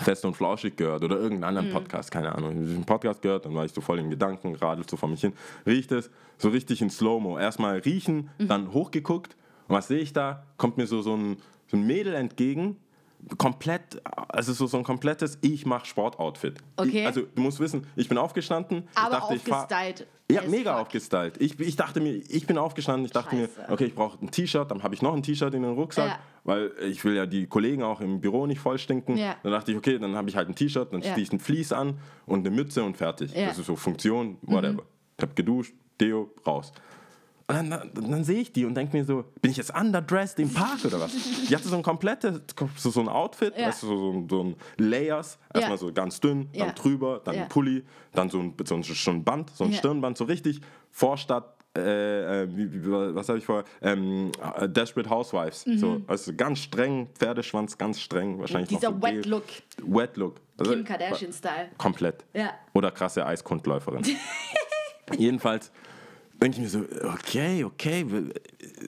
Fest 0.00 0.24
und 0.24 0.34
Flauschig 0.34 0.74
gehört 0.78 1.04
oder 1.04 1.16
irgendeinen 1.16 1.44
anderen 1.44 1.68
Mhm. 1.68 1.72
Podcast, 1.74 2.10
keine 2.10 2.34
Ahnung. 2.34 2.52
Ich 2.52 2.60
habe 2.68 2.74
einen 2.76 2.84
Podcast 2.86 3.20
gehört, 3.20 3.44
dann 3.44 3.54
war 3.54 3.66
ich 3.66 3.72
so 3.74 3.82
voll 3.82 3.98
in 3.98 4.08
Gedanken, 4.08 4.54
radel 4.54 4.88
so 4.88 4.96
vor 4.96 5.10
mich 5.10 5.20
hin, 5.20 5.34
riecht 5.66 5.92
es 5.92 6.10
so 6.38 6.48
richtig 6.48 6.80
in 6.80 6.88
Slow-Mo. 6.88 7.38
Erstmal 7.38 7.76
riechen, 7.80 8.30
Mhm. 8.38 8.48
dann 8.48 8.72
hochgeguckt 8.72 9.36
und 9.68 9.74
was 9.76 9.88
sehe 9.88 9.98
ich 10.00 10.14
da? 10.14 10.46
Kommt 10.56 10.78
mir 10.78 10.86
so, 10.86 11.02
so, 11.02 11.14
ein, 11.14 11.36
so 11.70 11.76
ein 11.76 11.86
Mädel 11.86 12.14
entgegen, 12.14 12.78
komplett, 13.38 14.00
also 14.28 14.52
so, 14.52 14.66
so 14.66 14.76
ein 14.78 14.84
komplettes 14.84 15.38
Ich 15.42 15.64
mach 15.66 15.84
Sportoutfit. 15.84 16.58
Okay. 16.76 17.00
Ich, 17.00 17.06
also 17.06 17.22
du 17.22 17.40
musst 17.42 17.60
wissen, 17.60 17.86
ich 17.96 18.08
bin 18.08 18.18
aufgestanden, 18.18 18.88
ich 18.92 18.98
Aber 18.98 19.10
dachte, 19.16 19.34
aufgestylt. 19.34 20.06
ja, 20.30 20.42
mega 20.48 20.72
fuck. 20.72 20.82
aufgestylt. 20.82 21.40
Ich, 21.40 21.58
ich 21.60 21.76
dachte 21.76 22.00
mir, 22.00 22.14
ich 22.16 22.46
bin 22.46 22.58
aufgestanden, 22.58 23.04
ich 23.06 23.12
dachte 23.12 23.36
Scheiße. 23.36 23.60
mir, 23.60 23.72
okay, 23.72 23.84
ich 23.86 23.94
brauche 23.94 24.18
ein 24.24 24.30
T-Shirt, 24.30 24.70
dann 24.70 24.82
habe 24.82 24.94
ich 24.94 25.02
noch 25.02 25.14
ein 25.14 25.22
T-Shirt 25.22 25.54
in 25.54 25.62
den 25.62 25.72
Rucksack, 25.74 26.08
Ja. 26.08 26.18
weil 26.44 26.72
ich 26.82 27.04
will 27.04 27.14
ja 27.14 27.26
die 27.26 27.46
Kollegen 27.46 27.82
auch 27.82 28.00
im 28.00 28.20
Büro 28.20 28.46
nicht 28.46 28.60
voll 28.60 28.78
stinken. 28.78 29.16
Ja. 29.16 29.36
Dann 29.42 29.52
dachte 29.52 29.70
ich, 29.72 29.78
okay, 29.78 29.98
dann 29.98 30.16
habe 30.16 30.28
ich 30.28 30.36
halt 30.36 30.48
ein 30.48 30.54
T-Shirt, 30.54 30.92
dann 30.92 31.02
Ja. 31.02 31.14
ziehe 31.14 31.22
ich 31.24 31.32
ein 31.32 31.38
Vlies 31.38 31.72
an 31.72 31.98
und 32.26 32.46
eine 32.46 32.54
Mütze 32.54 32.82
und 32.82 32.96
fertig. 32.96 33.32
Ja. 33.34 33.42
Mhm. 33.42 33.46
Das 33.48 33.58
ist 33.58 33.66
so 33.66 33.76
Funktion, 33.76 34.36
whatever. 34.42 34.82
Ich 35.16 35.22
habe 35.22 35.34
geduscht, 35.34 35.74
Deo, 36.00 36.30
raus. 36.46 36.72
Und 37.60 37.70
dann, 37.70 37.90
dann, 37.94 38.10
dann 38.10 38.24
sehe 38.24 38.40
ich 38.40 38.52
die 38.52 38.64
und 38.64 38.74
denke 38.74 38.96
mir 38.96 39.04
so, 39.04 39.24
bin 39.40 39.50
ich 39.50 39.56
jetzt 39.56 39.74
underdressed 39.74 40.38
im 40.40 40.52
Park 40.52 40.84
oder 40.84 41.00
was? 41.00 41.12
Die 41.48 41.54
hatte 41.54 41.68
so 41.68 41.76
ein 41.76 41.82
komplettes, 41.82 42.40
so, 42.76 42.90
so 42.90 43.00
ein 43.00 43.08
Outfit, 43.08 43.54
Ja. 43.56 43.68
weißt 43.68 43.82
du, 43.82 43.86
so, 43.88 43.96
so, 43.96 44.12
ein- 44.12 44.28
so 44.28 44.42
ein 44.44 44.56
Layers, 44.78 45.38
erstmal 45.54 45.78
so 45.78 45.92
ganz 45.92 46.20
dünn, 46.20 46.48
dann 46.56 46.74
drüber, 46.74 47.20
dann 47.24 47.36
ein 47.36 47.48
Pulli, 47.48 47.84
dann 48.12 48.30
so 48.30 48.38
ein, 48.40 48.54
so 48.64 48.74
ein, 48.76 48.82
so 48.82 49.10
ein 49.10 49.24
Band, 49.24 49.50
so 49.50 49.64
ein. 49.64 49.72
Stirnband, 49.72 50.16
so 50.18 50.24
richtig 50.24 50.60
Vorstadt, 50.90 51.56
äh, 51.76 52.42
äh, 52.42 52.48
wie, 52.54 52.70
wie, 52.84 52.90
was 53.14 53.28
habe 53.30 53.38
ich 53.38 53.44
vorher? 53.46 53.64
Ähm, 53.80 54.30
äh, 54.58 54.68
Desperate 54.68 55.08
Housewives. 55.08 55.64
So, 55.76 56.02
also 56.06 56.32
ganz 56.34 56.58
streng, 56.58 57.08
Pferdeschwanz, 57.14 57.78
ganz 57.78 57.98
streng, 57.98 58.38
wahrscheinlich 58.38 58.70
Mhm. 58.70 58.76
Dieser 58.76 58.90
noch 58.90 59.00
so 59.00 59.06
Wet. 59.06 59.26
Look, 59.26 59.44
Wet 59.86 60.16
Look. 60.18 60.34
Also, 60.58 60.72
Kim 60.74 60.84
Kardashian-Style. 60.84 61.70
Komplett. 61.78 62.24
Ja. 62.34 62.50
Oder 62.74 62.90
krasse 62.90 63.24
Eiskundläuferin. 63.24 64.02
Jedenfalls 65.18 65.70
denke 66.42 66.56
ich 66.58 66.62
mir 66.62 66.68
so, 66.68 66.84
okay, 67.12 67.64
okay, 67.64 68.04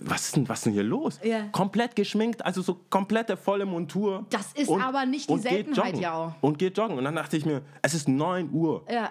was 0.02 0.26
ist 0.26 0.36
denn, 0.36 0.48
was 0.48 0.58
ist 0.58 0.66
denn 0.66 0.72
hier 0.72 0.82
los? 0.82 1.20
Ja. 1.22 1.44
Komplett 1.52 1.94
geschminkt, 1.96 2.44
also 2.44 2.62
so 2.62 2.80
komplette 2.90 3.36
volle 3.36 3.64
Montur. 3.64 4.26
Das 4.30 4.52
ist 4.54 4.70
aber 4.70 5.06
nicht 5.06 5.28
die 5.28 5.32
und 5.34 5.42
Seltenheit, 5.42 5.98
ja 5.98 6.14
auch. 6.14 6.34
Und 6.40 6.58
geht 6.58 6.76
joggen. 6.76 6.98
Und 6.98 7.04
dann 7.04 7.14
dachte 7.14 7.36
ich 7.36 7.44
mir, 7.46 7.62
es 7.82 7.94
ist 7.94 8.08
9 8.08 8.50
Uhr. 8.52 8.84
Ja, 8.90 9.10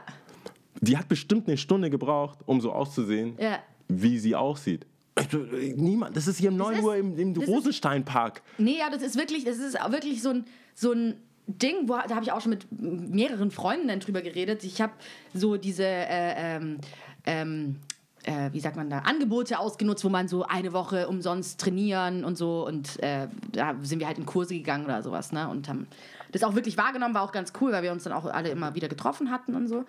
Die 0.82 0.98
hat 0.98 1.08
bestimmt 1.08 1.48
eine 1.48 1.58
Stunde 1.58 1.90
gebraucht, 1.90 2.40
um 2.46 2.60
so 2.60 2.72
auszusehen, 2.74 3.36
Ja. 3.40 3.60
wie 3.88 4.20
sie 4.20 4.36
aussieht. 4.36 4.86
Ich 5.20 5.28
so, 5.32 5.38
Niemand, 5.38 6.18
das 6.18 6.28
ist 6.28 6.40
hier 6.40 6.50
um 6.50 6.58
9 6.58 6.76
ist- 6.78 6.84
Uhr 6.84 6.96
im, 6.98 7.18
im 7.18 7.34
Rosensteinpark. 7.36 8.42
Nee, 8.58 8.78
ja, 8.80 8.90
das 8.90 9.02
ist 9.04 9.16
wirklich, 9.18 9.46
das 9.46 9.58
ist 9.60 9.76
wirklich 9.90 10.22
so 10.22 10.30
ein, 10.32 10.46
so 10.76 10.92
ein 10.92 11.16
Ding, 11.48 11.88
wo, 11.88 11.94
da 11.94 12.16
habe 12.16 12.24
ich 12.24 12.32
auch 12.32 12.42
schon 12.42 12.50
mit 12.52 12.66
mehreren 12.72 13.52
Freundinnen 13.52 14.00
drüber 14.00 14.22
geredet. 14.22 14.64
Ich 14.64 14.82
habe 14.82 14.94
so 15.34 15.58
diese, 15.58 15.84
äh, 15.86 16.56
ähm, 16.58 16.78
ähm, 17.26 17.76
äh, 18.24 18.52
wie 18.52 18.60
sagt 18.60 18.76
man 18.76 18.90
da, 18.90 19.00
Angebote 19.00 19.60
ausgenutzt, 19.60 20.04
wo 20.04 20.10
man 20.10 20.28
so 20.28 20.44
eine 20.44 20.74
Woche 20.74 21.08
umsonst 21.08 21.60
trainieren 21.60 22.24
und 22.24 22.38
so. 22.38 22.66
Und 22.66 23.02
äh, 23.02 23.28
da 23.52 23.76
sind 23.82 24.00
wir 24.00 24.08
halt 24.08 24.18
in 24.18 24.26
Kurse 24.26 24.54
gegangen 24.56 24.86
oder 24.86 25.04
sowas, 25.04 25.32
ne? 25.32 25.48
Und 25.50 25.68
haben 25.68 25.88
das 26.32 26.44
auch 26.44 26.56
wirklich 26.56 26.78
wahrgenommen, 26.78 27.14
war 27.14 27.24
auch 27.24 27.32
ganz 27.32 27.54
cool, 27.62 27.72
weil 27.72 27.84
wir 27.84 27.92
uns 27.92 28.04
dann 28.04 28.14
auch 28.14 28.26
alle 28.26 28.50
immer 28.50 28.76
wieder 28.76 28.88
getroffen 28.88 29.30
hatten 29.32 29.56
und 29.56 29.68
so. 29.68 29.86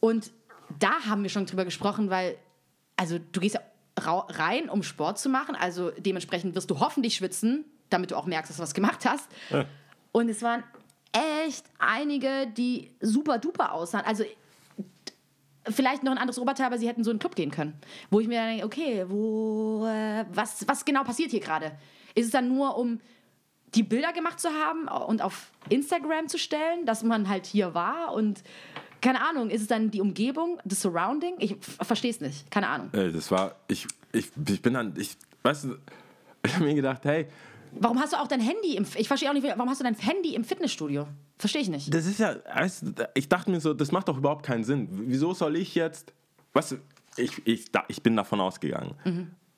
Und 0.00 0.32
da 0.78 0.92
haben 1.06 1.22
wir 1.22 1.30
schon 1.30 1.46
drüber 1.46 1.64
gesprochen, 1.64 2.10
weil, 2.10 2.36
also 2.96 3.18
du 3.32 3.40
gehst 3.40 3.56
ja 3.56 3.60
rein, 3.98 4.68
um 4.68 4.82
Sport 4.82 5.18
zu 5.18 5.28
machen, 5.28 5.54
also 5.54 5.90
dementsprechend 5.98 6.54
wirst 6.54 6.70
du 6.70 6.80
hoffentlich 6.80 7.16
schwitzen, 7.16 7.64
damit 7.90 8.10
du 8.10 8.16
auch 8.16 8.26
merkst, 8.26 8.50
dass 8.50 8.56
du 8.56 8.62
was 8.62 8.74
gemacht 8.74 9.04
hast. 9.06 9.28
Und 10.12 10.28
es 10.28 10.42
waren 10.42 10.64
echt 11.12 11.64
einige, 11.78 12.46
die 12.46 12.90
super 13.00 13.38
duper 13.38 13.72
aussahen. 13.72 14.04
Also 14.04 14.24
vielleicht 15.68 16.02
noch 16.02 16.12
ein 16.12 16.18
anderes 16.18 16.38
Oberteil, 16.38 16.66
aber 16.66 16.78
sie 16.78 16.88
hätten 16.88 17.04
so 17.04 17.10
in 17.10 17.14
einen 17.14 17.20
Club 17.20 17.34
gehen 17.34 17.50
können. 17.50 17.74
Wo 18.10 18.20
ich 18.20 18.28
mir 18.28 18.40
dann 18.40 18.48
denke, 18.48 18.66
okay, 18.66 19.04
wo, 19.08 19.86
äh, 19.86 20.24
was, 20.32 20.66
was 20.68 20.84
genau 20.84 21.04
passiert 21.04 21.30
hier 21.30 21.40
gerade? 21.40 21.72
Ist 22.14 22.26
es 22.26 22.30
dann 22.30 22.48
nur, 22.48 22.76
um 22.76 23.00
die 23.74 23.82
Bilder 23.82 24.12
gemacht 24.12 24.40
zu 24.40 24.48
haben 24.48 24.88
und 24.88 25.22
auf 25.22 25.50
Instagram 25.68 26.28
zu 26.28 26.38
stellen, 26.38 26.86
dass 26.86 27.02
man 27.02 27.28
halt 27.28 27.46
hier 27.46 27.74
war 27.74 28.12
und 28.14 28.42
keine 29.00 29.20
Ahnung, 29.20 29.50
ist 29.50 29.60
es 29.60 29.66
dann 29.68 29.90
die 29.90 30.00
Umgebung, 30.00 30.58
das 30.64 30.80
Surrounding? 30.82 31.34
Ich 31.38 31.56
verstehe 31.60 32.10
es 32.10 32.20
nicht, 32.20 32.50
keine 32.50 32.68
Ahnung. 32.68 32.88
Ey, 32.92 33.12
das 33.12 33.30
war, 33.30 33.56
ich, 33.68 33.86
ich, 34.12 34.30
ich 34.48 34.62
bin 34.62 34.74
dann, 34.74 34.94
ich, 34.96 35.16
weißt 35.42 35.64
du, 35.64 35.76
ich 36.44 36.54
habe 36.54 36.64
mir 36.64 36.74
gedacht, 36.74 37.04
hey, 37.04 37.26
Warum 37.80 37.98
hast 38.00 38.12
du 38.12 38.16
auch 38.20 38.28
dein 38.28 38.40
Handy 38.40 38.76
im, 38.76 38.86
ich 38.96 39.08
verstehe 39.08 39.28
auch 39.28 39.34
nicht, 39.34 39.44
warum 39.44 39.68
hast 39.68 39.80
du 39.80 39.84
dein 39.84 39.94
Handy 39.96 40.34
im 40.34 40.44
Fitnessstudio? 40.44 41.06
Verstehe 41.38 41.62
ich 41.62 41.68
nicht. 41.68 41.92
Das 41.92 42.06
ist 42.06 42.18
ja, 42.18 42.36
ich 43.14 43.28
dachte 43.28 43.50
mir 43.50 43.60
so, 43.60 43.74
das 43.74 43.92
macht 43.92 44.08
doch 44.08 44.16
überhaupt 44.18 44.44
keinen 44.44 44.64
Sinn. 44.64 44.88
Wieso 44.90 45.34
soll 45.34 45.56
ich 45.56 45.74
jetzt, 45.74 46.12
weißt 46.54 46.72
du, 46.72 46.76
ich, 47.16 47.46
ich, 47.46 47.70
da- 47.72 47.84
ich 47.88 48.02
bin 48.02 48.16
davon 48.16 48.40
ausgegangen, 48.40 48.94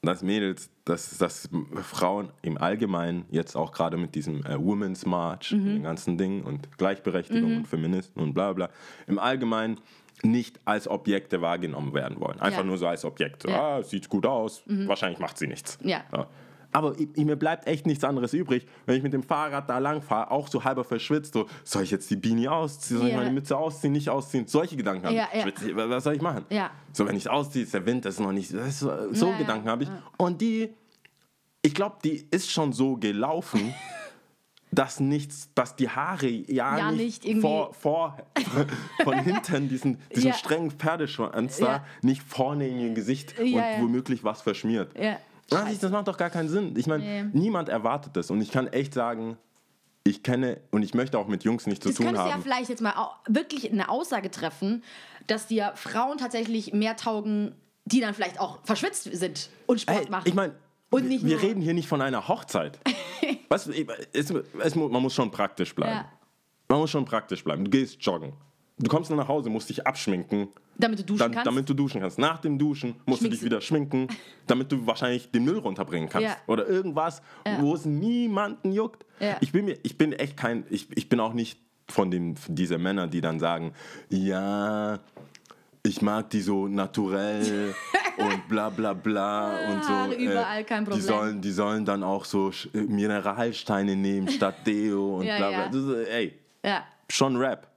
dass 0.02 0.22
Mädels, 0.22 0.70
dass, 0.84 1.18
dass 1.18 1.48
Frauen 1.82 2.30
im 2.42 2.56
Allgemeinen 2.58 3.24
jetzt 3.30 3.56
auch 3.56 3.72
gerade 3.72 3.96
mit 3.96 4.14
diesem 4.14 4.44
äh, 4.46 4.56
Women's 4.58 5.04
March, 5.06 5.52
und 5.52 5.64
den 5.64 5.82
ganzen 5.82 6.16
Dingen 6.18 6.42
und 6.42 6.76
Gleichberechtigung 6.78 7.56
und 7.58 7.66
Feministen 7.68 8.20
und 8.22 8.32
bla 8.34 8.52
bla, 8.52 8.68
im 9.08 9.18
Allgemeinen 9.18 9.80
nicht 10.22 10.58
als 10.64 10.88
Objekte 10.88 11.40
wahrgenommen 11.42 11.94
werden 11.94 12.18
wollen. 12.20 12.40
Einfach 12.40 12.60
Ja. 12.60 12.64
nur 12.64 12.78
so 12.78 12.86
als 12.88 13.04
Objekt. 13.04 13.42
So, 13.42 13.48
Ja. 13.50 13.76
Ah, 13.78 13.82
sieht 13.82 14.08
gut 14.08 14.26
aus, 14.26 14.62
wahrscheinlich 14.66 15.20
macht 15.20 15.38
sie 15.38 15.46
nichts. 15.46 15.78
Ja. 15.82 16.02
Aber 16.70 16.94
ich, 16.98 17.24
mir 17.24 17.36
bleibt 17.36 17.66
echt 17.66 17.86
nichts 17.86 18.04
anderes 18.04 18.34
übrig, 18.34 18.66
wenn 18.84 18.96
ich 18.96 19.02
mit 19.02 19.12
dem 19.14 19.22
Fahrrad 19.22 19.70
da 19.70 19.78
lang 19.78 20.02
fahre, 20.02 20.30
auch 20.30 20.48
so 20.48 20.64
halber 20.64 20.84
verschwitzt, 20.84 21.32
so, 21.32 21.46
soll 21.64 21.82
ich 21.82 21.90
jetzt 21.90 22.10
die 22.10 22.16
Beanie 22.16 22.48
ausziehen, 22.48 22.98
soll 23.00 23.08
ich 23.08 23.14
meine 23.16 23.30
Mütze 23.30 23.56
ausziehen, 23.56 23.92
nicht 23.94 24.10
ausziehen, 24.10 24.46
solche 24.46 24.76
Gedanken 24.76 25.06
habe 25.06 25.14
Ja, 25.16 25.28
ich. 25.32 25.74
Was 25.74 26.04
soll 26.04 26.14
ich 26.16 26.20
machen? 26.22 26.44
Ja. 26.50 26.70
So, 26.92 27.06
wenn 27.06 27.16
ich 27.16 27.22
es 27.24 27.26
ausziehe, 27.26 27.62
ist 27.64 27.72
der 27.72 27.86
Wind, 27.86 28.04
das 28.04 28.14
ist 28.14 28.20
noch 28.20 28.32
nicht, 28.32 28.50
ist 28.50 28.80
so, 28.80 28.92
so. 29.12 29.32
Gedanken 29.38 29.68
habe 29.68 29.84
ich. 29.84 29.90
Und 30.18 30.40
die, 30.42 30.68
ich 31.62 31.74
glaube, 31.74 31.96
die 32.04 32.26
ist 32.30 32.50
schon 32.50 32.72
so 32.74 32.96
gelaufen, 32.96 33.72
dass 34.70 35.00
nichts, 35.00 35.48
dass 35.54 35.74
die 35.74 35.88
Haare 35.88 36.28
ja, 36.28 36.76
Ja, 36.76 36.92
nicht, 36.92 37.24
nicht 37.24 37.40
vor, 37.40 37.72
vor, 37.72 38.18
von 39.02 39.18
hinten 39.18 39.70
diesen, 39.70 39.98
diesen 40.14 40.28
Ja. 40.28 40.34
strengen 40.34 40.70
Pferdeschwanz 40.70 41.56
da 41.56 41.66
Ja. 41.66 41.84
nicht 42.02 42.22
vorne 42.22 42.68
in 42.68 42.78
ihr 42.78 42.92
Gesicht 42.92 43.38
und 43.38 43.54
womöglich 43.80 44.22
was 44.24 44.42
verschmiert. 44.42 44.92
Ja. 45.50 45.64
Ah, 45.64 45.68
Das 45.80 45.90
macht 45.90 46.08
doch 46.08 46.16
gar 46.16 46.30
keinen 46.30 46.48
Sinn. 46.48 46.74
Ich 46.76 46.86
meine, 46.86 47.02
Nee. 47.04 47.30
niemand 47.32 47.68
erwartet 47.68 48.16
das. 48.16 48.30
Und 48.30 48.40
ich 48.40 48.50
kann 48.50 48.66
echt 48.68 48.92
sagen, 48.94 49.36
ich 50.04 50.22
kenne 50.22 50.60
und 50.70 50.82
ich 50.82 50.94
möchte 50.94 51.18
auch 51.18 51.26
mit 51.28 51.44
Jungs 51.44 51.66
nichts 51.66 51.82
zu 51.82 51.88
Das 51.90 51.96
tun 51.96 52.06
könntest 52.06 52.24
du 52.24 52.28
ja 52.28 52.34
haben. 52.34 52.42
vielleicht 52.42 52.68
jetzt 52.68 52.80
mal 52.82 52.94
wirklich 53.26 53.70
eine 53.70 53.88
Aussage 53.88 54.30
treffen, 54.30 54.82
dass 55.26 55.46
dir 55.46 55.72
Frauen 55.74 56.18
tatsächlich 56.18 56.72
mehr 56.72 56.96
taugen, 56.96 57.54
die 57.84 58.00
dann 58.00 58.14
vielleicht 58.14 58.40
auch 58.40 58.58
verschwitzt 58.64 59.04
sind 59.12 59.50
und 59.66 59.80
Sport 59.80 60.04
Ey, 60.04 60.10
machen. 60.10 60.24
ich 60.26 60.34
meine, 60.34 60.54
Und 60.90 61.06
nicht 61.08 61.24
wir 61.24 61.34
nur- 61.36 61.42
reden 61.42 61.60
hier 61.62 61.74
nicht 61.74 61.88
von 61.88 62.00
einer 62.02 62.28
Hochzeit. 62.28 62.78
du, 63.50 63.54
es, 64.12 64.30
es, 64.62 64.74
man 64.74 65.02
muss 65.02 65.14
schon 65.14 65.30
praktisch 65.30 65.74
bleiben. 65.74 65.96
Ja. 65.96 66.12
Man 66.68 66.80
muss 66.80 66.90
schon 66.90 67.04
praktisch 67.06 67.42
bleiben. 67.44 67.64
Du 67.64 67.70
gehst 67.70 67.96
joggen. 68.02 68.32
Du 68.78 68.88
kommst 68.90 69.10
dann 69.10 69.16
nach 69.16 69.28
Hause, 69.28 69.48
musst 69.50 69.68
dich 69.70 69.86
abschminken, 69.86 70.48
damit 70.78 71.00
du 71.00 71.04
duschen 71.04 71.18
dann, 71.18 71.32
kannst. 71.32 71.46
damit 71.46 71.68
du 71.68 71.74
duschen 71.74 72.00
kannst. 72.00 72.18
Nach 72.18 72.38
dem 72.38 72.58
Duschen 72.58 72.94
musst 73.04 73.18
Schminkst 73.20 73.24
du 73.24 73.28
dich 73.30 73.42
wieder 73.44 73.60
schminken, 73.60 74.08
damit 74.46 74.70
du 74.72 74.86
wahrscheinlich 74.86 75.30
den 75.30 75.44
Müll 75.44 75.58
runterbringen 75.58 76.08
kannst. 76.08 76.28
Ja. 76.28 76.36
Oder 76.46 76.66
irgendwas, 76.68 77.20
wo 77.60 77.74
es 77.74 77.84
niemanden 77.84 78.72
juckt. 78.72 79.04
Ja. 79.20 79.36
Ich, 79.40 79.52
bin 79.52 79.64
mir, 79.64 79.76
ich 79.82 79.98
bin 79.98 80.12
echt 80.12 80.36
kein, 80.36 80.64
ich, 80.70 80.86
ich 80.96 81.08
bin 81.08 81.18
auch 81.20 81.32
nicht 81.32 81.58
von 81.88 82.10
den, 82.10 82.36
dieser 82.48 82.78
Männer, 82.78 83.08
die 83.08 83.20
dann 83.20 83.40
sagen, 83.40 83.72
ja, 84.08 85.00
ich 85.82 86.02
mag 86.02 86.30
die 86.30 86.40
so 86.42 86.68
naturell 86.68 87.74
und 88.18 88.48
bla 88.48 88.68
bla 88.68 88.92
bla 88.92 89.72
und 89.72 89.84
so. 89.84 89.92
Äh, 90.12 90.24
überall, 90.24 90.64
kein 90.64 90.84
Die 90.84 90.90
Problem. 90.90 91.06
sollen, 91.06 91.40
die 91.40 91.50
sollen 91.50 91.84
dann 91.84 92.02
auch 92.02 92.24
so 92.24 92.52
Mineralsteine 92.72 93.96
nehmen 93.96 94.28
statt 94.28 94.66
Deo 94.66 95.18
und 95.18 95.26
Ja, 95.26 95.38
bla 95.38 95.48
bla. 95.48 95.58
ja. 95.60 95.68
Das 95.68 96.08
ey, 96.08 96.34
ja. 96.64 96.84
schon 97.10 97.36
Rap. 97.36 97.68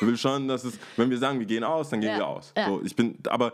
Ich 0.00 0.06
will 0.06 0.16
schon, 0.16 0.48
dass 0.48 0.64
es, 0.64 0.78
wenn 0.96 1.10
wir 1.10 1.18
sagen, 1.18 1.38
wir 1.38 1.46
gehen 1.46 1.64
aus, 1.64 1.90
dann 1.90 2.00
gehen 2.00 2.10
Ja, 2.10 2.18
wir 2.18 2.26
aus. 2.26 2.52
ja. 2.56 2.66
So, 2.68 2.80
ich 2.84 2.94
bin, 2.96 3.18
aber 3.28 3.52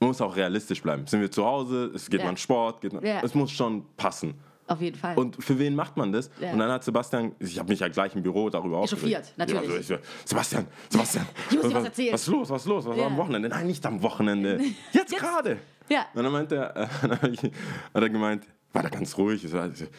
man 0.00 0.08
muss 0.08 0.20
auch 0.20 0.34
realistisch 0.34 0.82
bleiben. 0.82 1.06
Sind 1.06 1.20
wir 1.20 1.30
zu 1.30 1.44
Hause, 1.44 1.92
es 1.94 2.08
geht 2.10 2.20
Ja. 2.20 2.26
man 2.26 2.36
Sport, 2.36 2.80
geht 2.80 2.92
man, 2.92 3.04
es 3.04 3.34
muss 3.34 3.50
schon 3.52 3.84
passen. 3.96 4.34
Auf 4.68 4.80
jeden 4.80 4.96
Fall. 4.96 5.18
Und 5.18 5.42
für 5.42 5.58
wen 5.58 5.74
macht 5.74 5.96
man 5.96 6.12
das? 6.12 6.30
Ja. 6.40 6.52
Und 6.52 6.58
dann 6.60 6.70
hat 6.70 6.82
Sebastian, 6.82 7.32
ich 7.40 7.58
habe 7.58 7.68
mich 7.68 7.80
ja 7.80 7.88
gleich 7.88 8.14
im 8.14 8.22
Büro 8.22 8.48
darüber 8.48 8.78
aufgeregt. 8.78 9.34
natürlich. 9.36 9.62
Ja, 9.64 9.76
also 9.76 9.94
ich, 9.94 10.00
Sebastian, 10.24 10.66
Sebastian, 10.88 11.26
Ich 11.50 11.56
muss 11.56 11.68
dir 11.68 11.74
was 11.74 11.84
erzählen. 11.84 12.12
was 12.14 12.20
ist 12.22 12.28
los, 12.28 12.50
was 12.50 12.62
ist 12.62 12.68
los, 12.68 12.84
was 12.86 12.90
war 12.96 12.96
Ja. 13.02 13.06
am 13.06 13.16
Wochenende? 13.16 13.48
Nein, 13.48 13.66
nicht 13.66 13.84
am 13.84 14.02
Wochenende, 14.02 14.58
jetzt, 14.92 15.10
Jetzt. 15.12 15.18
gerade. 15.18 15.58
Ja. 15.88 16.06
Und 16.14 16.22
dann 16.22 16.32
meinte 16.32 16.56
er, 16.56 16.76
äh, 16.76 16.86
hat 16.86 18.02
er 18.02 18.08
gemeint, 18.08 18.46
war 18.72 18.82
da 18.82 18.88
ganz 18.88 19.16
ruhig. 19.18 19.44
Ich 19.44 19.50
so, 19.50 19.58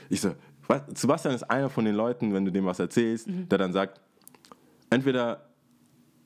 ich 0.10 0.22
so 0.22 0.34
was, 0.67 0.82
Sebastian 0.96 1.36
ist 1.36 1.43
einer 1.43 1.69
von 1.69 1.86
den 1.86 1.93
Leuten, 1.96 2.34
wenn 2.34 2.46
du 2.46 2.52
dem 2.52 2.65
was 2.65 2.80
erzählst, 2.80 3.28
Mhm. 3.28 3.48
der 3.50 3.58
dann 3.60 3.74
sagt, 3.74 4.00
entweder 4.94 5.50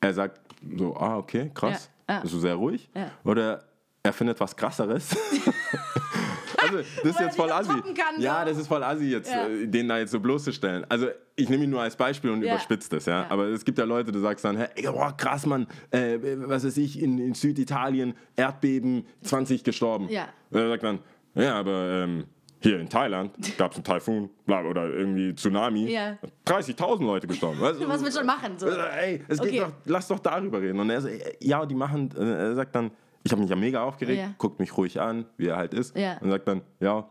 er 0.02 0.14
sagt 0.14 0.42
so, 0.78 0.96
ah, 0.96 1.18
okay, 1.18 1.50
krass, 1.54 1.90
Ja, 2.10 2.16
ja. 2.16 2.22
ist 2.22 2.32
so 2.32 2.40
sehr 2.40 2.56
ruhig, 2.56 2.90
Ja. 2.96 3.12
oder 3.24 3.64
er 4.04 4.14
findet 4.14 4.40
was 4.40 4.56
krasseres. 4.56 5.10
also, 6.58 6.78
das 6.78 7.12
ist 7.12 7.20
jetzt 7.20 7.36
voll 7.36 7.52
assi. 7.52 7.74
kann, 7.94 8.20
ja, 8.22 8.46
das 8.46 8.58
ist 8.58 8.68
voll 8.68 8.84
assi, 8.84 9.06
jetzt, 9.12 9.32
äh, 9.32 9.68
den 9.68 9.88
da 9.88 9.98
jetzt 9.98 10.12
so 10.12 10.20
bloßzustellen. 10.20 10.86
Also, 10.90 11.08
ich 11.36 11.50
nehme 11.50 11.64
ihn 11.66 11.70
nur 11.70 11.82
als 11.82 11.96
Beispiel 11.96 12.32
und 12.32 12.42
Ja. 12.42 12.54
überspitze 12.54 12.90
das, 12.90 13.06
ja? 13.06 13.24
Ja. 13.24 13.30
Aber 13.32 13.46
es 13.48 13.64
gibt 13.66 13.78
ja 13.78 13.86
Leute, 13.86 14.12
du 14.12 14.20
sagst 14.20 14.46
dann, 14.46 14.58
hey, 14.58 14.68
boah, 14.86 15.16
krass, 15.16 15.46
Mann, 15.46 15.68
äh, 15.92 16.18
was 16.38 16.66
weiß 16.66 16.78
ich, 16.78 17.02
in, 17.02 17.20
in 17.20 17.34
Süditalien, 17.34 18.14
Erdbeben, 18.36 19.06
20 19.24 19.64
gestorben. 19.64 20.08
Ja. 20.10 20.28
Und 20.50 20.60
er 20.60 20.70
sagt 20.70 20.84
dann, 20.84 21.00
ja, 21.36 21.56
aber 21.60 22.04
ähm, 22.04 22.26
hier 22.60 22.80
in 22.80 22.90
Thailand 22.90 23.32
gab 23.58 23.72
es 23.72 23.78
einen 23.78 23.84
Taifun 23.84 24.30
oder 24.48 24.90
irgendwie 24.90 25.34
Tsunami. 25.36 25.92
Ja. 25.92 26.18
30.000 26.46 27.04
Leute 27.06 27.28
gestorben. 27.28 27.60
Weißt 27.62 27.80
du? 27.82 27.88
Was 27.88 28.02
willst 28.02 28.16
du 28.18 28.20
schon 28.22 28.28
machen? 28.28 28.58
So? 28.58 28.66
Also, 28.68 28.80
Ey, 28.80 29.24
es 29.28 29.40
geht 29.40 29.50
Okay. 29.50 29.60
doch, 29.60 29.72
lass 29.86 30.08
doch 30.08 30.20
darüber 30.20 30.62
reden. 30.62 30.80
Und 30.80 30.90
er 30.90 31.02
sagt, 31.02 31.16
ja, 31.44 31.66
die 31.66 31.76
machen, 31.76 32.10
äh, 32.18 32.24
er 32.24 32.56
sagt 32.56 32.74
dann, 32.76 32.92
ich 33.24 33.32
habe 33.32 33.42
mich 33.42 33.50
ja 33.50 33.56
mega 33.56 33.84
aufgeregt, 33.84 34.20
Ja. 34.20 34.34
guckt 34.38 34.60
mich 34.60 34.76
ruhig 34.78 35.00
an, 35.00 35.26
wie 35.38 35.48
er 35.48 35.58
halt 35.58 35.74
ist. 35.74 35.96
Ja. 35.98 36.18
Und 36.20 36.32
sagt 36.32 36.48
dann, 36.48 36.62
ja, 36.80 37.10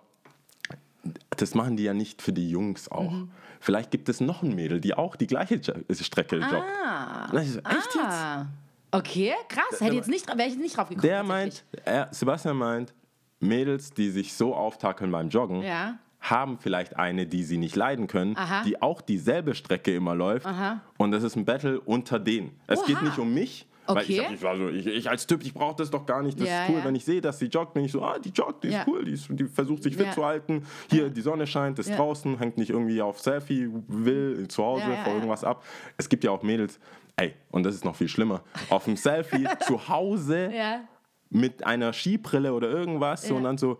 das 1.36 1.54
machen 1.54 1.76
die 1.76 1.84
ja 1.84 1.94
nicht 1.94 2.22
für 2.22 2.32
die 2.32 2.50
Jungs 2.50 2.90
auch. 2.90 3.10
Mhm. 3.12 3.30
Vielleicht 3.60 3.90
gibt 3.90 4.08
es 4.08 4.20
noch 4.20 4.42
ein 4.42 4.54
Mädel, 4.54 4.80
die 4.80 4.94
auch 4.94 5.16
die 5.16 5.26
gleiche 5.26 5.60
Strecke 5.90 6.36
joggt. 6.36 6.52
Ah. 6.84 7.28
Und 7.32 7.42
ich 7.42 7.52
so, 7.52 7.58
echt 7.60 7.94
jetzt? 7.94 7.96
Ah. 7.98 8.46
Okay, 8.90 9.32
krass. 9.48 9.80
Hätte 9.80 9.94
jetzt 9.94 10.08
nicht, 10.08 10.26
wäre 10.28 10.48
ich 10.48 10.54
jetzt 10.54 10.62
nicht 10.62 10.76
drauf 10.76 10.88
gekommen. 10.88 11.02
Der 11.02 11.22
meint, 11.22 11.64
er, 11.84 12.08
Sebastian 12.12 12.56
meint, 12.56 12.94
Mädels, 13.40 13.90
die 13.92 14.10
sich 14.10 14.32
so 14.34 14.54
auftakeln 14.54 15.10
beim 15.10 15.28
Joggen, 15.28 15.62
Ja. 15.62 15.98
haben 16.20 16.58
vielleicht 16.58 16.96
eine, 16.96 17.26
die 17.26 17.44
sie 17.44 17.58
nicht 17.58 17.76
leiden 17.76 18.06
können, 18.06 18.36
Aha. 18.36 18.62
die 18.64 18.80
auch 18.82 19.00
dieselbe 19.00 19.54
Strecke 19.54 19.94
immer 19.94 20.14
läuft. 20.14 20.46
Aha. 20.46 20.80
Und 20.96 21.10
das 21.12 21.22
ist 21.22 21.36
ein 21.36 21.44
Battle 21.44 21.80
unter 21.80 22.18
denen. 22.18 22.58
Es 22.66 22.80
Oha. 22.80 22.86
geht 22.86 23.02
nicht 23.02 23.18
um 23.18 23.32
mich. 23.32 23.66
Weil 23.88 23.98
ich, 24.02 24.18
Okay. 24.18 24.24
hab, 24.26 24.32
ich, 24.34 24.42
war 24.42 24.56
so, 24.56 24.68
ich, 24.68 24.84
ich 24.88 25.08
als 25.08 25.28
Typ, 25.28 25.44
ich 25.44 25.54
brauche 25.54 25.76
das 25.76 25.92
doch 25.92 26.04
gar 26.06 26.20
nicht. 26.20 26.40
Das 26.40 26.48
Ja, 26.48 26.64
ist 26.64 26.70
cool. 26.70 26.78
ja. 26.80 26.84
Wenn 26.84 26.96
ich 26.96 27.04
sehe, 27.04 27.20
dass 27.20 27.38
sie 27.38 27.46
joggt, 27.46 27.72
bin 27.72 27.84
ich 27.84 27.92
so, 27.92 28.02
ah, 28.02 28.18
die 28.18 28.30
joggt, 28.30 28.64
die 28.64 28.68
ist 28.70 28.80
cool, 28.88 29.04
die, 29.04 29.12
ist, 29.12 29.28
die 29.30 29.44
versucht 29.44 29.84
sich 29.84 29.96
fit 29.96 30.12
zu 30.12 30.24
halten. 30.24 30.66
Hier, 30.90 31.08
die 31.08 31.20
Sonne 31.20 31.46
scheint, 31.46 31.78
ist 31.78 31.96
draußen, 31.96 32.36
hängt 32.38 32.58
nicht 32.58 32.70
irgendwie 32.70 33.00
auf 33.00 33.20
Selfie, 33.20 33.68
will 33.86 34.48
zu 34.48 34.64
Hause 34.64 34.82
vor 35.04 35.12
irgendwas 35.14 35.44
ab. 35.44 35.62
Es 35.96 36.08
gibt 36.08 36.24
ja 36.24 36.32
auch 36.32 36.42
Mädels, 36.42 36.80
ey, 37.14 37.34
und 37.52 37.62
das 37.62 37.76
ist 37.76 37.84
noch 37.84 37.94
viel 37.94 38.08
schlimmer, 38.08 38.42
auf 38.70 38.86
dem 38.86 38.96
Selfie 38.96 39.46
zu 39.60 39.88
Hause 39.88 40.50
Ja. 40.52 40.80
Mit 41.30 41.64
einer 41.66 41.92
Skibrille 41.92 42.52
oder 42.52 42.68
irgendwas 42.70 43.22
so, 43.22 43.34
Ja. 43.34 43.38
und 43.38 43.44
dann 43.44 43.58
so, 43.58 43.78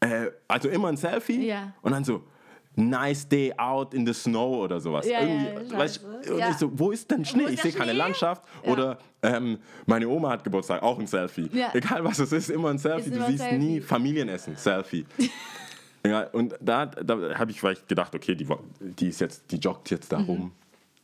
äh, 0.00 0.26
also 0.48 0.68
immer 0.68 0.88
ein 0.88 0.96
Selfie 0.96 1.46
Ja. 1.48 1.72
und 1.82 1.92
dann 1.92 2.04
so, 2.04 2.22
nice 2.78 3.26
day 3.26 3.54
out 3.56 3.94
in 3.94 4.06
the 4.06 4.12
snow 4.12 4.58
oder 4.64 4.78
sowas. 4.80 5.06
Ja, 5.08 5.20
Irgendwie, 5.22 5.72
ja, 5.72 5.78
weißt, 5.78 6.04
und 6.04 6.38
Ja. 6.38 6.50
ich 6.50 6.56
so, 6.58 6.70
wo 6.78 6.90
ist 6.90 7.10
denn 7.10 7.24
Schnee? 7.24 7.44
ist 7.44 7.52
Ich 7.54 7.62
sehe 7.62 7.72
keine? 7.72 7.92
Landschaft 7.94 8.42
oder 8.64 8.98
ähm, 9.22 9.58
meine 9.86 10.06
Oma 10.08 10.28
hat 10.30 10.44
Geburtstag, 10.44 10.82
auch 10.82 10.98
ein 10.98 11.06
Selfie. 11.06 11.48
Egal 11.72 12.04
was 12.04 12.18
es 12.18 12.32
ist, 12.32 12.50
immer 12.50 12.68
ein 12.68 12.78
Selfie. 12.78 13.08
Ist 13.08 13.16
du 13.16 13.24
siehst 13.24 13.38
Selfie. 13.44 13.56
nie 13.58 13.80
Familienessen, 13.80 14.56
Selfie. 14.56 15.06
ja, 16.06 16.24
und 16.32 16.54
da, 16.60 16.84
da 16.86 17.38
habe 17.38 17.50
ich 17.50 17.58
vielleicht 17.60 17.88
gedacht, 17.88 18.14
okay, 18.14 18.34
die, 18.34 18.46
die, 18.80 19.08
ist 19.08 19.20
jetzt, 19.20 19.50
die 19.50 19.56
joggt 19.56 19.90
jetzt 19.90 20.12
darum, 20.12 20.52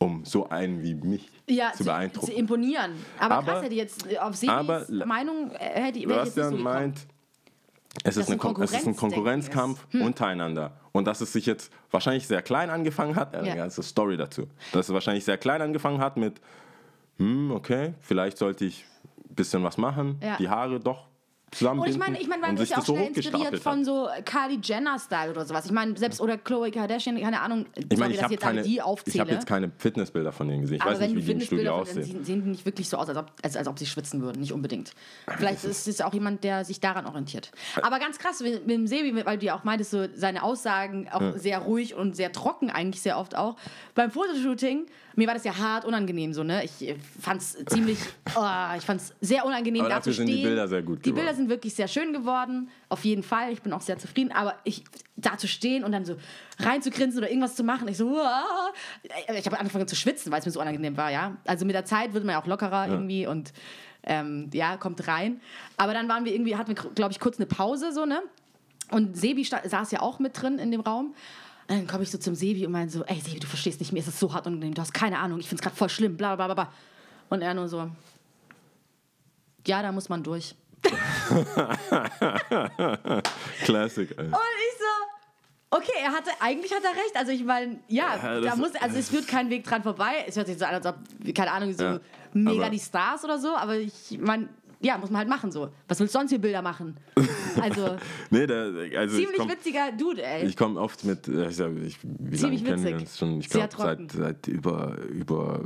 um 0.03 0.25
so 0.25 0.49
einen 0.49 0.83
wie 0.83 0.95
mich. 0.95 1.29
Ja, 1.47 1.71
zu 1.73 1.83
beeindrucken. 1.85 2.27
Zu 2.27 2.33
imponieren. 2.33 2.91
Aber, 3.19 3.35
Aber- 3.35 3.51
krass, 3.53 3.63
hätte 3.63 3.75
jetzt 3.75 4.17
auf 4.19 4.35
Sebis 4.35 4.49
aber- 4.49 4.85
Meinung 5.05 5.51
äh, 5.51 5.81
hätte 5.81 5.99
ich 5.99 6.05
jetzt 6.07 6.37
nicht 6.37 6.49
so 6.49 6.55
meint, 6.57 7.07
es 8.03 8.17
ist, 8.17 8.27
ein 8.27 8.33
eine 8.33 8.37
Kon 8.39 8.61
es 8.63 8.71
ist 8.71 8.87
ein 8.87 8.95
Konkurrenzkampf. 8.95 9.85
Hm. 9.91 10.01
untereinander. 10.01 10.71
Und 10.93 11.05
dass 11.05 11.21
es 11.21 11.31
sich 11.33 11.45
jetzt 11.45 11.71
wahrscheinlich 11.91 12.27
sehr 12.27 12.41
klein 12.41 12.69
angefangen 12.69 13.15
hat, 13.15 13.35
eine 13.35 13.47
Ja. 13.47 13.55
ganze 13.55 13.83
Story 13.83 14.17
dazu. 14.17 14.47
Dass 14.71 14.87
es 14.89 14.93
wahrscheinlich 14.93 15.25
sehr 15.25 15.37
klein 15.37 15.61
angefangen 15.61 15.99
hat 15.99 16.17
mit, 16.17 16.41
hm, 17.17 17.51
okay, 17.51 17.93
vielleicht 18.01 18.37
sollte 18.39 18.65
ich 18.65 18.85
ein 19.29 19.35
bisschen 19.35 19.63
was 19.63 19.77
machen, 19.77 20.19
Ja. 20.23 20.37
die 20.37 20.49
Haare 20.49 20.79
doch 20.79 21.07
Und 21.53 21.57
zusammenbinden. 21.57 22.01
ich 22.01 22.07
meine, 22.07 22.21
ich 22.21 22.27
mein, 22.27 22.41
man 22.41 22.49
und 22.51 22.59
ist 22.59 22.67
sich 22.67 22.71
ja 22.71 22.81
auch 22.81 22.85
schnell 22.85 23.07
inspiriert 23.07 23.59
von 23.59 23.85
so 23.85 24.07
Kylie 24.25 24.59
Jenner-Style 24.61 25.31
oder 25.31 25.45
sowas. 25.45 25.65
Ich 25.65 25.71
meine, 25.71 25.95
selbst 25.97 26.21
oder 26.21 26.37
Chloe 26.37 26.71
Kardashian, 26.71 27.19
keine 27.19 27.41
Ahnung, 27.41 27.65
Ich 27.75 27.97
meine, 27.97 28.13
ich 28.13 28.23
habe 28.23 28.35
keine, 28.37 28.63
die 28.63 28.75
ich 28.75 28.81
aufzähle. 28.81 29.19
habe 29.21 29.31
jetzt 29.31 29.47
keine 29.47 29.71
Fitnessbilder 29.77 30.31
von 30.31 30.47
denen 30.47 30.61
gesehen. 30.61 30.77
Ich 30.77 30.81
aber 30.81 30.91
weiß 30.91 30.99
wenn 30.99 31.13
nicht, 31.13 31.27
wie 31.27 31.33
die 31.33 31.39
im 31.39 31.45
Studio 31.45 31.75
aussehen. 31.75 32.03
sehen, 32.03 32.25
sehen 32.25 32.43
die 32.43 32.49
nicht 32.49 32.65
wirklich 32.65 32.89
so 32.89 32.97
aus, 32.97 33.09
als 33.09 33.17
ob, 33.17 33.31
als, 33.41 33.55
als 33.55 33.67
ob 33.67 33.79
sie 33.79 33.85
schwitzen 33.85 34.21
würden. 34.21 34.39
Nicht 34.39 34.53
unbedingt. 34.53 34.91
Vielleicht 35.37 35.63
ist 35.63 35.87
es 35.87 36.01
auch 36.01 36.13
jemand, 36.13 36.43
der 36.43 36.65
sich 36.65 36.79
daran 36.79 37.05
orientiert. 37.05 37.51
Aber 37.81 37.99
ganz 37.99 38.17
krass, 38.17 38.41
mit, 38.41 38.65
mit 38.65 38.75
dem 38.75 38.87
Sebi, 38.87 39.25
weil 39.25 39.37
du 39.37 39.45
ja 39.45 39.55
auch 39.55 39.63
meintest, 39.63 39.91
so 39.91 40.07
seine 40.15 40.43
Aussagen 40.43 41.09
auch 41.09 41.37
sehr 41.37 41.59
ruhig 41.59 41.95
und 41.95 42.15
sehr 42.15 42.31
trocken 42.31 42.69
eigentlich 42.69 43.01
sehr 43.01 43.17
oft 43.17 43.35
auch. 43.35 43.55
Beim 43.95 44.11
Fotoshooting, 44.11 44.85
mir 45.15 45.27
war 45.27 45.33
das 45.33 45.43
ja 45.43 45.57
hart 45.57 45.85
unangenehm 45.85 46.33
so, 46.33 46.43
ne? 46.43 46.63
Ich 46.63 46.95
fand 47.19 47.41
es 47.41 47.57
ziemlich, 47.67 47.99
oh, 48.35 48.75
ich 48.77 48.83
fand 48.83 49.01
es 49.01 49.13
sehr 49.21 49.45
unangenehm 49.45 49.81
Aber 49.81 49.89
da 49.89 49.95
dafür 49.97 50.13
sind 50.13 50.27
stehen. 50.27 50.37
die 50.37 50.43
Bilder 50.43 50.67
sehr 50.67 50.81
gut 50.81 50.99
Die 50.99 51.09
geworden. 51.09 51.25
Bilder 51.25 51.35
sind 51.35 51.49
wirklich 51.49 51.73
sehr 51.73 51.87
schön 51.87 52.13
geworden, 52.13 52.69
auf 52.89 53.03
jeden 53.05 53.23
Fall. 53.23 53.51
Ich 53.51 53.61
bin 53.61 53.73
auch 53.73 53.81
sehr 53.81 53.97
zufrieden. 53.97 54.31
Aber 54.31 54.55
ich 54.63 54.83
da 55.15 55.37
zu 55.37 55.47
stehen 55.47 55.83
und 55.83 55.91
dann 55.91 56.05
so 56.05 56.15
reinzugrinsen 56.59 57.19
oder 57.19 57.29
irgendwas 57.29 57.55
zu 57.55 57.63
machen, 57.63 57.87
ich 57.87 57.97
so, 57.97 58.07
uah. 58.07 58.71
ich 59.37 59.45
habe 59.45 59.59
angefangen 59.59 59.87
zu 59.87 59.95
schwitzen, 59.95 60.31
weil 60.31 60.39
es 60.39 60.45
mir 60.45 60.51
so 60.51 60.59
unangenehm 60.59 60.97
war, 60.97 61.11
ja. 61.11 61.37
Also 61.45 61.65
mit 61.65 61.75
der 61.75 61.85
Zeit 61.85 62.13
wird 62.13 62.23
man 62.23 62.33
ja 62.33 62.41
auch 62.41 62.47
lockerer 62.47 62.87
irgendwie 62.87 63.27
und 63.27 63.53
ähm, 64.05 64.49
ja, 64.53 64.77
kommt 64.77 65.07
rein. 65.07 65.39
Aber 65.77 65.93
dann 65.93 66.09
waren 66.09 66.25
wir 66.25 66.33
irgendwie, 66.33 66.55
hatten 66.55 66.75
wir, 66.75 66.75
glaube 66.75 67.11
ich, 67.11 67.19
kurz 67.19 67.37
eine 67.37 67.45
Pause 67.45 67.91
so, 67.93 68.05
ne? 68.05 68.21
Und 68.91 69.17
Sebi 69.17 69.43
saß 69.43 69.91
ja 69.91 70.01
auch 70.01 70.19
mit 70.19 70.39
drin 70.39 70.59
in 70.59 70.71
dem 70.71 70.81
Raum. 70.81 71.15
Und 71.67 71.77
dann 71.77 71.87
komme 71.87 72.03
ich 72.03 72.11
so 72.11 72.17
zum 72.17 72.35
Sebi 72.35 72.65
und 72.65 72.71
meine 72.73 72.89
so, 72.89 73.03
ey 73.05 73.19
Sebi, 73.19 73.39
du 73.39 73.47
verstehst 73.47 73.79
nicht, 73.79 73.93
mir 73.93 73.99
ist 73.99 74.07
es 74.07 74.19
so 74.19 74.33
hart 74.33 74.47
unangenehm, 74.47 74.73
du 74.73 74.81
hast 74.81 74.93
keine 74.93 75.19
Ahnung, 75.19 75.39
ich 75.39 75.47
finde 75.47 75.61
es 75.61 75.63
gerade 75.63 75.75
voll 75.75 75.89
schlimm, 75.89 76.17
bla 76.17 76.35
bla 76.35 76.47
bla 76.47 76.53
bla. 76.55 76.73
Und 77.29 77.41
er 77.41 77.53
nur 77.53 77.67
so, 77.69 77.89
Ja, 79.65 79.81
da 79.81 79.91
muss 79.91 80.09
man 80.09 80.23
durch. 80.23 80.55
Classic. 83.63 84.09
Ey. 84.17 84.25
Und 84.25 84.33
ich 84.33 84.79
so, 84.79 85.77
okay, 85.77 85.91
er 86.03 86.11
hatte, 86.11 86.31
eigentlich 86.39 86.71
hat 86.73 86.83
er 86.83 86.91
recht. 86.91 87.15
Also 87.15 87.31
ich 87.31 87.43
meine, 87.43 87.79
ja, 87.87 88.15
Ja, 88.17 88.41
da 88.41 88.55
muss, 88.55 88.75
also 88.75 88.97
es 88.97 89.09
führt 89.09 89.27
kein 89.27 89.49
Weg 89.49 89.63
dran 89.63 89.83
vorbei. 89.83 90.25
Es 90.27 90.35
hört 90.35 90.47
sich 90.47 90.57
so 90.57 90.65
an, 90.65 90.75
als 90.75 90.85
ob, 90.85 90.95
keine 91.33 91.51
Ahnung, 91.51 91.73
so 91.73 91.83
Ja, 91.83 91.99
mega 92.33 92.69
die 92.69 92.79
Stars 92.79 93.23
oder 93.23 93.39
so, 93.39 93.55
aber 93.55 93.77
ich 93.77 94.17
meine, 94.19 94.49
ja, 94.83 94.97
muss 94.97 95.09
man 95.09 95.19
halt 95.19 95.29
machen 95.29 95.51
so. 95.51 95.69
Was 95.87 95.99
willst 95.99 96.13
du 96.13 96.19
sonst 96.19 96.29
hier 96.29 96.39
Bilder 96.39 96.61
machen? 96.61 96.97
Also, 97.61 97.97
Nee, 98.31 98.47
der, 98.47 98.63
also 98.97 99.15
ich 99.15 99.23
ziemlich 99.25 99.37
komm, 99.37 99.49
witziger 99.49 99.91
Dude, 99.91 100.23
ey. 100.25 100.43
Ich 100.47 100.57
komme 100.57 100.79
oft 100.79 101.03
mit, 101.05 101.27
äh, 101.27 101.49
ich, 101.49 101.55
sag, 101.55 101.71
ich, 101.77 101.99
wie 102.01 102.07
lange 102.35 102.37
Ziemlich 102.37 102.65
kennen 102.65 102.83
wir 102.83 102.91
witzig. 102.93 103.01
uns 103.01 103.17
schon? 103.19 103.39
Ich 103.39 103.49
glaube 103.49 103.69
seit, 103.77 104.11
seit 104.11 104.47
über, 104.47 104.97
über 105.09 105.61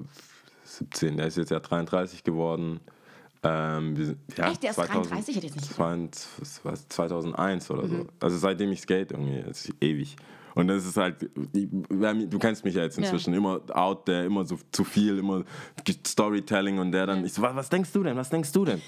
17, 0.65 1.15
der 1.17 1.27
ist 1.27 1.38
jetzt 1.38 1.51
ja 1.51 1.60
33 1.62 2.23
geworden. 2.25 2.82
Ähm, 3.43 3.95
wir 3.97 4.15
ja, 4.36 4.51
Echt, 4.51 4.63
der 4.63 4.71
ist 4.71 4.75
33? 4.77 5.12
Hätte 5.13 5.30
ich 5.32 5.43
jetzt 5.43 5.56
nicht 5.56 5.69
das 5.71 5.80
war 5.80 5.93
in- 5.93 6.10
was 6.39 6.65
war's, 6.65 6.88
2001 6.89 7.71
oder 7.71 7.84
Mhm. 7.84 7.89
so. 7.89 8.08
Also 8.19 8.38
seitdem 8.38 8.71
ich 8.73 8.82
skate 8.82 9.12
irgendwie, 9.12 9.41
das 9.43 9.63
ist 9.65 9.73
ewig. 9.80 10.15
Und 10.57 10.67
das 10.67 10.85
ist 10.85 10.97
halt, 10.97 11.29
du 11.53 12.39
kennst 12.39 12.63
mich 12.65 12.75
ja 12.75 12.83
jetzt 12.83 12.97
Ja. 12.97 13.03
inzwischen, 13.03 13.33
immer 13.33 13.61
out 13.73 14.05
there, 14.05 14.25
immer 14.25 14.43
so 14.45 14.57
zu 14.71 14.83
viel, 14.83 15.17
immer 15.19 15.43
Storytelling 16.05 16.79
und 16.79 16.91
der 16.91 17.05
dann, 17.05 17.25
ich 17.25 17.33
so, 17.33 17.41
was, 17.41 17.55
was 17.55 17.69
denkst 17.69 17.91
du 17.93 18.03
denn, 18.03 18.15
was 18.17 18.29
denkst 18.29 18.51
du 18.51 18.65
denn? 18.65 18.81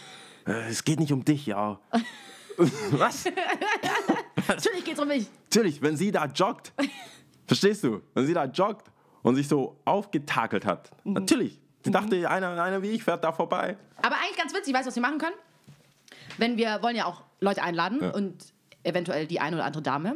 Äh, 0.48 0.70
es 0.70 0.84
geht 0.84 1.00
nicht 1.00 1.12
um 1.14 1.24
dich, 1.24 1.46
ja. 1.46 1.80
was? 2.92 3.26
Natürlich 4.48 4.84
geht's 4.86 5.00
um 5.00 5.08
mich. 5.08 5.28
Natürlich, 5.46 5.82
wenn 5.82 5.96
sie 5.98 6.12
da 6.12 6.26
joggt, 6.26 6.74
verstehst 7.48 7.84
du? 7.84 8.02
Wenn 8.14 8.26
sie 8.26 8.34
da 8.34 8.46
joggt 8.46 8.88
und 9.22 9.36
sich 9.36 9.48
so 9.48 9.78
aufgetakelt 9.86 10.66
hat, 10.66 10.92
Mhm. 11.04 11.14
natürlich. 11.14 11.60
Ich 11.86 11.92
dachte, 11.92 12.30
einer, 12.30 12.62
einer 12.62 12.82
wie 12.82 12.90
ich 12.90 13.04
fährt 13.04 13.24
da 13.24 13.32
vorbei. 13.32 13.78
Aber 14.02 14.16
eigentlich 14.16 14.38
ganz 14.38 14.54
witzig, 14.54 14.74
weißt 14.74 14.86
du, 14.86 14.88
was 14.90 14.96
wir 14.96 15.02
machen 15.02 15.18
können? 15.18 15.36
Wenn 16.38 16.58
wir 16.58 16.82
wollen 16.82 16.96
ja 16.96 17.06
auch 17.06 17.24
Leute 17.40 17.62
einladen 17.64 18.00
Ja. 18.02 18.10
und 18.12 18.54
eventuell 18.84 19.28
die 19.28 19.40
eine 19.40 19.56
oder 19.56 19.66
andere 19.66 19.82
Dame. 19.82 20.16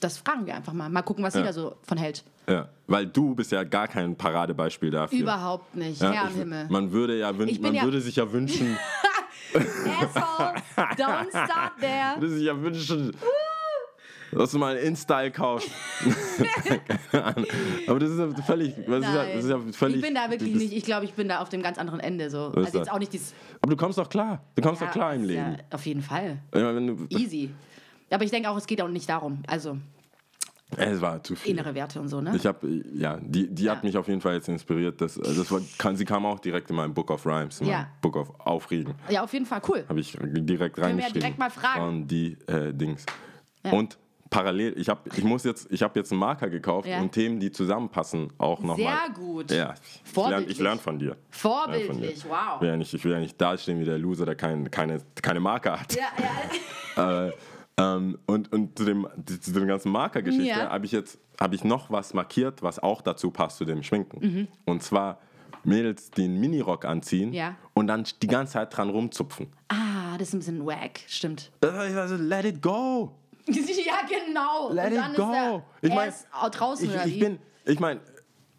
Das 0.00 0.18
fragen 0.18 0.46
wir 0.46 0.54
einfach 0.54 0.72
mal. 0.72 0.88
Mal 0.88 1.02
gucken, 1.02 1.24
was 1.24 1.32
sie 1.34 1.40
Ja. 1.40 1.46
da 1.46 1.52
so 1.52 1.74
von 1.82 1.98
hält. 1.98 2.22
Ja, 2.48 2.68
weil 2.86 3.06
du 3.06 3.34
bist 3.34 3.50
ja 3.52 3.64
gar 3.64 3.88
kein 3.88 4.16
Paradebeispiel 4.16 4.90
dafür. 4.90 5.18
Überhaupt 5.18 5.74
nicht. 5.76 6.00
Ja, 6.00 6.12
Herr 6.12 6.30
ich, 6.30 6.36
Himmel. 6.36 6.66
Man 6.70 6.92
würde 6.92 7.18
ja, 7.18 7.36
wün 7.36 7.48
Ich 7.48 7.54
bin 7.60 7.62
man 7.62 7.74
ja- 7.74 7.82
würde 7.84 8.00
sich 8.00 8.16
ja 8.16 8.30
wünschen, 8.32 8.76
Asshole, 9.54 10.54
don't 10.96 11.28
start 11.30 11.72
there. 11.80 12.14
würde 12.20 12.28
sich 12.34 12.44
ja 12.44 12.60
wünschen, 12.60 13.14
dass 14.32 14.50
du 14.52 14.58
mal 14.58 14.76
einen 14.76 14.86
InStyle 14.86 15.30
kaufst. 15.30 15.68
Aber 17.86 17.98
das 17.98 18.10
ist 18.10 18.18
ja 18.18 18.42
völlig, 18.42 18.74
das 18.86 18.98
ist 19.00 19.14
ja, 19.14 19.24
das 19.34 19.44
ist 19.44 19.50
ja 19.50 19.58
völlig. 19.72 19.96
ich 19.96 20.02
bin 20.02 20.14
da 20.14 20.30
wirklich 20.30 20.54
nicht, 20.54 20.72
ich 20.72 20.84
glaube, 20.84 21.04
ich 21.06 21.14
bin 21.14 21.28
da 21.28 21.40
auf 21.40 21.48
dem 21.48 21.62
ganz 21.62 21.78
anderen 21.78 22.00
Ende. 22.00 22.30
So. 22.30 22.52
Also 22.54 22.78
jetzt 22.78 22.90
auch 22.90 22.98
nicht 22.98 23.12
dieses. 23.12 23.34
Aber 23.60 23.70
du 23.70 23.76
kommst 23.76 23.98
doch 23.98 24.08
klar. 24.08 24.42
Du 24.54 24.62
kommst 24.62 24.80
Ja, 24.80 24.86
doch 24.86 24.94
klar 24.94 25.14
im 25.14 25.24
Leben. 25.24 25.52
Ja, 25.52 25.56
auf 25.70 25.84
jeden 25.86 26.02
Fall. 26.02 26.38
Ja, 26.54 26.72
du, 26.72 27.06
Easy. 27.10 27.50
Aber 28.10 28.24
ich 28.24 28.30
denke 28.30 28.48
auch, 28.50 28.56
es 28.56 28.66
geht 28.66 28.80
auch 28.80 28.88
nicht 28.88 29.08
darum. 29.08 29.42
Also 29.46 29.78
es 30.76 31.00
war 31.00 31.22
zu 31.22 31.34
viel. 31.34 31.52
innere 31.52 31.74
Werte 31.74 31.98
und 32.00 32.08
so, 32.08 32.20
ne? 32.20 32.34
Ich 32.36 32.44
habe, 32.46 32.66
ja, 32.94 33.18
die, 33.22 33.48
die 33.48 33.70
hat 33.70 33.78
Ja. 33.78 33.86
mich 33.86 33.96
auf 33.96 34.06
jeden 34.06 34.20
Fall 34.20 34.34
jetzt 34.34 34.48
inspiriert. 34.48 35.00
Das, 35.00 35.14
das 35.14 35.50
war, 35.50 35.60
kann, 35.78 35.96
sie 35.96 36.04
kam 36.04 36.26
auch 36.26 36.38
direkt 36.40 36.68
in 36.70 36.76
mein 36.76 36.92
Book 36.92 37.10
of 37.10 37.24
Rhymes, 37.24 37.60
in 37.60 37.66
mein 37.68 37.72
Ja. 37.80 37.88
Book 38.02 38.16
of 38.16 38.38
Aufregen. 38.40 38.94
Ja, 39.08 39.22
auf 39.24 39.32
jeden 39.32 39.46
Fall. 39.46 39.62
Cool. 39.66 39.84
Habe 39.88 40.00
ich 40.00 40.16
direkt 40.20 40.76
wir 40.76 40.82
ja 40.84 40.88
reingeschrieben. 40.90 41.20
direkt 41.20 41.38
mal 41.38 41.50
fragen. 41.50 41.80
Von 41.80 42.06
die 42.06 42.36
äh, 42.46 42.72
Dings. 42.74 43.06
Ja. 43.64 43.72
Und 43.72 43.96
parallel, 44.28 44.74
ich 44.78 44.90
habe 44.90 45.08
ich 45.16 45.24
muss 45.24 45.44
jetzt, 45.44 45.68
ich 45.70 45.82
habe 45.82 45.98
jetzt 45.98 46.12
einen 46.12 46.20
Marker 46.20 46.50
gekauft 46.50 46.86
Ja. 46.86 47.00
und 47.00 47.12
Themen, 47.12 47.40
die 47.40 47.50
zusammenpassen, 47.50 48.30
auch 48.36 48.60
nochmal. 48.60 48.76
Sehr 49.06 49.14
gut. 49.14 49.50
Ja, 49.50 49.54
ich 49.54 49.56
lerne 49.56 49.78
Vorbildlich. 50.04 50.50
ich 50.50 50.58
lern 50.62 50.78
von 50.78 50.98
dir. 50.98 51.06
Lern 51.08 51.16
von 51.30 51.50
Vorbildlich, 51.50 52.22
dir. 52.24 52.28
wow. 52.28 52.38
Ich 52.56 52.60
will, 52.60 52.68
ja 52.68 52.76
nicht, 52.76 52.92
ich 52.92 53.04
will 53.06 53.12
ja 53.12 53.20
nicht 53.20 53.40
dastehen 53.40 53.80
wie 53.80 53.86
der 53.86 53.96
Loser, 53.96 54.26
der 54.26 54.34
kein, 54.34 54.70
keine, 54.70 55.00
keine 55.22 55.40
Marker 55.40 55.80
hat. 55.80 55.94
Ja, 55.96 56.02
ja. 56.18 57.28
Äh, 57.28 57.32
ähm, 57.78 58.18
und, 58.26 58.52
und 58.52 58.76
zu, 58.78 58.84
dem, 58.84 59.06
zu 59.40 59.52
dem 59.52 59.66
ganzen 59.66 59.90
Markergeschichte 59.92 60.46
Ja. 60.48 60.70
habe 60.70 60.84
ich 60.86 60.92
jetzt 60.92 61.18
habe 61.40 61.54
ich 61.54 61.62
noch 61.64 61.90
was 61.90 62.14
markiert, 62.14 62.62
was 62.62 62.78
auch 62.80 63.00
dazu 63.00 63.30
passt 63.30 63.58
zu 63.58 63.64
dem 63.64 63.82
Schminken. 63.82 64.18
Mhm. 64.20 64.48
Und 64.64 64.82
zwar 64.82 65.20
Mädels, 65.64 66.10
die 66.10 66.24
einen 66.24 66.40
Minirock 66.40 66.84
anziehen 66.84 67.32
Ja. 67.32 67.54
und 67.74 67.86
dann 67.86 68.04
die 68.22 68.26
ganze 68.26 68.54
Zeit 68.54 68.76
dran 68.76 68.90
rumzupfen. 68.90 69.46
Ah, 69.68 70.18
das 70.18 70.28
ist 70.28 70.34
ein 70.34 70.38
bisschen 70.40 70.66
wack. 70.66 71.00
Stimmt. 71.06 71.52
Also, 71.60 72.16
let 72.16 72.44
it 72.44 72.60
go. 72.60 73.14
ja, 73.46 74.00
genau. 74.08 74.72
Let 74.72 74.92
it 74.92 75.16
go. 75.16 75.62
Ich 75.80 75.94
mein, 75.94 76.08
Ass 76.08 76.26
auch 76.32 76.50
draußen 76.50 76.88
Ich, 76.88 77.14
ich 77.14 77.20
bin, 77.20 77.38
ich 77.64 77.78
meine, 77.80 78.00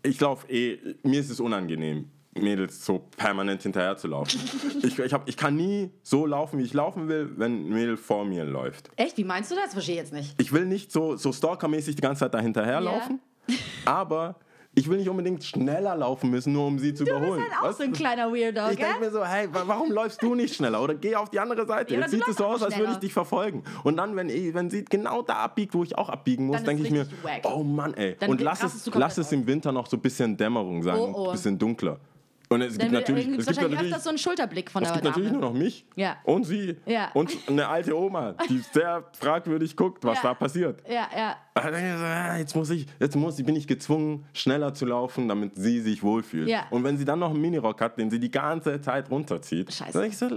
ich 0.03 0.19
laufe 0.19 0.47
eh, 0.51 0.95
mir 1.03 1.19
ist 1.19 1.29
es 1.29 1.39
unangenehm, 1.39 2.09
Mädels 2.35 2.85
so 2.85 2.99
permanent 3.17 3.63
hinterher 3.63 3.97
zu 3.97 4.07
laufen. 4.07 4.39
ich, 4.83 4.99
ich, 4.99 5.13
hab, 5.13 5.27
ich 5.27 5.35
kann 5.35 5.55
nie 5.55 5.91
so 6.03 6.25
laufen, 6.25 6.59
wie 6.59 6.63
ich 6.63 6.73
laufen 6.73 7.07
will, 7.07 7.31
wenn 7.37 7.65
ein 7.65 7.69
Mädel 7.69 7.97
vor 7.97 8.23
mir 8.25 8.45
läuft. 8.45 8.89
Echt? 8.95 9.17
Wie 9.17 9.23
meinst 9.23 9.51
du 9.51 9.55
das? 9.55 9.73
Verstehe 9.73 9.95
ich 9.95 10.01
jetzt 10.01 10.13
nicht. 10.13 10.35
ich 10.39 10.53
will 10.53 10.65
nicht 10.65 10.91
so, 10.91 11.15
so 11.15 11.31
stalkermäßig 11.33 11.95
die 11.95 12.01
ganze 12.01 12.19
Zeit 12.21 12.33
da 12.33 12.39
hinterherlaufen, 12.39 13.19
aber 13.85 14.35
ich 14.75 14.87
will 14.87 14.99
nicht 14.99 15.09
unbedingt 15.09 15.43
schneller 15.43 15.95
laufen 15.95 16.29
müssen, 16.29 16.53
nur 16.53 16.67
um 16.67 16.77
sie 16.77 16.93
zu 16.93 17.03
Du 17.03 17.09
bist 17.11 17.17
überholen. 17.23 17.41
halt 17.41 17.51
auch 17.59 17.67
Weißt 17.69 17.77
so 17.79 17.83
ein 17.83 17.91
du? 17.91 17.97
kleiner 17.97 18.31
Weirdo, 18.31 18.69
ich 18.69 18.77
denke 18.77 18.99
mir 18.99 19.09
so, 19.11 19.25
hey, 19.25 19.47
wa- 19.51 19.63
warum 19.65 19.91
läufst 19.91 20.21
du 20.21 20.35
nicht 20.35 20.53
schneller? 20.55 20.81
Oder 20.83 20.93
geh 20.93 21.15
auf 21.15 21.31
die 21.31 21.39
andere 21.39 21.65
Seite. 21.65 21.95
Ja, 21.95 22.01
Jetzt 22.01 22.13
du 22.13 22.17
sieht 22.17 22.27
es 22.27 22.35
so 22.37 22.45
aus, 22.45 22.61
als 22.61 22.77
würde 22.77 22.91
ich 22.93 22.99
dich 22.99 23.11
verfolgen. 23.11 23.63
Und 23.83 23.97
dann, 23.97 24.15
wenn, 24.15 24.29
eh- 24.29 24.53
wenn 24.53 24.69
sie 24.69 24.85
genau 24.85 25.23
da 25.23 25.37
abbiegt, 25.37 25.73
wo 25.73 25.83
ich 25.83 25.97
auch 25.97 26.09
abbiegen 26.09 26.45
muss, 26.45 26.63
denke 26.63 26.83
ich 26.83 26.91
mir, 26.91 27.07
wack. 27.23 27.41
oh 27.51 27.63
Mann, 27.63 27.95
ey. 27.95 28.15
Dann 28.19 28.29
und 28.29 28.39
lass 28.41 28.61
es, 28.63 28.83
du 28.83 28.91
lass 28.97 29.17
es 29.17 29.31
im 29.31 29.47
Winter 29.47 29.71
noch 29.71 29.87
so 29.87 29.97
ein 29.97 30.01
bisschen 30.01 30.37
Dämmerung 30.37 30.83
sein, 30.83 30.95
Oh, 30.99 31.13
oh. 31.15 31.25
ein 31.25 31.31
bisschen 31.31 31.57
dunkler. 31.57 31.99
Und 32.51 32.61
es 32.63 32.79
Dann 32.79 32.87
gibt 32.89 32.91
natürlich, 32.93 33.27
es 33.27 33.31
gibt 33.31 33.45
wahrscheinlich 33.47 33.71
natürlich 33.73 33.91
öfters 33.91 34.03
so 34.03 34.09
einen 34.09 34.17
Schulterblick 34.17 34.71
von 34.71 34.81
es 34.81 34.89
der 34.89 34.95
gibt 35.01 35.05
natürlich 35.05 35.31
nur 35.31 35.41
noch 35.41 35.53
mich 35.53 35.85
Ja. 35.95 36.17
und 36.23 36.45
sie 36.45 36.77
Ja. 36.87 37.11
und 37.13 37.31
eine 37.47 37.67
alte 37.67 37.95
Oma, 37.95 38.33
die 38.49 38.57
sehr 38.73 39.03
fragwürdig 39.19 39.75
guckt, 39.75 40.03
was 40.03 40.17
Ja. 40.17 40.29
da 40.29 40.33
passiert. 40.33 40.81
Ja, 40.89 41.07
ja. 41.15 41.35
Da 41.53 41.69
denke 41.69 41.91
ich 41.91 41.97
so, 41.99 42.03
ah, 42.03 42.37
Jetzt 42.37 42.55
muss 42.55 42.69
ich, 42.71 42.87
jetzt 42.99 43.15
muss 43.15 43.35
bin 43.43 43.55
ich 43.55 43.67
gezwungen, 43.67 44.25
schneller 44.33 44.73
zu 44.73 44.87
laufen, 44.87 45.27
damit 45.27 45.57
sie 45.57 45.79
sich 45.79 46.01
wohlfühlt. 46.01 46.49
Ja. 46.49 46.65
Und 46.71 46.83
wenn 46.83 46.97
sie 46.97 47.05
dann 47.05 47.19
noch 47.19 47.29
einen 47.29 47.41
Minirock 47.41 47.79
hat, 47.81 47.99
den 47.99 48.09
sie 48.09 48.19
die 48.19 48.31
ganze 48.31 48.81
Zeit 48.81 49.11
runterzieht, 49.11 49.71
Scheiße. 49.71 49.91
dann 49.93 50.01
denk 50.01 50.13
ich 50.13 50.17
so, 50.17 50.29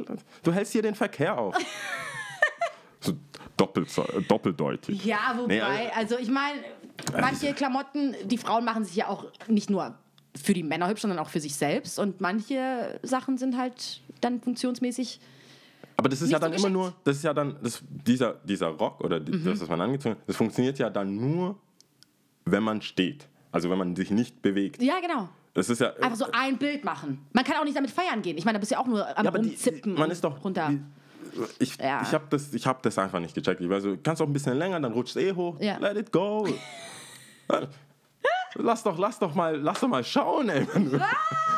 du 0.42 0.52
hältst 0.52 0.72
hier 0.74 0.82
den 0.82 0.94
Verkehr 0.94 1.38
auf. 1.38 1.56
so 3.00 3.12
doppelt, 3.56 3.88
doppeldeutig. 4.28 5.02
Ja, 5.04 5.34
wobei, 5.36 5.54
Nee, 5.54 5.60
also- 5.62 5.90
also 5.94 6.18
ich 6.18 6.28
meine, 6.30 6.58
manche 7.18 7.54
Klamotten, 7.54 8.14
die 8.24 8.36
Frauen 8.36 8.64
machen 8.66 8.84
sich 8.84 8.96
ja 8.96 9.08
auch 9.08 9.24
nicht 9.48 9.70
nur 9.70 9.94
für 10.34 10.54
die 10.54 10.62
Männer 10.62 10.88
hübsch, 10.88 11.02
sondern 11.02 11.18
auch 11.18 11.28
für 11.28 11.40
sich 11.40 11.54
selbst. 11.54 11.98
Und 11.98 12.20
manche 12.20 12.98
Sachen 13.02 13.36
sind 13.38 13.56
halt 13.56 14.00
dann 14.20 14.40
funktionsmäßig. 14.40 15.20
Aber 15.96 16.08
das 16.08 16.22
ist 16.22 16.30
ja 16.30 16.38
Nicht 16.38 16.44
so 16.44 16.50
dann 16.50 16.58
immer 16.58 16.70
nur, 16.70 16.94
das 17.04 17.16
ist 17.18 17.22
ja 17.24 17.34
dann, 17.34 17.56
das, 17.62 17.82
dieser, 17.88 18.34
dieser 18.44 18.68
Rock 18.68 19.00
oder 19.04 19.20
Mhm. 19.20 19.44
das, 19.44 19.60
was 19.60 19.68
man 19.68 19.80
angezogen 19.80 20.16
hat, 20.16 20.22
das 20.28 20.36
funktioniert 20.36 20.78
ja 20.78 20.88
dann 20.90 21.14
nur, 21.16 21.56
wenn 22.44 22.62
man 22.62 22.80
steht. 22.82 23.28
Also 23.52 23.68
wenn 23.70 23.78
man 23.78 23.94
sich 23.94 24.10
nicht 24.10 24.40
bewegt. 24.42 24.82
Ja, 24.82 25.00
genau. 25.00 25.28
Das 25.54 25.68
ist 25.68 25.80
ja. 25.82 25.92
Einfach 25.96 26.16
so 26.16 26.26
ein 26.32 26.56
Bild 26.56 26.82
machen. 26.82 27.26
Man 27.34 27.44
kann 27.44 27.56
auch 27.58 27.64
nicht 27.64 27.76
damit 27.76 27.90
feiern 27.90 28.22
gehen. 28.22 28.38
Ich 28.38 28.46
meine, 28.46 28.56
da 28.56 28.60
bist 28.60 28.70
du 28.72 28.76
ja 28.76 28.80
auch 28.80 28.86
nur 28.86 29.06
am 29.06 29.24
Ja, 29.24 29.30
aber 29.30 29.38
die- 29.38 29.50
Rumzippen. 29.50 29.94
man 29.94 30.10
ist 30.10 30.24
doch 30.24 30.42
runter. 30.42 30.70
die- 30.70 30.80
Ich, 31.58 31.76
Ja. 31.76 32.00
ich 32.02 32.12
habe 32.14 32.24
das, 32.30 32.52
ich 32.54 32.66
hab 32.66 32.82
das 32.82 32.96
einfach 32.98 33.20
nicht 33.20 33.34
gecheckt. 33.34 33.60
Ich 33.60 33.68
war 33.68 33.80
so, 33.80 33.96
kannst 34.02 34.20
auch 34.22 34.26
ein 34.26 34.32
bisschen 34.32 34.56
länger, 34.56 34.80
dann 34.80 34.92
rutscht 34.92 35.14
es 35.16 35.22
eh 35.22 35.32
hoch. 35.34 35.60
Ja. 35.60 35.76
Let 35.78 35.96
it 35.98 36.10
go. 36.12 36.48
lass 38.56 38.82
doch, 38.82 38.98
lass 38.98 39.18
doch 39.18 39.34
mal, 39.34 39.56
lass 39.56 39.80
doch 39.80 39.88
mal 39.88 40.04
schauen, 40.04 40.48
ey. 40.48 40.66
Wenn 40.72 40.90
du, 40.90 40.96
lass 40.96 41.08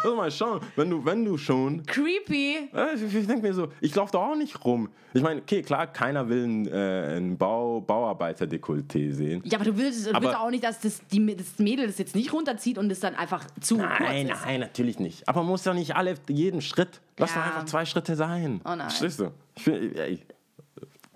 doch 0.03 0.17
mal 0.17 0.31
schauen. 0.31 0.61
Wenn 0.77 0.91
du, 0.91 1.05
wenn 1.05 1.25
du 1.25 1.37
schon. 1.39 1.85
Creepy. 1.87 2.69
Ich, 2.95 3.03
ich 3.15 3.27
denke 3.27 3.43
mir 3.43 3.55
so, 3.55 3.69
ich 3.81 3.95
laufe 3.95 4.13
doch 4.13 4.23
auch 4.23 4.37
nicht 4.37 4.65
rum. 4.65 4.89
Ich 5.13 5.23
meine, 5.23 5.41
okay, 5.41 5.63
klar, 5.63 5.87
keiner 5.87 6.29
will 6.29 6.45
ein, 6.45 6.67
äh, 6.67 7.17
ein 7.17 7.37
Bau, 7.39 7.81
Bauarbeiter-Dekolleté 7.81 9.13
sehen. 9.13 9.43
Ja, 9.45 9.59
aber 9.59 9.65
du 9.71 9.77
willst, 9.77 10.09
Aber- 10.13 10.27
willst 10.27 10.37
auch 10.39 10.51
nicht, 10.51 10.65
dass 10.65 10.81
das, 10.81 11.01
die, 11.13 11.37
das 11.37 11.59
Mädel 11.59 11.87
das 11.87 11.99
jetzt 11.99 12.15
nicht 12.15 12.33
runterzieht 12.33 12.79
und 12.79 12.91
es 12.91 13.01
dann 13.01 13.15
einfach 13.15 13.45
zu 13.61 13.77
Nein, 13.77 14.27
kurz 14.29 14.39
ist. 14.41 14.45
nein, 14.47 14.61
natürlich 14.61 14.99
nicht. 14.99 15.29
Aber 15.29 15.41
man 15.43 15.51
muss 15.51 15.63
doch 15.63 15.75
nicht 15.75 15.95
alle, 15.97 16.15
jeden 16.29 16.61
Schritt. 16.61 17.01
Lass 17.19 17.35
Ja. 17.35 17.41
doch 17.41 17.47
einfach 17.47 17.65
zwei 17.67 17.85
Schritte 17.85 18.17
sein. 18.17 18.61
Oh 18.65 18.71
nein. 18.71 18.81
Verstehst 18.91 19.21
du? 19.21 19.31
Ich, 19.57 19.65
bin- 19.65 19.95
ich 19.97 20.21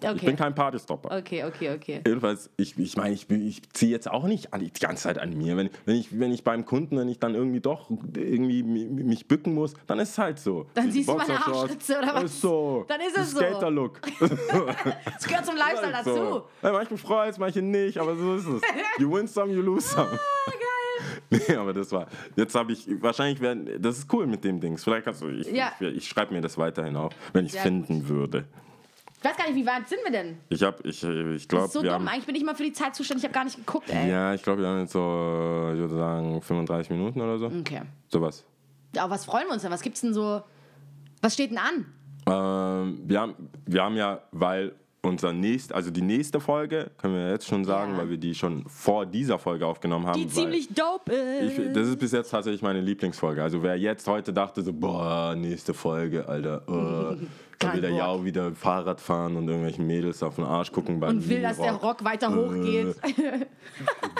Okay. 0.04 0.26
bin 0.26 0.37
kein 0.37 0.54
Partystopper. 0.54 1.16
Okay, 1.18 1.44
okay, 1.44 1.70
okay. 1.74 2.00
Jedenfalls, 2.06 2.50
ich, 2.56 2.78
ich 2.78 2.96
meine, 2.96 3.14
ich, 3.14 3.28
ich 3.30 3.68
ziehe 3.72 3.90
jetzt 3.90 4.08
auch 4.08 4.24
nicht 4.24 4.48
die 4.56 4.70
ganze 4.80 5.02
Zeit 5.04 5.18
an 5.18 5.37
mir. 5.37 5.56
Wenn, 5.56 5.70
wenn, 5.87 5.96
ich, 5.96 6.18
wenn 6.18 6.32
ich 6.32 6.44
beim 6.44 6.64
Kunden, 6.64 6.96
wenn 6.98 7.08
ich 7.08 7.18
dann 7.18 7.34
irgendwie 7.34 7.61
doch 7.61 7.90
irgendwie 8.16 8.62
mi- 8.62 8.87
mich 8.87 9.26
bücken 9.26 9.54
muss, 9.54 9.74
dann 9.88 9.98
ist 9.98 10.11
es 10.11 10.18
halt 10.18 10.38
so. 10.38 10.66
Dann 10.74 10.90
siehst 10.92 11.08
du 11.08 11.14
meine 11.14 11.44
Arschritze, 11.44 11.98
oder 11.98 12.14
was? 12.14 12.24
Ist 12.24 12.40
so. 12.40 12.84
Dann 12.87 13.00
ist 13.00 13.18
es 13.18 13.30
so. 13.32 13.38
Skater-Look. 13.38 14.00
Das 15.04 15.26
gehört 15.26 15.46
zum 15.46 15.56
Lifestyle 15.56 15.92
dazu. 15.92 16.14
so. 16.14 16.48
Ja, 16.62 16.73
manche 16.73 16.96
freut 16.96 17.31
es, 17.33 17.38
manche 17.38 17.62
nicht, 17.62 17.98
aber 17.98 18.16
so 18.16 18.35
ist 18.37 18.46
es. 18.46 18.62
You 18.98 19.12
win 19.12 19.27
some, 19.27 19.52
you 19.52 19.60
lose 19.62 19.88
some. 19.88 20.08
Ah, 20.08 20.52
Nee, 21.31 21.54
aber 21.56 21.73
das 21.73 21.92
war. 21.92 22.06
Jetzt 22.37 22.54
habe 22.54 22.73
ich. 22.73 22.87
Wahrscheinlich 23.02 23.40
werden. 23.40 23.68
Das 23.81 23.98
ist 23.98 24.12
cool 24.12 24.27
mit 24.27 24.42
dem 24.44 24.60
Dings. 24.60 24.83
Vielleicht 24.85 25.04
kannst 25.04 25.23
du. 25.23 25.29
Ich, 25.29 25.46
Ja. 25.50 25.73
ich, 25.81 25.96
ich 25.98 26.08
schreibe 26.08 26.33
mir 26.35 26.40
das 26.40 26.56
weiterhin 26.58 26.96
auf, 26.96 27.12
wenn 27.33 27.44
ich 27.46 27.54
es 27.54 27.60
finden 27.60 28.08
würde. 28.08 28.44
Ich 29.21 29.25
weiß 29.25 29.37
gar 29.37 29.46
nicht, 29.48 29.56
wie 29.56 29.66
weit 29.66 29.88
sind 29.88 29.98
wir 30.04 30.12
denn? 30.12 30.38
Ich 30.48 30.62
habe. 30.62 30.77
Ich, 30.85 31.02
ich 31.02 31.42
Das 31.42 31.48
glaube, 31.48 31.64
ist 31.66 31.73
so 31.73 31.83
wir 31.83 31.90
dumm. 31.90 32.00
haben. 32.00 32.08
Eigentlich 32.08 32.27
bin 32.27 32.35
ich 32.37 32.44
mal 32.44 32.54
für 32.54 32.62
die 32.62 32.73
Zeit 32.73 32.94
zuständig. 32.94 33.25
Ich 33.25 33.29
habe 33.29 33.35
gar 33.35 33.44
nicht 33.44 33.56
geguckt, 33.56 33.90
ey. 33.90 34.08
Ja, 34.10 34.33
ich 34.35 34.42
glaube, 34.42 34.62
wir 34.62 34.69
haben 34.69 34.81
jetzt 34.81 34.92
so, 34.92 34.98
ich 35.75 35.79
würde 35.81 35.96
sagen, 35.96 36.40
35 36.40 36.90
Minuten 36.90 37.21
oder 37.21 37.38
so. 37.38 37.46
Okay. 37.46 37.83
Sowas. 38.08 38.44
Aber 38.96 39.10
was 39.14 39.25
freuen 39.25 39.46
wir 39.48 39.54
uns 39.54 39.62
denn? 39.62 39.73
Was 39.73 39.83
gibt's 39.83 40.00
denn 40.02 40.14
so? 40.14 40.40
Was 41.21 41.35
steht 41.35 41.50
denn 41.50 41.58
an? 41.58 41.87
Ähm, 42.27 43.00
wir, 43.06 43.21
haben, 43.21 43.35
wir 43.66 43.83
haben 43.83 43.96
ja, 43.96 44.21
weil 44.31 44.73
unser 45.02 45.33
nächst, 45.33 45.73
also 45.73 45.90
die 45.90 46.02
nächste 46.02 46.38
Folge, 46.40 46.90
können 46.98 47.14
wir 47.14 47.31
jetzt 47.31 47.46
schon 47.46 47.64
sagen, 47.64 47.92
Ja. 47.92 47.98
weil 47.98 48.10
wir 48.10 48.19
die 48.19 48.35
schon 48.35 48.69
vor 48.69 49.04
dieser 49.06 49.38
Folge 49.38 49.66
aufgenommen 49.66 50.06
haben. 50.06 50.21
Die 50.21 50.29
ziemlich 50.29 50.69
dope 50.75 51.12
ist. 51.12 51.58
ich, 51.58 51.73
das 51.73 51.88
ist 51.88 51.98
bis 51.98 52.12
jetzt 52.12 52.31
tatsächlich 52.31 52.62
meine 52.62 52.81
Lieblingsfolge. 52.81 53.42
Also 53.42 53.62
wer 53.62 53.77
jetzt 53.77 54.06
heute 54.06 54.33
dachte 54.33 54.62
so, 54.62 54.73
boah, 54.73 55.35
nächste 55.37 55.75
Folge, 55.75 56.29
Alter, 56.29 56.62
äh, 56.69 57.16
da 57.59 57.73
will 57.75 57.81
der. 57.81 57.90
Jau 57.90 58.25
wieder 58.25 58.52
Fahrrad 58.52 59.00
fahren 59.00 59.37
und 59.37 59.46
irgendwelchen 59.48 59.87
Mädels 59.87 60.23
auf 60.23 60.37
den 60.37 60.44
Arsch 60.44 60.71
gucken 60.73 61.00
beim 61.00 61.17
und 61.17 61.29
will, 61.29 61.42
dass 61.42 61.56
der. 61.59 61.73
Rock 61.73 62.04
weiter 62.04 62.35
hochgeht. 62.35 62.96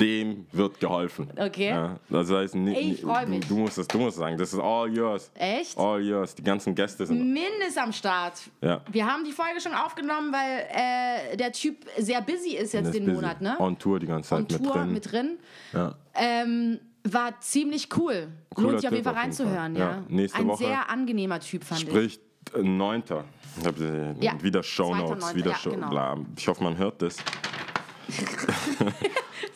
Dem 0.01 0.47
wird 0.53 0.78
geholfen. 0.80 1.28
Okay. 1.36 1.68
Ja, 1.70 1.97
das 2.09 2.30
heißt, 2.30 2.55
ni- 2.55 2.74
Ey, 2.74 2.93
ich 2.93 3.01
freu 3.03 3.24
du- 3.24 3.30
mich. 3.30 3.47
Du 3.47 3.57
musst 3.57 3.78
es, 3.78 3.89
du 3.89 3.99
musst 3.99 4.16
sagen, 4.16 4.36
das 4.39 4.53
ist 4.53 4.61
all 4.61 4.89
yours. 4.97 5.30
Echt? 5.34 5.76
All 5.78 6.01
yours. 6.03 6.34
Die 6.34 6.43
ganzen 6.43 6.74
Gäste 6.74 7.07
sind. 7.07 7.18
Mindest 7.32 7.78
am 7.78 7.93
Start. 7.93 8.41
Ja. 8.61 8.80
Wir 8.91 9.07
haben 9.07 9.24
die 9.24 9.32
Folge 9.32 9.61
schon 9.61 9.74
aufgenommen, 9.74 10.32
weil 10.32 11.32
äh, 11.32 11.36
der 11.36 11.53
Typ 11.53 11.84
sehr 11.99 12.20
busy 12.22 12.57
ist 12.57 12.72
jetzt 12.72 12.86
Das 12.86 12.93
den 12.93 13.05
busy. 13.07 13.16
Monat, 13.16 13.41
ne? 13.41 13.57
On 13.59 13.78
Tour 13.78 13.99
die 13.99 14.07
ganze 14.07 14.30
Zeit 14.30 14.39
On 14.39 14.47
mit 14.51 14.64
Tour 14.64 14.72
drin. 14.74 14.93
mit 14.93 15.12
drin. 15.12 15.39
ja. 15.72 15.95
Ähm, 16.14 16.78
war 17.05 17.41
ziemlich 17.41 17.89
cool. 17.97 18.28
Cooler 18.55 18.68
Lohnt 18.68 18.80
sich 18.80 18.89
auf 18.89 18.93
jeden 18.93 19.05
Fall 19.05 19.14
reinzuhören, 19.14 19.76
Ja. 19.76 19.91
ja. 19.93 20.03
Nächste 20.09 20.39
Ein 20.41 20.49
Woche 20.49 20.64
sehr 20.64 20.91
angenehmer 20.91 21.41
Typ, 21.41 21.64
fand 21.64 21.82
ich. 21.84 21.89
Sprich, 21.89 22.20
9. 22.57 23.03
Ich 23.61 23.66
hab, 23.66 23.80
äh, 23.80 24.12
Ja, 24.20 24.40
wieder 24.42 24.62
Show 24.62 24.90
zweiter, 24.90 25.03
Notes, 25.09 25.24
neunter, 25.24 25.36
wieder 25.36 25.51
ja, 25.51 25.57
Show. 25.57 25.70
genau. 25.70 25.90
Bla. 25.90 26.16
Ich 26.36 26.49
hoffe, 26.49 26.62
man 26.64 26.76
hört 26.76 27.03
das. 27.03 27.16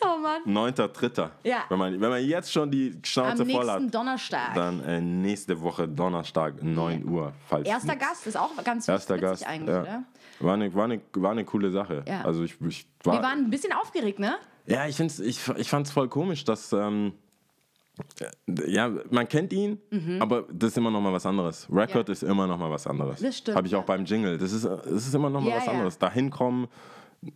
Oh 0.05 0.17
Mann. 0.17 0.41
9.3. 0.45 1.29
Ja. 1.43 1.63
Wenn 1.69 1.79
man, 1.79 1.99
wenn 1.99 2.09
man 2.09 2.23
jetzt 2.25 2.51
schon 2.51 2.69
die 2.69 2.97
Schnauze 3.03 3.43
Am 3.43 3.49
voll 3.49 3.59
hat, 3.69 3.79
nächsten 3.79 3.91
Donnerstag. 3.91 4.53
dann 4.53 4.83
äh, 4.83 4.99
nächste 5.01 5.59
Woche 5.61 5.87
Donnerstag 5.87 6.61
9 6.61 7.05
Uhr. 7.07 7.33
Falls 7.47 7.67
Erster 7.67 7.93
nix- 7.93 8.07
Gast 8.07 8.27
ist 8.27 8.37
auch 8.37 8.49
ganz 8.63 8.87
Erster 8.87 9.17
Gast. 9.17 9.45
eigentlich, 9.47 9.69
ja. 9.73 9.81
oder? 9.81 10.03
War 10.39 10.53
eine, 10.55 10.73
war, 10.73 10.85
eine, 10.85 11.01
war 11.13 11.31
eine 11.31 11.45
coole 11.45 11.71
Sache. 11.71 12.03
Ja. 12.07 12.21
Also 12.23 12.43
ich, 12.43 12.55
ich 12.67 12.85
war, 13.03 13.15
Wir 13.15 13.23
waren 13.23 13.39
ein 13.45 13.49
bisschen 13.49 13.71
aufgeregt, 13.73 14.19
ne? 14.19 14.35
Ja, 14.65 14.87
ich, 14.87 14.95
find's, 14.95 15.19
ich, 15.19 15.39
ich 15.57 15.69
fand 15.69 15.87
es 15.87 15.93
voll 15.93 16.07
komisch, 16.09 16.43
dass. 16.43 16.71
Ähm, 16.73 17.07
äh, 17.07 17.22
ja, 18.67 18.91
man 19.11 19.27
kennt 19.27 19.53
ihn, 19.53 19.77
aber 20.19 20.45
das 20.51 20.71
ist 20.71 20.77
immer 20.77 20.89
noch 20.91 21.01
mal 21.01 21.13
was 21.13 21.25
anderes. 21.25 21.67
Record 21.71 22.07
Mhm. 22.07 22.11
Ja. 22.11 22.13
ist 22.13 22.23
immer 22.23 22.47
noch 22.47 22.57
mal 22.57 22.71
was 22.71 22.87
anderes. 22.87 23.19
Das 23.21 23.37
stimmt, 23.37 23.57
Habe 23.57 23.67
ich 23.67 23.75
auch 23.75 23.79
ja. 23.81 23.85
beim 23.85 24.05
Jingle. 24.05 24.37
Das 24.37 24.51
ist, 24.51 24.65
das 24.65 24.85
ist 25.07 25.13
immer 25.13 25.29
noch 25.29 25.41
mal 25.41 25.49
Ja, 25.51 25.57
was 25.57 25.65
ja. 25.67 25.71
anderes. 25.73 25.97
Da 25.99 26.09
hinkommen, 26.11 26.67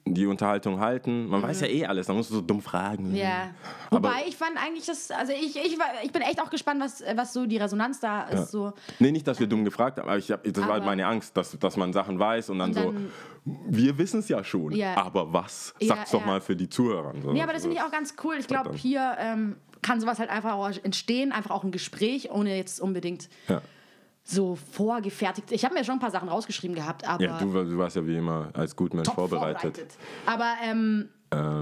die 0.06 0.26
Unterhaltung 0.26 0.80
halten. 0.82 1.28
Man 1.30 1.42
weiß 1.42 1.62
ja 1.62 1.68
eh 1.68 1.86
alles. 1.86 2.08
Da 2.08 2.14
musst 2.14 2.30
du 2.32 2.36
so 2.36 2.42
dumm 2.42 2.62
fragen. 2.62 3.10
Mhm. 3.12 3.16
Ja. 3.16 3.52
Aber- 3.90 4.10
Wobei 4.10 4.24
ich 4.28 4.36
fand 4.36 4.58
eigentlich 4.62 4.86
das, 4.86 5.12
also 5.12 5.32
ich, 5.32 5.56
ich, 5.56 5.80
war, 5.80 5.86
ich 6.04 6.12
bin 6.12 6.22
echt 6.24 6.42
auch 6.42 6.50
gespannt, 6.50 6.82
was, 6.82 7.02
was 7.16 7.32
so 7.34 7.46
die 7.46 7.56
Resonanz 7.58 8.00
da 8.02 8.24
ist. 8.24 8.52
So. 8.52 8.74
Nee, 9.00 9.12
nicht, 9.12 9.26
dass 9.28 9.40
wir 9.40 9.48
dumm 9.48 9.64
gefragt 9.64 9.98
haben, 10.00 10.10
aber 10.10 10.18
ich 10.18 10.30
hab, 10.32 10.44
das 10.44 10.58
war 10.58 10.64
halt 10.74 10.76
Aber- 10.82 10.86
meine 10.88 11.06
Angst, 11.08 11.38
dass, 11.38 11.58
dass 11.58 11.78
man 11.78 11.94
Sachen 11.94 12.20
weiß 12.20 12.50
und 12.50 12.60
dann, 12.60 12.70
Und 12.72 12.76
dann- 12.76 13.12
so, 13.46 13.56
wir 13.70 13.98
wissen 13.98 14.20
es 14.20 14.28
ja 14.28 14.44
schon, 14.44 14.74
Ja. 14.74 14.98
aber 14.98 15.32
was? 15.32 15.74
Ja, 15.80 15.96
Sag's 15.96 16.12
doch 16.12 16.20
ja. 16.22 16.26
mal 16.28 16.42
für 16.42 16.56
die 16.58 16.68
Zuhörer. 16.68 17.14
So, 17.24 17.32
Nee, 17.32 17.42
aber 17.44 17.54
das 17.54 17.62
finde 17.62 17.78
ich 17.78 17.82
auch 17.82 17.92
ganz 17.92 18.14
cool. 18.26 18.36
Ich 18.40 18.48
glaube, 18.48 18.74
hier 18.76 19.16
ähm, 19.20 19.56
kann 19.82 20.00
sowas 20.00 20.20
halt 20.20 20.30
einfach 20.30 20.54
auch 20.54 20.70
entstehen, 20.84 21.32
einfach 21.32 21.52
auch 21.52 21.64
ein 21.64 21.72
Gespräch, 21.72 22.32
ohne 22.32 22.56
jetzt 22.58 22.80
unbedingt 22.80 23.30
Ja, 23.48 23.62
so 24.24 24.56
vorgefertigt. 24.56 25.52
Ich 25.52 25.64
habe 25.64 25.74
mir 25.74 25.86
schon 25.86 25.96
ein 25.96 26.00
paar 26.00 26.12
Sachen 26.12 26.28
rausgeschrieben 26.28 26.76
gehabt, 26.76 27.08
aber 27.08 27.24
ja 27.24 27.38
du, 27.38 27.52
du 27.52 27.78
warst 27.78 27.96
ja 27.96 28.06
wie 28.06 28.18
immer 28.18 28.50
als 28.54 28.76
Gutmensch 28.76 29.08
top 29.08 29.16
vorbereitet. 29.16 29.98
Aber 30.26 30.54
ähm, 30.64 31.10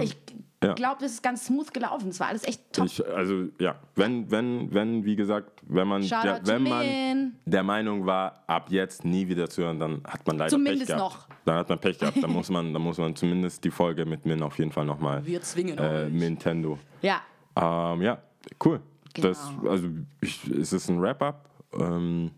ich 0.02 0.18
ja. 0.64 0.74
glaube, 0.74 0.98
das 1.02 1.12
ist 1.14 1.24
ganz 1.24 1.46
smooth 1.46 1.74
gelaufen. 1.74 2.10
Es 2.10 2.20
war 2.20 2.28
alles 2.28 2.44
echt 2.44 2.62
top. 2.74 2.86
Ich, 2.86 3.06
also 3.08 3.50
ja, 3.60 3.76
wenn, 3.96 4.30
wenn, 4.32 4.74
wenn, 4.74 5.06
wie 5.06 5.16
gesagt, 5.16 5.62
wenn 5.68 5.88
man, 5.88 6.02
to 6.02 6.16
wenn 6.44 6.64
man 6.64 7.34
der 7.46 7.64
Meinung 7.64 8.06
war, 8.06 8.44
ab 8.48 8.68
jetzt 8.70 9.06
nie 9.06 9.28
wieder 9.28 9.50
zu 9.50 9.64
hören, 9.64 9.80
dann 9.80 10.02
hat 10.04 10.26
man 10.26 10.38
leider 10.38 10.50
Zumindest 10.50 10.88
Pech 10.88 10.98
gehabt. 10.98 11.14
noch. 11.14 11.28
Dann 11.46 11.56
hat 11.58 11.70
man 11.70 11.80
Pech 11.80 12.00
gehabt. 12.00 12.24
Dann 12.24 12.32
muss 12.32 12.50
man, 12.50 12.74
dann 12.74 12.82
muss 12.82 12.98
man 12.98 13.16
zumindest 13.16 13.64
die 13.64 13.72
Folge 13.72 14.06
mit 14.06 14.26
Min 14.26 14.42
auf 14.42 14.58
jeden 14.58 14.72
Fall 14.72 14.86
nochmal. 14.86 15.26
Wir 15.26 15.42
zwingen 15.42 15.78
äh, 15.78 16.06
euch. 16.06 16.12
Nintendo. 16.12 16.80
Ja. 17.02 17.22
Ähm, 17.56 18.02
ja, 18.02 18.18
cool. 18.64 18.82
Genau. 19.14 19.28
Das, 19.30 19.50
also 19.68 19.88
ich, 20.22 20.46
es 20.48 20.74
ist 20.74 20.90
ein 20.90 21.02
Wrap-up. 21.02 21.50
Ähm, 21.74 22.32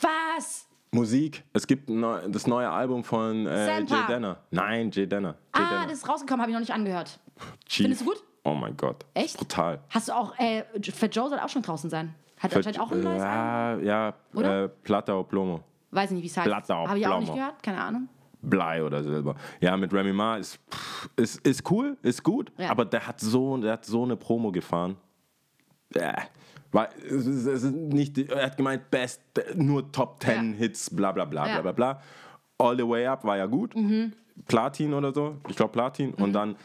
Was? 0.00 0.66
Musik. 0.90 1.44
Es 1.52 1.66
gibt 1.66 1.88
neu, 1.90 2.20
das 2.28 2.46
neue 2.46 2.68
Album 2.70 3.04
von 3.04 3.46
äh. 3.46 3.80
Jay 3.82 3.98
Denner. 4.08 4.38
Nein, 4.50 4.90
Jay 4.90 5.06
Denner. 5.06 5.30
Jay 5.54 5.62
Ah, 5.62 5.68
Denner. 5.70 5.86
das 5.86 5.98
ist 5.98 6.08
rausgekommen, 6.08 6.40
habe 6.40 6.50
ich 6.50 6.54
noch 6.54 6.60
nicht 6.60 6.72
angehört. 6.72 7.18
Chief. 7.66 7.84
findest 7.84 8.02
du 8.02 8.06
gut? 8.06 8.22
Oh 8.44 8.54
mein 8.54 8.76
Gott. 8.76 9.04
Echt? 9.14 9.36
Brutal. 9.36 9.80
Hast 9.90 10.08
du 10.08 10.12
auch, 10.12 10.38
äh, 10.38 10.64
Fat 10.92 11.14
Joe 11.14 11.28
soll 11.28 11.38
auch 11.40 11.48
schon 11.48 11.62
draußen 11.62 11.90
sein. 11.90 12.14
Hat 12.38 12.54
anscheinend 12.56 12.80
auch 12.80 12.90
ein 12.92 13.02
neues 13.02 13.22
Album. 13.22 13.84
Ja, 13.84 14.06
ja 14.08 14.14
Oder? 14.32 14.64
äh, 14.64 14.68
Plata 14.68 15.14
o 15.14 15.24
Plomo. 15.24 15.60
Weiß 15.90 16.10
nicht, 16.12 16.22
wie 16.22 16.26
es 16.28 16.36
heißt. 16.36 16.46
Plata 16.46 16.76
auf 16.76 16.88
Habe 16.88 16.98
ich 16.98 17.06
auch 17.06 17.18
nicht 17.18 17.26
Plomo. 17.26 17.40
gehört, 17.40 17.62
keine 17.62 17.80
Ahnung. 17.80 18.08
Blei 18.42 18.82
oder 18.84 19.02
Silber. 19.02 19.34
Ja, 19.60 19.76
mit 19.76 19.92
Remy 19.92 20.12
Ma 20.12 20.36
ist, 20.36 20.58
pff, 20.70 21.08
ist, 21.16 21.46
ist 21.46 21.68
cool, 21.70 21.96
ist 22.02 22.22
gut, 22.22 22.52
Ja. 22.58 22.70
aber 22.70 22.84
der 22.84 23.06
hat 23.06 23.20
so, 23.20 23.56
der 23.56 23.72
hat 23.72 23.84
so 23.84 24.04
eine 24.04 24.16
Promo 24.16 24.52
gefahren. 24.52 24.96
Äh, 25.94 26.12
war, 26.70 26.88
es 26.98 27.26
ist, 27.26 27.46
es 27.46 27.62
ist 27.64 27.72
nicht, 27.74 28.18
er 28.18 28.46
hat 28.46 28.56
gemeint, 28.56 28.90
best, 28.90 29.20
nur 29.54 29.90
Top 29.90 30.22
10 30.22 30.52
Ja. 30.52 30.58
Hits, 30.58 30.90
bla 30.94 31.12
bla 31.12 31.24
bla 31.24 31.46
Ja. 31.46 31.52
bla 31.60 31.62
bla 31.62 31.72
bla. 31.72 32.02
All 32.58 32.76
the 32.76 32.86
way 32.86 33.06
up 33.06 33.24
war 33.24 33.36
ja 33.36 33.46
gut. 33.46 33.74
Platin 34.46 34.94
oder 34.94 35.12
so, 35.12 35.36
ich 35.48 35.56
glaube 35.56 35.72
Platin. 35.72 36.14
Und 36.14 36.32
dann 36.32 36.56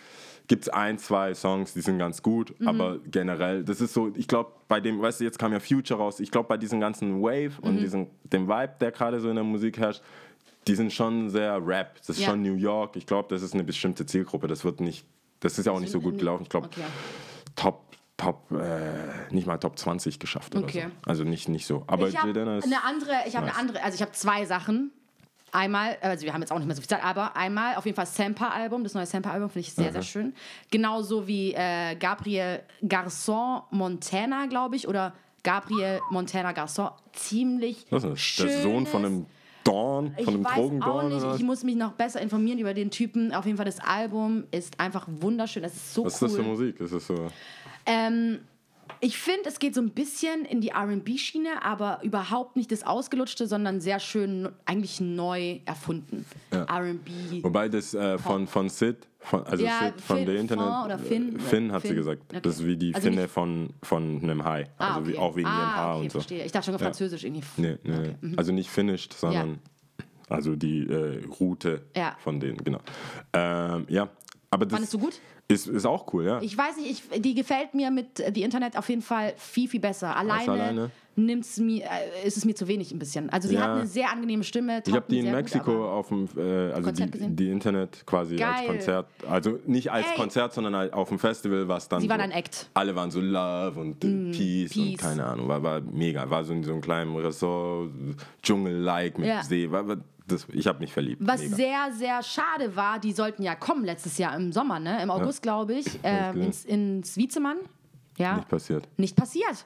gibt 0.47 0.63
es 0.63 0.69
ein, 0.69 0.97
zwei 0.97 1.33
Songs, 1.33 1.73
die 1.73 1.81
sind 1.81 1.99
ganz 1.99 2.21
gut, 2.21 2.53
aber 2.65 2.99
generell, 3.09 3.63
das 3.63 3.79
ist 3.79 3.93
so, 3.93 4.11
ich 4.15 4.27
glaube, 4.27 4.51
bei 4.67 4.81
dem, 4.81 5.01
weißt 5.01 5.21
du, 5.21 5.23
jetzt 5.23 5.39
kam 5.39 5.53
ja 5.53 5.59
Future 5.61 5.99
raus, 5.99 6.19
ich 6.19 6.31
glaube, 6.31 6.49
bei 6.49 6.57
diesem 6.57 6.79
ganzen 6.81 7.21
Wave 7.21 7.53
und 7.61 7.77
diesem, 7.77 8.07
dem 8.23 8.47
Vibe, 8.49 8.73
der 8.81 8.91
gerade 8.91 9.21
so 9.21 9.29
in 9.29 9.35
der 9.35 9.43
Musik 9.45 9.77
herrscht, 9.79 10.01
die 10.67 10.75
sind 10.75 10.91
schon 10.93 11.29
sehr 11.29 11.65
Rap. 11.65 11.95
Das 11.99 12.09
ist 12.09 12.19
Ja. 12.19 12.29
schon 12.29 12.41
New 12.41 12.55
York. 12.55 12.95
Ich 12.95 13.05
glaube, 13.05 13.27
das 13.33 13.41
ist 13.41 13.53
eine 13.53 13.63
bestimmte 13.63 14.05
Zielgruppe. 14.05 14.47
Das 14.47 14.63
wird 14.63 14.79
nicht, 14.81 15.05
das 15.39 15.57
ist 15.59 15.65
ja 15.65 15.71
auch 15.71 15.79
nicht 15.79 15.91
so 15.91 15.99
gut 16.01 16.17
gelaufen. 16.17 16.43
Ich 16.43 16.49
glaube, 16.49 16.67
Okay. 16.67 16.81
Top, 17.55 17.83
Top, 18.15 18.51
äh, 18.51 19.33
nicht 19.33 19.47
mal 19.47 19.57
Top 19.57 19.77
20 19.77 20.19
geschafft 20.19 20.55
oder 20.55 20.65
Okay. 20.65 20.83
so. 21.03 21.09
Also 21.09 21.23
nicht, 21.23 21.49
nicht 21.49 21.65
so. 21.65 21.83
Aber 21.87 22.07
Ich 22.07 22.15
habe 22.17 22.29
eine 22.39 22.83
andere, 22.83 23.11
ich 23.25 23.35
habe 23.35 23.47
nice. 23.47 23.55
eine 23.55 23.59
andere, 23.59 23.83
also 23.83 23.95
ich 23.95 24.01
habe 24.01 24.11
zwei 24.11 24.45
Sachen. 24.45 24.91
Einmal, 25.51 25.97
also 26.01 26.25
wir 26.25 26.33
haben 26.33 26.41
jetzt 26.41 26.51
auch 26.51 26.57
nicht 26.57 26.65
mehr 26.65 26.75
so 26.75 26.81
viel 26.81 26.89
Zeit, 26.89 27.03
aber 27.03 27.35
einmal 27.35 27.75
auf 27.75 27.85
jeden 27.85 27.95
Fall 27.95 28.07
Sampa-Album, 28.07 28.83
das 28.83 28.95
neue 28.95 29.05
Sampa-Album 29.05 29.49
finde 29.49 29.67
ich 29.67 29.73
sehr, 29.73 29.91
sehr 29.91 30.01
schön. 30.01 30.33
Genauso 30.71 31.27
wie 31.27 31.53
äh, 31.53 31.95
Gabriel 31.95 32.61
Garçon 32.83 33.61
Montana, 33.69 34.47
glaube 34.47 34.75
ich, 34.77 34.87
oder 34.87 35.13
Gabriel 35.43 35.99
Montana 36.09 36.51
Garçon. 36.53 36.91
Ziemlich 37.11 37.85
Was 37.91 38.03
ist 38.03 38.39
das? 38.39 38.45
Der 38.47 38.61
Sohn 38.63 38.85
von 38.87 39.01
schönes- 39.01 39.05
einem 39.05 39.25
Dorn, 39.63 40.13
ich 40.17 40.25
von 40.25 40.33
einem 40.33 40.45
weiß 40.45 40.55
Drogendorn 40.55 41.07
nicht, 41.09 41.17
oder 41.17 41.29
was? 41.31 41.39
ich 41.39 41.45
muss 41.45 41.63
mich 41.63 41.75
noch 41.75 41.93
besser 41.93 42.21
informieren 42.21 42.59
über 42.59 42.73
den 42.73 42.91
Typen. 42.91 43.33
Auf 43.33 43.45
jeden 43.45 43.57
Fall, 43.57 43.65
das 43.65 43.79
Album 43.79 44.43
ist 44.51 44.79
einfach 44.79 45.07
wunderschön. 45.07 45.63
Das 45.63 45.73
ist 45.73 45.93
so 45.93 46.05
Was 46.05 46.15
ist 46.15 46.21
cool. 46.21 46.27
das 46.29 46.37
für 46.37 46.43
Musik? 46.43 46.77
Das 46.79 46.91
ist 46.91 47.07
so. 47.07 47.27
Ähm, 47.85 48.39
ich 48.99 49.17
finde, 49.17 49.49
es 49.49 49.59
geht 49.59 49.75
so 49.75 49.81
ein 49.81 49.89
bisschen 49.89 50.45
in 50.45 50.61
die 50.61 50.71
RB-Schiene, 50.71 51.63
aber 51.63 51.99
überhaupt 52.03 52.55
nicht 52.55 52.71
das 52.71 52.83
Ausgelutschte, 52.83 53.47
sondern 53.47 53.81
sehr 53.81 53.99
schön, 53.99 54.49
eigentlich 54.65 55.01
neu 55.01 55.59
erfunden. 55.65 56.25
RB. 56.53 57.43
Wobei 57.43 57.67
das 57.69 57.93
äh, 57.93 58.17
von, 58.17 58.47
von 58.47 58.69
Sid, 58.69 59.07
von, 59.19 59.43
also 59.45 59.63
Ja, 59.63 59.79
Sid 59.85 60.01
von 60.01 60.17
Finn- 60.17 60.25
der 60.25 60.35
Internet. 60.37 60.65
Finn 60.65 60.85
oder 60.85 60.99
Finn? 60.99 61.35
äh, 61.35 61.39
Finn 61.39 61.71
hat 61.71 61.81
sie 61.81 61.87
Finn. 61.89 61.97
gesagt. 61.97 62.21
Okay. 62.29 62.39
Das 62.41 62.59
ist 62.59 62.65
wie 62.65 62.77
die 62.77 62.95
Also 62.95 63.09
Finne 63.09 63.27
von, 63.27 63.69
von 63.83 64.19
einem 64.23 64.43
Hai. 64.45 64.69
Ah, 64.77 64.95
also 64.95 65.07
wie, 65.07 65.11
okay. 65.13 65.19
auch 65.19 65.35
wegen 65.35 65.47
ah, 65.47 65.57
ihrem 65.59 65.75
Haar 65.75 65.95
okay, 65.95 66.03
und 66.03 66.11
so. 66.11 66.19
verstehe. 66.19 66.45
Ich 66.45 66.51
dachte 66.51 66.65
schon 66.65 66.75
auf 66.75 66.81
Französisch 66.81 67.23
irgendwie. 67.23 67.43
Nee, 67.57 67.77
nee, 67.83 68.15
nee. 68.21 68.33
Also 68.37 68.51
nicht 68.53 68.69
finished, 68.69 69.13
sondern 69.13 69.59
also 70.29 70.55
die 70.55 70.87
äh, 70.87 71.23
Route 71.39 71.81
Ja. 71.95 72.15
von 72.19 72.39
denen, 72.39 72.57
genau. 72.63 72.79
Ähm, 73.33 73.85
ja, 73.89 74.09
aber 74.49 74.65
das 74.65 74.73
Fandest 74.73 74.93
du 74.93 74.99
gut? 74.99 75.19
Ist, 75.53 75.67
ist 75.67 75.85
auch 75.85 76.11
cool, 76.13 76.25
ja. 76.25 76.41
Ich 76.41 76.57
weiß 76.57 76.77
nicht, 76.77 77.03
ich, 77.11 77.21
die 77.21 77.33
gefällt 77.35 77.73
mir 77.73 77.91
mit 77.91 78.19
äh, 78.19 78.31
The 78.33 78.43
Internet 78.43 78.77
auf 78.77 78.89
jeden 78.89 79.01
Fall 79.01 79.33
viel, 79.37 79.67
viel 79.69 79.79
besser. 79.79 80.15
Alleine, 80.15 80.51
alleine? 80.51 80.91
Nimmt's 81.15 81.57
mir, 81.59 81.83
äh, 81.83 82.27
ist 82.27 82.37
es 82.37 82.43
mir 82.45 82.55
zu 82.55 82.67
wenig 82.67 82.91
ein 82.91 82.97
bisschen. 82.97 83.29
Also 83.29 83.47
sie 83.47 83.53
Ja. 83.53 83.61
hat 83.61 83.69
eine 83.77 83.85
sehr 83.85 84.11
angenehme 84.11 84.43
Stimme. 84.43 84.81
Ich 84.83 84.93
habe 84.95 85.05
die 85.07 85.19
in 85.19 85.29
Mexiko 85.31 85.71
Gut, 85.71 85.75
auf 85.85 86.07
dem, 86.07 86.27
äh, 86.35 86.71
also 86.71 86.89
die, 86.89 87.05
die 87.35 87.51
Internet 87.51 88.03
quasi 88.07 88.41
als 88.41 88.57
Geil. 88.61 88.67
Konzert, 88.67 89.05
also 89.29 89.59
nicht 89.67 89.91
als 89.91 90.07
Ey. 90.07 90.15
Konzert, 90.15 90.53
sondern 90.53 90.75
halt 90.75 90.91
auf 90.93 91.09
dem 91.09 91.19
Festival, 91.19 91.67
was 91.67 91.87
dann 91.87 92.01
Sie 92.01 92.09
war 92.09 92.15
so, 92.17 92.21
dann 92.23 92.31
Act. 92.31 92.67
Mm, 92.73 92.77
alle 92.79 92.95
waren 92.95 93.11
so 93.11 93.21
Love 93.21 93.79
und 93.79 94.03
äh, 94.03 94.31
Peace, 94.31 94.75
und 94.75 94.83
Peace. 94.85 94.99
keine 95.01 95.23
Ahnung, 95.25 95.47
war, 95.47 95.61
war 95.61 95.81
mega, 95.81 96.27
war 96.27 96.43
so 96.43 96.51
in 96.53 96.63
so 96.63 96.71
einem 96.71 96.81
kleinen 96.81 97.15
Ressort, 97.15 97.91
Dschungel-like 98.41 99.17
mit 99.19 99.27
Ja. 99.27 99.43
See, 99.43 99.69
war, 99.69 99.87
war, 99.87 99.97
das, 100.27 100.47
ich 100.51 100.67
habe 100.67 100.79
mich 100.79 100.93
verliebt. 100.93 101.21
Was 101.25 101.41
mega. 101.41 101.55
sehr, 101.55 101.91
sehr 101.93 102.23
schade 102.23 102.75
war, 102.75 102.99
die 102.99 103.11
sollten 103.11 103.43
ja 103.43 103.55
kommen 103.55 103.83
letztes 103.83 104.17
Jahr 104.17 104.35
im 104.35 104.51
Sommer, 104.51 104.79
ne? 104.79 105.01
Im 105.03 105.09
August, 105.11 105.41
glaube 105.41 105.73
ich, 105.73 105.85
gesehen. 105.85 106.41
ins, 106.41 106.65
ins 106.65 107.17
Wiezemann. 107.17 107.57
Ja. 108.17 108.35
Nicht 108.35 108.47
passiert. 108.47 108.87
Nicht 108.97 109.15
passiert. 109.15 109.65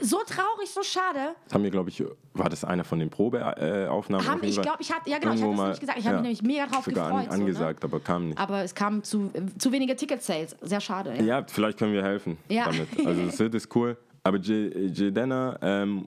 So 0.00 0.18
traurig, 0.26 0.68
so 0.68 0.82
schade. 0.82 1.34
Das 1.46 1.54
haben 1.54 1.64
wir, 1.64 1.70
glaube 1.70 1.88
ich, 1.88 2.04
war 2.34 2.50
das 2.50 2.64
einer 2.66 2.84
von 2.84 2.98
den 2.98 3.08
Probeaufnahmen? 3.08 4.26
Haben, 4.28 4.44
ich 4.44 4.60
glaube, 4.60 4.76
ich 4.82 4.92
hatte, 4.92 5.08
ja 5.08 5.18
genau, 5.18 5.32
ich 5.32 5.40
hatte 5.40 5.50
das 5.52 5.58
nämlich 5.60 5.80
gesagt. 5.80 5.98
Ich 5.98 6.06
habe 6.06 6.16
mich 6.16 6.22
nämlich 6.22 6.42
mega 6.42 6.66
drauf 6.66 6.84
sogar 6.84 7.06
gefreut. 7.08 7.24
An, 7.28 7.30
so, 7.32 7.36
ne? 7.38 7.42
angesagt, 7.44 7.84
aber 7.84 7.98
kam 7.98 8.28
nicht. 8.28 8.38
Aber 8.38 8.62
es 8.62 8.74
kam 8.74 9.02
zu, 9.02 9.30
äh, 9.32 9.40
zu 9.58 9.72
wenige 9.72 9.96
Ticket-Sales. 9.96 10.54
Sehr 10.60 10.80
schade. 10.82 11.14
Ja. 11.16 11.22
Ja, 11.22 11.44
vielleicht 11.48 11.78
können 11.78 11.94
wir 11.94 12.02
helfen 12.02 12.36
Ja. 12.50 12.64
damit. 12.66 12.88
Also 13.06 13.30
Sid 13.30 13.54
ist 13.54 13.74
cool, 13.74 13.96
aber 14.22 14.36
J- 14.36 14.98
Jadena, 14.98 15.58
ähm, 15.62 16.06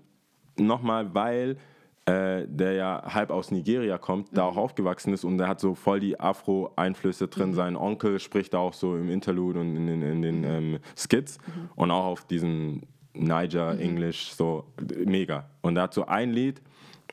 nochmal, 0.55 1.11
weil 1.15 1.57
äh, 2.05 2.45
der 2.47 2.73
ja 2.73 3.01
halb 3.13 3.31
aus 3.31 3.51
Nigeria 3.51 3.97
kommt, 3.97 4.29
da 4.37 4.43
auch 4.43 4.57
aufgewachsen 4.57 5.13
ist 5.13 5.23
und 5.23 5.37
der 5.37 5.47
hat 5.47 5.59
so 5.61 5.73
voll 5.75 5.99
die 5.99 6.19
Afro-Einflüsse 6.19 7.27
drin. 7.29 7.53
Sein 7.53 7.75
Onkel 7.75 8.19
spricht 8.19 8.53
da 8.53 8.57
auch 8.59 8.73
so 8.73 8.95
im 8.97 9.09
Interlude 9.09 9.59
und 9.61 9.75
in, 9.75 9.87
den- 9.87 10.01
in 10.01 10.21
den 10.21 10.43
ähm, 10.43 10.79
Skits 10.97 11.37
und 11.75 11.91
auch 11.91 12.05
auf 12.05 12.25
diesen 12.25 12.81
Niger 13.13 13.79
English, 13.79 14.33
so 14.33 14.65
mega. 15.05 15.45
Und 15.61 15.77
er 15.77 15.83
hat 15.83 15.93
so 15.93 16.05
ein 16.05 16.31
Lied, 16.31 16.61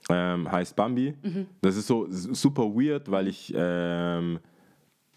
ähm, 0.08 0.50
heißt 0.50 0.74
Bambi. 0.74 1.14
Das 1.60 1.76
ist 1.76 1.86
so 1.86 2.06
super 2.08 2.64
weird, 2.64 3.10
weil 3.10 3.28
ich 3.28 3.52
ähm, 3.54 4.40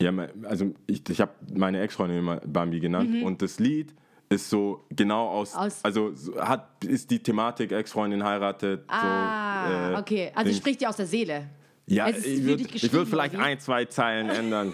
ja, 0.01 0.11
also 0.43 0.73
ich, 0.87 1.07
ich 1.09 1.21
habe 1.21 1.31
meine 1.55 1.79
Ex-Freundin 1.79 2.19
immer 2.19 2.37
Bambi 2.45 2.79
genannt 2.79 3.09
und 3.23 3.41
das 3.41 3.59
Lied 3.59 3.95
ist 4.29 4.49
so 4.49 4.83
genau 4.89 5.27
aus, 5.29 5.55
Aus- 5.55 5.83
also 5.85 6.11
so 6.15 6.35
hat 6.41 6.83
ist 6.83 7.09
die 7.11 7.19
Thematik 7.19 7.71
Ex-Freundin 7.71 8.23
heiratet. 8.23 8.83
Ah, 8.87 9.52
so, 9.67 9.93
äh, 9.95 9.99
okay. 9.99 10.31
Also 10.35 10.49
Ding. 10.51 10.57
spricht 10.59 10.81
dir 10.81 10.89
aus 10.89 10.97
der 10.97 11.05
Seele. 11.07 11.45
Ja, 11.85 12.05
ist 12.07 12.25
ich 12.25 12.41
würde 12.45 12.63
würd 12.93 13.07
vielleicht 13.09 13.35
ein, 13.35 13.59
zwei 13.59 13.83
Zeilen 13.83 14.29
ändern. 14.29 14.71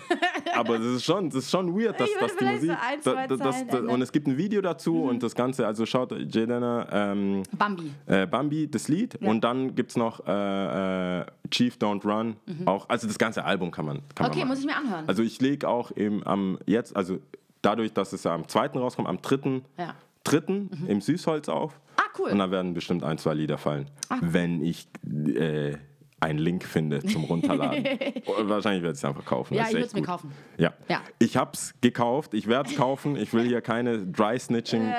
Aber 0.55 0.77
das 0.77 0.85
ist 0.87 1.05
schon, 1.05 1.27
das 1.31 1.45
ist 1.45 1.49
schon 1.49 1.73
weird, 1.75 1.99
dass, 1.99 2.07
dass 2.19 2.31
die 2.33 2.37
vielleicht 2.37 2.61
so 2.61 2.67
Musik. 2.67 2.77
ein, 2.87 2.99
das, 3.03 3.39
Zeilen 3.39 3.67
da- 3.67 3.77
ändern. 3.77 3.87
und 3.87 4.01
es 4.03 4.11
gibt 4.11 4.27
ein 4.27 4.37
Video 4.37 4.61
dazu 4.61 5.01
und 5.05 5.23
das 5.23 5.33
Ganze, 5.33 5.65
also 5.65 5.87
schaut 5.87 6.11
Jadena 6.11 6.87
ähm, 6.91 7.41
Bambi. 7.57 7.89
äh, 8.05 8.27
Bambi, 8.27 8.69
das 8.69 8.89
Lied. 8.89 9.15
Und 9.21 9.43
dann 9.43 9.73
gibt 9.73 9.89
es 9.89 9.97
noch 9.97 10.23
äh, 10.27 11.21
äh, 11.21 11.25
Chief 11.49 11.75
Don't 11.77 12.03
Run. 12.05 12.35
Auch, 12.65 12.87
also 12.89 13.07
das 13.07 13.17
ganze 13.17 13.43
Album 13.43 13.71
kann 13.71 13.85
man. 13.85 14.01
Kann 14.13 14.27
Mhm. 14.27 14.31
Okay, 14.31 14.39
man 14.41 14.47
muss 14.49 14.59
ich 14.59 14.65
mir 14.67 14.75
anhören. 14.77 15.05
Also 15.07 15.23
ich 15.23 15.41
lege 15.41 15.67
auch 15.67 15.89
im, 15.89 16.21
am 16.27 16.59
jetzt, 16.67 16.95
also 16.95 17.17
dadurch, 17.63 17.91
dass 17.91 18.13
es 18.13 18.23
am 18.27 18.47
zweiten 18.47 18.77
rauskommt, 18.77 19.07
am 19.07 19.19
dritten, 19.19 19.63
Ja. 19.79 19.95
dritten 20.23 20.69
im 20.87 21.01
Süßholz 21.01 21.49
auf. 21.49 21.79
Ah, 22.19 22.23
cool. 22.23 22.31
Und 22.31 22.39
da 22.39 22.51
werden 22.51 22.73
bestimmt 22.73 23.03
ein, 23.03 23.17
zwei 23.17 23.33
Lieder 23.33 23.57
fallen. 23.57 23.89
Wenn 24.21 24.63
ich 24.63 24.87
äh, 25.35 25.75
einen 26.19 26.39
Link 26.39 26.63
finde 26.65 27.03
zum 27.03 27.23
Runterladen. 27.23 27.83
Wahrscheinlich 28.43 28.83
werde 28.83 28.93
ich 28.93 28.99
es 28.99 29.05
einfach 29.05 29.25
kaufen. 29.25 29.53
Ja, 29.53 29.63
ich 29.63 29.67
echt 29.69 29.77
würd's 29.77 29.93
mir 29.93 30.01
kaufen. 30.01 30.31
Ja. 30.57 30.73
Ja. 30.89 31.01
Ich 31.19 31.37
habe 31.37 31.51
es 31.53 31.73
gekauft, 31.81 32.33
ich 32.33 32.47
werde 32.47 32.69
es 32.69 32.75
kaufen. 32.75 33.15
Ich 33.15 33.33
will 33.33 33.45
hier 33.45 33.61
keine 33.61 34.05
Dry-Snitching 34.05 34.83
ja, 34.83 34.89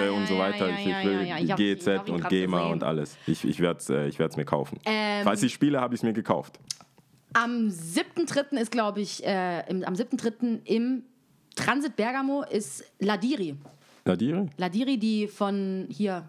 äh, 0.00 0.06
ja, 0.06 0.12
und 0.12 0.26
so 0.26 0.34
ja, 0.34 0.40
weiter. 0.40 0.68
ja, 0.68 0.78
ich, 0.78 0.86
ja, 0.86 1.04
will 1.04 1.12
ja, 1.12 1.38
ja. 1.38 1.38
Ich 1.38 1.52
hab- 1.52 2.06
ich 2.06 2.12
und 2.12 2.28
GEMA 2.28 2.66
und 2.66 2.84
alles. 2.84 3.16
Ich, 3.26 3.44
ich 3.44 3.60
werde 3.60 3.78
es 3.80 3.88
äh, 3.88 4.08
ich 4.08 4.18
mir 4.18 4.44
kaufen. 4.44 4.78
Ähm, 4.84 5.24
Falls 5.24 5.42
ich 5.42 5.52
spiele, 5.52 5.80
habe 5.80 5.94
ich 5.94 6.00
es 6.00 6.04
mir 6.04 6.12
gekauft. 6.12 6.58
Am 7.32 7.68
7.3. 7.68 8.58
ist, 8.58 8.72
glaube 8.72 9.00
ich, 9.00 9.24
äh, 9.24 9.60
im, 9.70 9.84
am 9.84 9.94
7.3. 9.94 10.60
im 10.64 11.04
Transit 11.54 11.96
Bergamo 11.96 12.42
ist 12.42 12.84
Ladiri. 12.98 13.56
Ladiri? 14.04 14.46
Ladiri, 14.56 14.98
die 14.98 15.28
von 15.28 15.86
hier, 15.90 16.28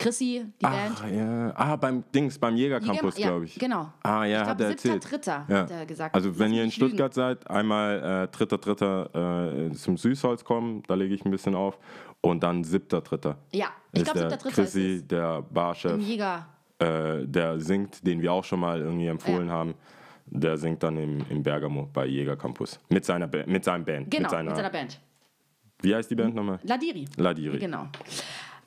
Chrissy, 0.00 0.44
die 0.60 0.64
Band. 0.64 0.96
Ach, 0.96 1.08
ja. 1.10 1.52
Ah, 1.54 1.76
beim 1.76 2.02
Dings, 2.14 2.38
beim 2.38 2.56
Jägercampus, 2.56 3.18
Ja, 3.18 3.28
glaube 3.28 3.44
ich. 3.44 3.58
genau. 3.58 3.92
Ah, 4.02 4.24
ja, 4.24 4.42
Ich 4.42 4.48
hat 4.48 4.56
glaub, 4.58 4.66
er 4.68 4.70
erzählt. 4.72 5.04
7.3. 5.04 5.28
Ja. 5.52 5.56
hat 5.60 5.70
er 5.70 5.86
gesagt. 5.86 6.14
Also, 6.14 6.38
wenn 6.38 6.52
ihr 6.52 6.64
in 6.64 6.70
lügen. 6.70 6.72
Stuttgart 6.72 7.14
seid, 7.14 7.48
einmal 7.50 8.24
äh, 8.24 8.28
dritter, 8.36 8.58
dritter 8.58 9.66
äh, 9.68 9.72
zum 9.72 9.96
Süßholz 9.96 10.42
kommen, 10.44 10.82
da 10.88 10.94
lege 10.94 11.14
ich 11.14 11.24
ein 11.24 11.30
bisschen 11.30 11.54
auf. 11.54 11.78
Und 12.22 12.42
dann 12.42 12.64
siebter, 12.64 13.00
dritter. 13.02 13.36
Ja, 13.52 13.68
ich 13.92 14.00
ist 14.02 14.12
glaube, 14.12 14.28
der 14.28 14.38
7.3. 14.38 14.46
ist 14.48 14.54
Chrissy, 14.54 14.94
es. 14.96 15.06
der 15.06 15.42
Barchef, 15.42 15.92
Im 15.92 16.00
Jäger. 16.00 16.46
äh, 16.78 17.26
der 17.26 17.60
singt, 17.60 18.06
den 18.06 18.20
wir 18.22 18.32
auch 18.32 18.44
schon 18.44 18.60
mal 18.60 18.80
irgendwie 18.80 19.06
empfohlen 19.06 19.48
Ja. 19.48 19.54
haben. 19.54 19.74
Der 20.26 20.56
singt 20.56 20.82
dann 20.82 20.96
im, 20.96 21.24
im 21.28 21.42
Bergamo 21.42 21.88
bei 21.92 22.06
Jägercampus. 22.06 22.78
Mit 22.88 23.04
seiner 23.04 23.28
mit 23.46 23.64
seinem 23.64 23.84
Band. 23.84 24.10
Genau, 24.10 24.22
mit 24.22 24.30
seiner, 24.30 24.50
mit 24.50 24.56
seiner 24.56 24.70
Band. 24.70 25.00
Wie 25.82 25.94
heißt 25.94 26.10
die 26.10 26.14
Band 26.14 26.34
nochmal? 26.34 26.58
Ladiri. 26.62 27.06
Ladiri. 27.16 27.58
Genau. 27.58 27.86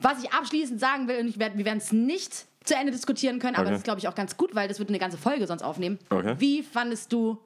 Was 0.04 0.22
ich 0.22 0.32
abschließend 0.32 0.78
sagen 0.78 1.08
will, 1.08 1.18
und 1.18 1.38
werd, 1.38 1.56
wir 1.56 1.64
werden 1.64 1.78
es 1.78 1.92
nicht 1.92 2.46
zu 2.64 2.74
Ende 2.76 2.92
diskutieren 2.92 3.38
können, 3.38 3.54
aber 3.56 3.64
Okay. 3.64 3.70
das 3.72 3.78
ist, 3.80 3.84
glaube 3.84 4.00
ich, 4.00 4.08
auch 4.08 4.14
ganz 4.14 4.36
gut, 4.36 4.54
weil 4.54 4.68
das 4.68 4.78
wird 4.78 4.88
eine 4.90 4.98
ganze 4.98 5.16
Folge 5.18 5.46
sonst 5.46 5.62
aufnehmen. 5.62 5.98
Okay. 6.10 6.34
Wie 6.38 6.62
fandest 6.62 7.12
du, 7.12 7.38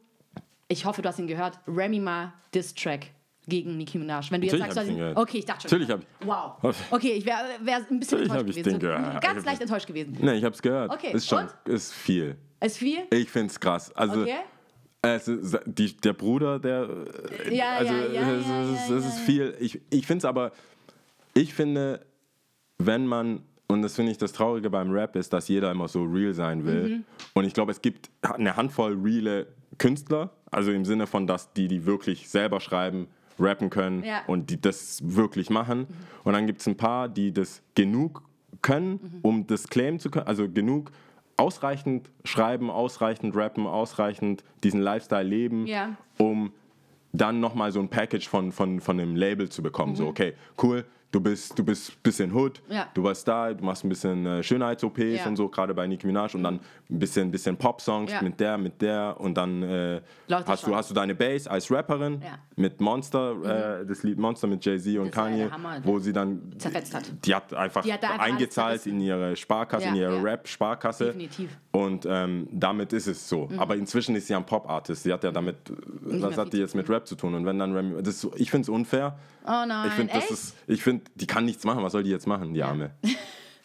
ich 0.68 0.84
hoffe, 0.84 1.02
du 1.02 1.08
hast 1.08 1.18
ihn 1.18 1.26
gehört, 1.26 1.58
Remy 1.66 2.00
Ma 2.00 2.32
Diss 2.54 2.74
Track 2.74 3.06
gegen 3.46 3.76
Nicki 3.76 3.98
Minaj? 3.98 4.30
Wenn 4.30 4.40
du 4.40 4.46
jetzt 4.46 4.58
Natürlich 4.58 4.74
sagst, 4.74 4.78
hab 4.88 4.92
ich 4.92 4.96
gehört. 4.98 5.16
okay, 5.16 5.38
ich 5.38 5.44
dachte 5.44 5.68
schon. 5.68 5.78
Natürlich 5.80 5.90
hab 5.92 6.00
ich- 6.20 6.26
Wow. 6.26 6.76
Okay, 6.90 7.12
ich 7.12 7.24
wäre 7.26 7.38
wär 7.62 7.76
ein 7.76 7.98
bisschen 8.00 8.18
Natürlich 8.18 8.30
enttäuscht 8.30 8.48
ich 8.50 8.56
gewesen. 8.56 8.70
den 8.70 8.78
gehört. 8.80 9.20
Ganz 9.22 9.44
leicht 9.44 9.60
enttäuscht 9.60 9.86
gewesen. 9.86 10.16
Ne, 10.20 10.34
ich 10.36 10.44
hab's 10.44 10.60
gehört. 10.62 10.90
Okay, 10.92 11.12
Ist 11.12 11.26
schon, 11.28 11.44
und? 11.64 11.72
ist 11.72 11.92
viel. 11.94 12.36
Ist 12.60 12.76
viel? 12.78 12.98
Ich 13.10 13.30
find's 13.30 13.58
krass. 13.58 13.94
Also, 13.96 14.22
Okay. 14.22 14.34
es 15.02 15.28
ist, 15.28 15.58
die, 15.64 15.96
der 15.96 16.12
Bruder, 16.12 16.58
der. 16.58 16.88
Ja, 17.50 17.76
also, 17.76 17.92
ja, 17.92 18.00
ja, 18.00 18.32
es, 18.32 18.46
ja, 18.46 18.62
ist, 18.62 18.90
ja, 18.90 18.96
es 18.96 19.06
ist 19.06 19.18
viel. 19.20 19.56
Ich, 19.60 19.80
ich 19.90 20.06
finde 20.06 20.18
es 20.18 20.24
aber. 20.24 20.50
Ich 21.34 21.54
finde, 21.54 22.04
wenn 22.78 23.06
man. 23.06 23.40
Und 23.70 23.82
das 23.82 23.96
finde 23.96 24.12
ich 24.12 24.16
das 24.18 24.32
Traurige 24.32 24.70
beim 24.70 24.90
Rap 24.90 25.14
ist, 25.14 25.30
dass 25.34 25.46
jeder 25.48 25.70
immer 25.70 25.88
so 25.88 26.02
real 26.04 26.32
sein 26.32 26.64
will. 26.64 26.88
Mhm. 26.88 27.04
Und 27.34 27.44
ich 27.44 27.52
glaube, 27.52 27.70
es 27.70 27.82
gibt 27.82 28.08
eine 28.22 28.56
Handvoll 28.56 28.96
reale 29.02 29.46
Künstler, 29.76 30.30
also 30.50 30.72
im 30.72 30.86
Sinne 30.86 31.06
von, 31.06 31.26
dass 31.26 31.52
die, 31.52 31.68
die 31.68 31.84
wirklich 31.84 32.30
selber 32.30 32.60
schreiben, 32.60 33.08
rappen 33.38 33.68
können 33.68 34.02
Ja. 34.04 34.22
und 34.26 34.48
die 34.48 34.58
das 34.58 35.00
wirklich 35.04 35.50
machen. 35.50 35.86
Und 36.24 36.32
dann 36.32 36.46
gibt 36.46 36.62
es 36.62 36.66
ein 36.66 36.78
paar, 36.78 37.10
die 37.10 37.30
das 37.30 37.60
genug 37.74 38.22
können, 38.62 38.92
Mhm. 39.02 39.18
um 39.20 39.46
das 39.46 39.68
claimen 39.68 40.00
zu 40.00 40.10
können, 40.10 40.26
also 40.26 40.48
genug 40.48 40.90
ausreichend 41.36 42.10
schreiben, 42.24 42.70
ausreichend 42.70 43.36
rappen, 43.36 43.66
ausreichend 43.66 44.42
diesen 44.64 44.80
Lifestyle 44.80 45.22
leben, 45.28 45.66
Ja. 45.66 45.96
um 46.16 46.52
dann 47.12 47.38
nochmal 47.40 47.70
so 47.70 47.80
ein 47.80 47.88
Package 47.90 48.28
von, 48.28 48.50
von, 48.50 48.80
von 48.80 48.98
einem 48.98 49.14
Label 49.14 49.48
zu 49.50 49.62
bekommen. 49.62 49.94
So, 49.94 50.06
okay, 50.08 50.32
cool, 50.62 50.84
du 51.10 51.20
bist, 51.20 51.58
du 51.58 51.64
bist 51.64 51.90
ein 51.92 51.96
bisschen 52.02 52.32
Hood, 52.34 52.60
Mhm. 52.68 52.74
Ja. 52.74 52.86
du 52.92 53.02
warst 53.02 53.26
da, 53.26 53.52
du 53.54 53.64
machst 53.64 53.82
ein 53.84 53.88
bisschen 53.88 54.26
äh, 54.26 54.42
Schönheits-OPs 54.42 54.98
Ja. 55.24 55.26
und 55.26 55.36
so, 55.36 55.48
gerade 55.48 55.72
bei 55.72 55.86
Nicki 55.86 56.06
Minaj 56.06 56.34
und 56.34 56.42
dann 56.42 56.56
ein 56.90 56.98
bisschen, 56.98 57.30
bisschen 57.30 57.56
Pop-Songs 57.56 58.12
Ja. 58.12 58.20
mit 58.22 58.38
der, 58.40 58.58
mit 58.58 58.80
der 58.82 59.16
und 59.18 59.34
dann 59.36 59.62
äh, 59.62 60.00
hast, 60.30 60.66
du, 60.66 60.74
hast 60.76 60.90
du 60.90 60.94
deine 60.94 61.14
Bass 61.14 61.46
als 61.46 61.70
Rapperin 61.70 62.22
mit 62.56 62.80
Monster, 62.80 63.80
äh, 63.82 63.86
das 63.86 64.02
Lied 64.02 64.18
Monster 64.18 64.46
mit 64.48 64.64
Jay-Z 64.64 64.98
und 64.98 65.06
Das 65.06 65.14
Kanye, 65.14 65.50
Hammer. 65.50 65.80
wo 65.82 65.98
sie 65.98 66.12
dann 66.12 66.42
Zerfetzt 66.58 66.94
hat. 66.94 67.10
die 67.24 67.34
hat 67.34 67.54
einfach, 67.54 67.82
Die 67.82 67.92
hat 67.92 68.04
einfach 68.04 68.18
eingezahlt 68.18 68.86
in 68.86 69.00
ihre 69.00 69.34
Sparkasse, 69.36 69.88
in 69.88 69.94
ihre. 69.96 70.22
Rap-Sparkasse. 70.22 71.06
Definitiv. 71.06 71.56
Und 71.72 72.06
ähm, 72.08 72.48
damit 72.52 72.92
ist 72.92 73.06
es 73.06 73.28
so. 73.28 73.48
Aber 73.56 73.76
inzwischen 73.76 74.14
ist 74.16 74.26
sie 74.26 74.34
ein 74.34 74.44
Pop-Artist. 74.44 75.04
Sie 75.04 75.12
hat 75.12 75.22
ja 75.24 75.30
damit, 75.30 75.56
äh, 75.70 75.74
was 76.22 76.36
hat 76.36 76.52
die 76.52 76.58
jetzt 76.58 76.74
mit 76.74 76.88
Rap 76.90 77.06
zu 77.06 77.14
tun? 77.14 77.34
Und 77.34 77.46
wenn 77.46 77.58
dann 77.58 78.02
das 78.02 78.26
ich 78.36 78.50
finde 78.50 78.62
es 78.62 78.68
unfair. 78.68 79.16
Oh 79.48 79.64
nein, 79.66 79.88
Ich 79.88 79.94
finde, 79.94 80.12
das 80.12 80.30
ist, 80.30 80.54
ich 80.66 80.82
finde, 80.82 81.04
die 81.14 81.26
kann 81.26 81.44
nichts 81.46 81.64
machen. 81.64 81.82
Was 81.82 81.92
soll 81.92 82.02
die 82.02 82.10
jetzt 82.10 82.26
machen, 82.26 82.52
die 82.54 82.62
Arme? 82.62 82.90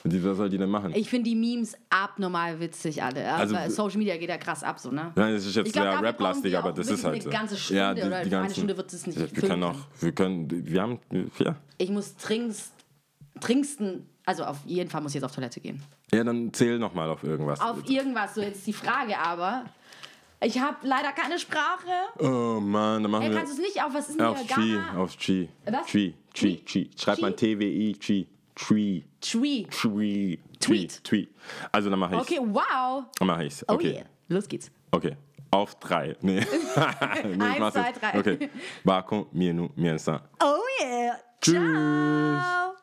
Die, 0.06 0.22
was 0.24 0.36
soll 0.36 0.50
die 0.50 0.58
denn 0.58 0.70
machen? 0.70 0.92
Ich 0.96 1.10
finde 1.10 1.30
die 1.30 1.36
Memes 1.36 1.78
abnormal 1.90 2.60
witzig 2.60 3.02
alle. 3.02 3.26
Also- 3.34 3.56
Also, 3.56 3.76
Social 3.84 4.00
Media 4.00 4.18
geht 4.18 4.28
ja 4.30 4.38
krass 4.38 4.62
ab, 4.64 4.78
so, 4.80 4.92
ne? 4.92 5.12
Nein, 5.16 5.34
das 5.34 5.46
ist 5.46 5.56
jetzt 5.56 5.72
glaub, 5.72 5.86
sehr 5.86 6.02
rap-lastig, 6.02 6.58
aber 6.58 6.74
das 6.74 6.88
ist 6.90 7.04
halt 7.06 7.14
eine 7.16 7.24
so. 7.24 7.30
ganze 7.30 7.56
Stunde 7.58 7.92
oder 7.92 8.02
die 8.02 8.12
eine 8.12 8.30
ganzen- 8.30 8.54
Stunde 8.56 8.76
wird 8.78 8.92
es 8.92 9.08
nicht 9.08 9.18
Wir 9.18 9.28
können 9.50 9.64
auch, 9.64 9.80
wir 10.02 10.12
können, 10.12 10.48
wir 10.50 10.82
haben, 10.82 11.00
ja. 11.40 11.56
Ich 11.78 11.90
muss 11.90 12.16
trinkst, 12.18 12.74
trinksten, 13.40 14.08
also 14.26 14.44
auf 14.44 14.58
jeden 14.66 14.90
Fall 14.90 15.02
muss 15.02 15.12
ich 15.12 15.16
jetzt 15.16 15.24
auf 15.26 15.34
Toilette 15.36 15.60
gehen. 15.62 15.82
Ja, 16.14 16.24
dann 16.24 16.54
zähl 16.54 16.80
nochmal 16.80 17.10
auf 17.10 17.24
irgendwas. 17.24 17.60
Auf 17.62 17.90
irgendwas, 17.90 18.36
so 18.36 18.42
jetzt 18.42 18.66
die 18.68 18.74
Frage 18.74 19.18
aber. 19.18 19.66
Ich 20.44 20.60
habe 20.60 20.78
leider 20.82 21.12
keine 21.14 21.40
Sprache. 21.40 21.90
oh 22.20 22.60
Mann, 22.60 23.02
dann 23.04 23.12
machen 23.12 23.24
Hey, 23.24 23.32
wir 23.32 23.38
kannst 23.38 23.58
du 23.58 23.62
es 23.62 23.68
nicht 23.74 23.84
auf, 23.84 23.94
was 23.94 24.10
ist 24.10 24.20
denn 24.20 24.26
auf? 24.26 24.40
Chi, 24.46 24.74
Ghana? 24.76 24.98
auf 25.02 25.18
Chi. 25.18 25.50
Was? 25.66 25.88
Chi, 25.88 26.14
Chi, 26.34 26.58
Chi. 26.66 26.92
Schreibt 26.98 27.22
man 27.22 27.36
T-W-I, 27.36 27.94
Chi. 28.00 28.28
Tree. 28.56 29.02
Tree. 29.22 29.66
Tree. 29.72 30.38
Tweet. 30.60 31.04
Tweet. 31.04 31.30
Also 31.72 31.90
dann 31.90 31.98
mache 32.00 32.16
ich 32.16 32.22
Okay, 32.22 32.40
wow. 32.42 33.04
Dann 33.18 33.28
mache 33.28 33.46
ich's. 33.46 33.64
Oh 33.68 33.74
Okay. 33.74 33.94
yeah. 33.94 34.06
Los 34.28 34.48
geht's. 34.48 34.70
Okay. 34.92 35.16
Auf 35.52 35.76
drei. 35.80 36.16
Nee. 36.22 36.40
nee 36.40 36.46
ich 36.46 37.42
Eins, 37.42 37.60
mach's 37.60 37.74
zwei, 37.74 37.88
jetzt. 37.88 38.02
drei. 38.02 38.20
Okay. 38.20 38.50
Bacon, 38.84 39.26
mienu, 39.32 39.70
miensa. 39.76 40.22
Oh 40.42 40.58
yeah. 40.82 41.18
Tschüss. 41.42 41.56
Ciao. 41.56 42.74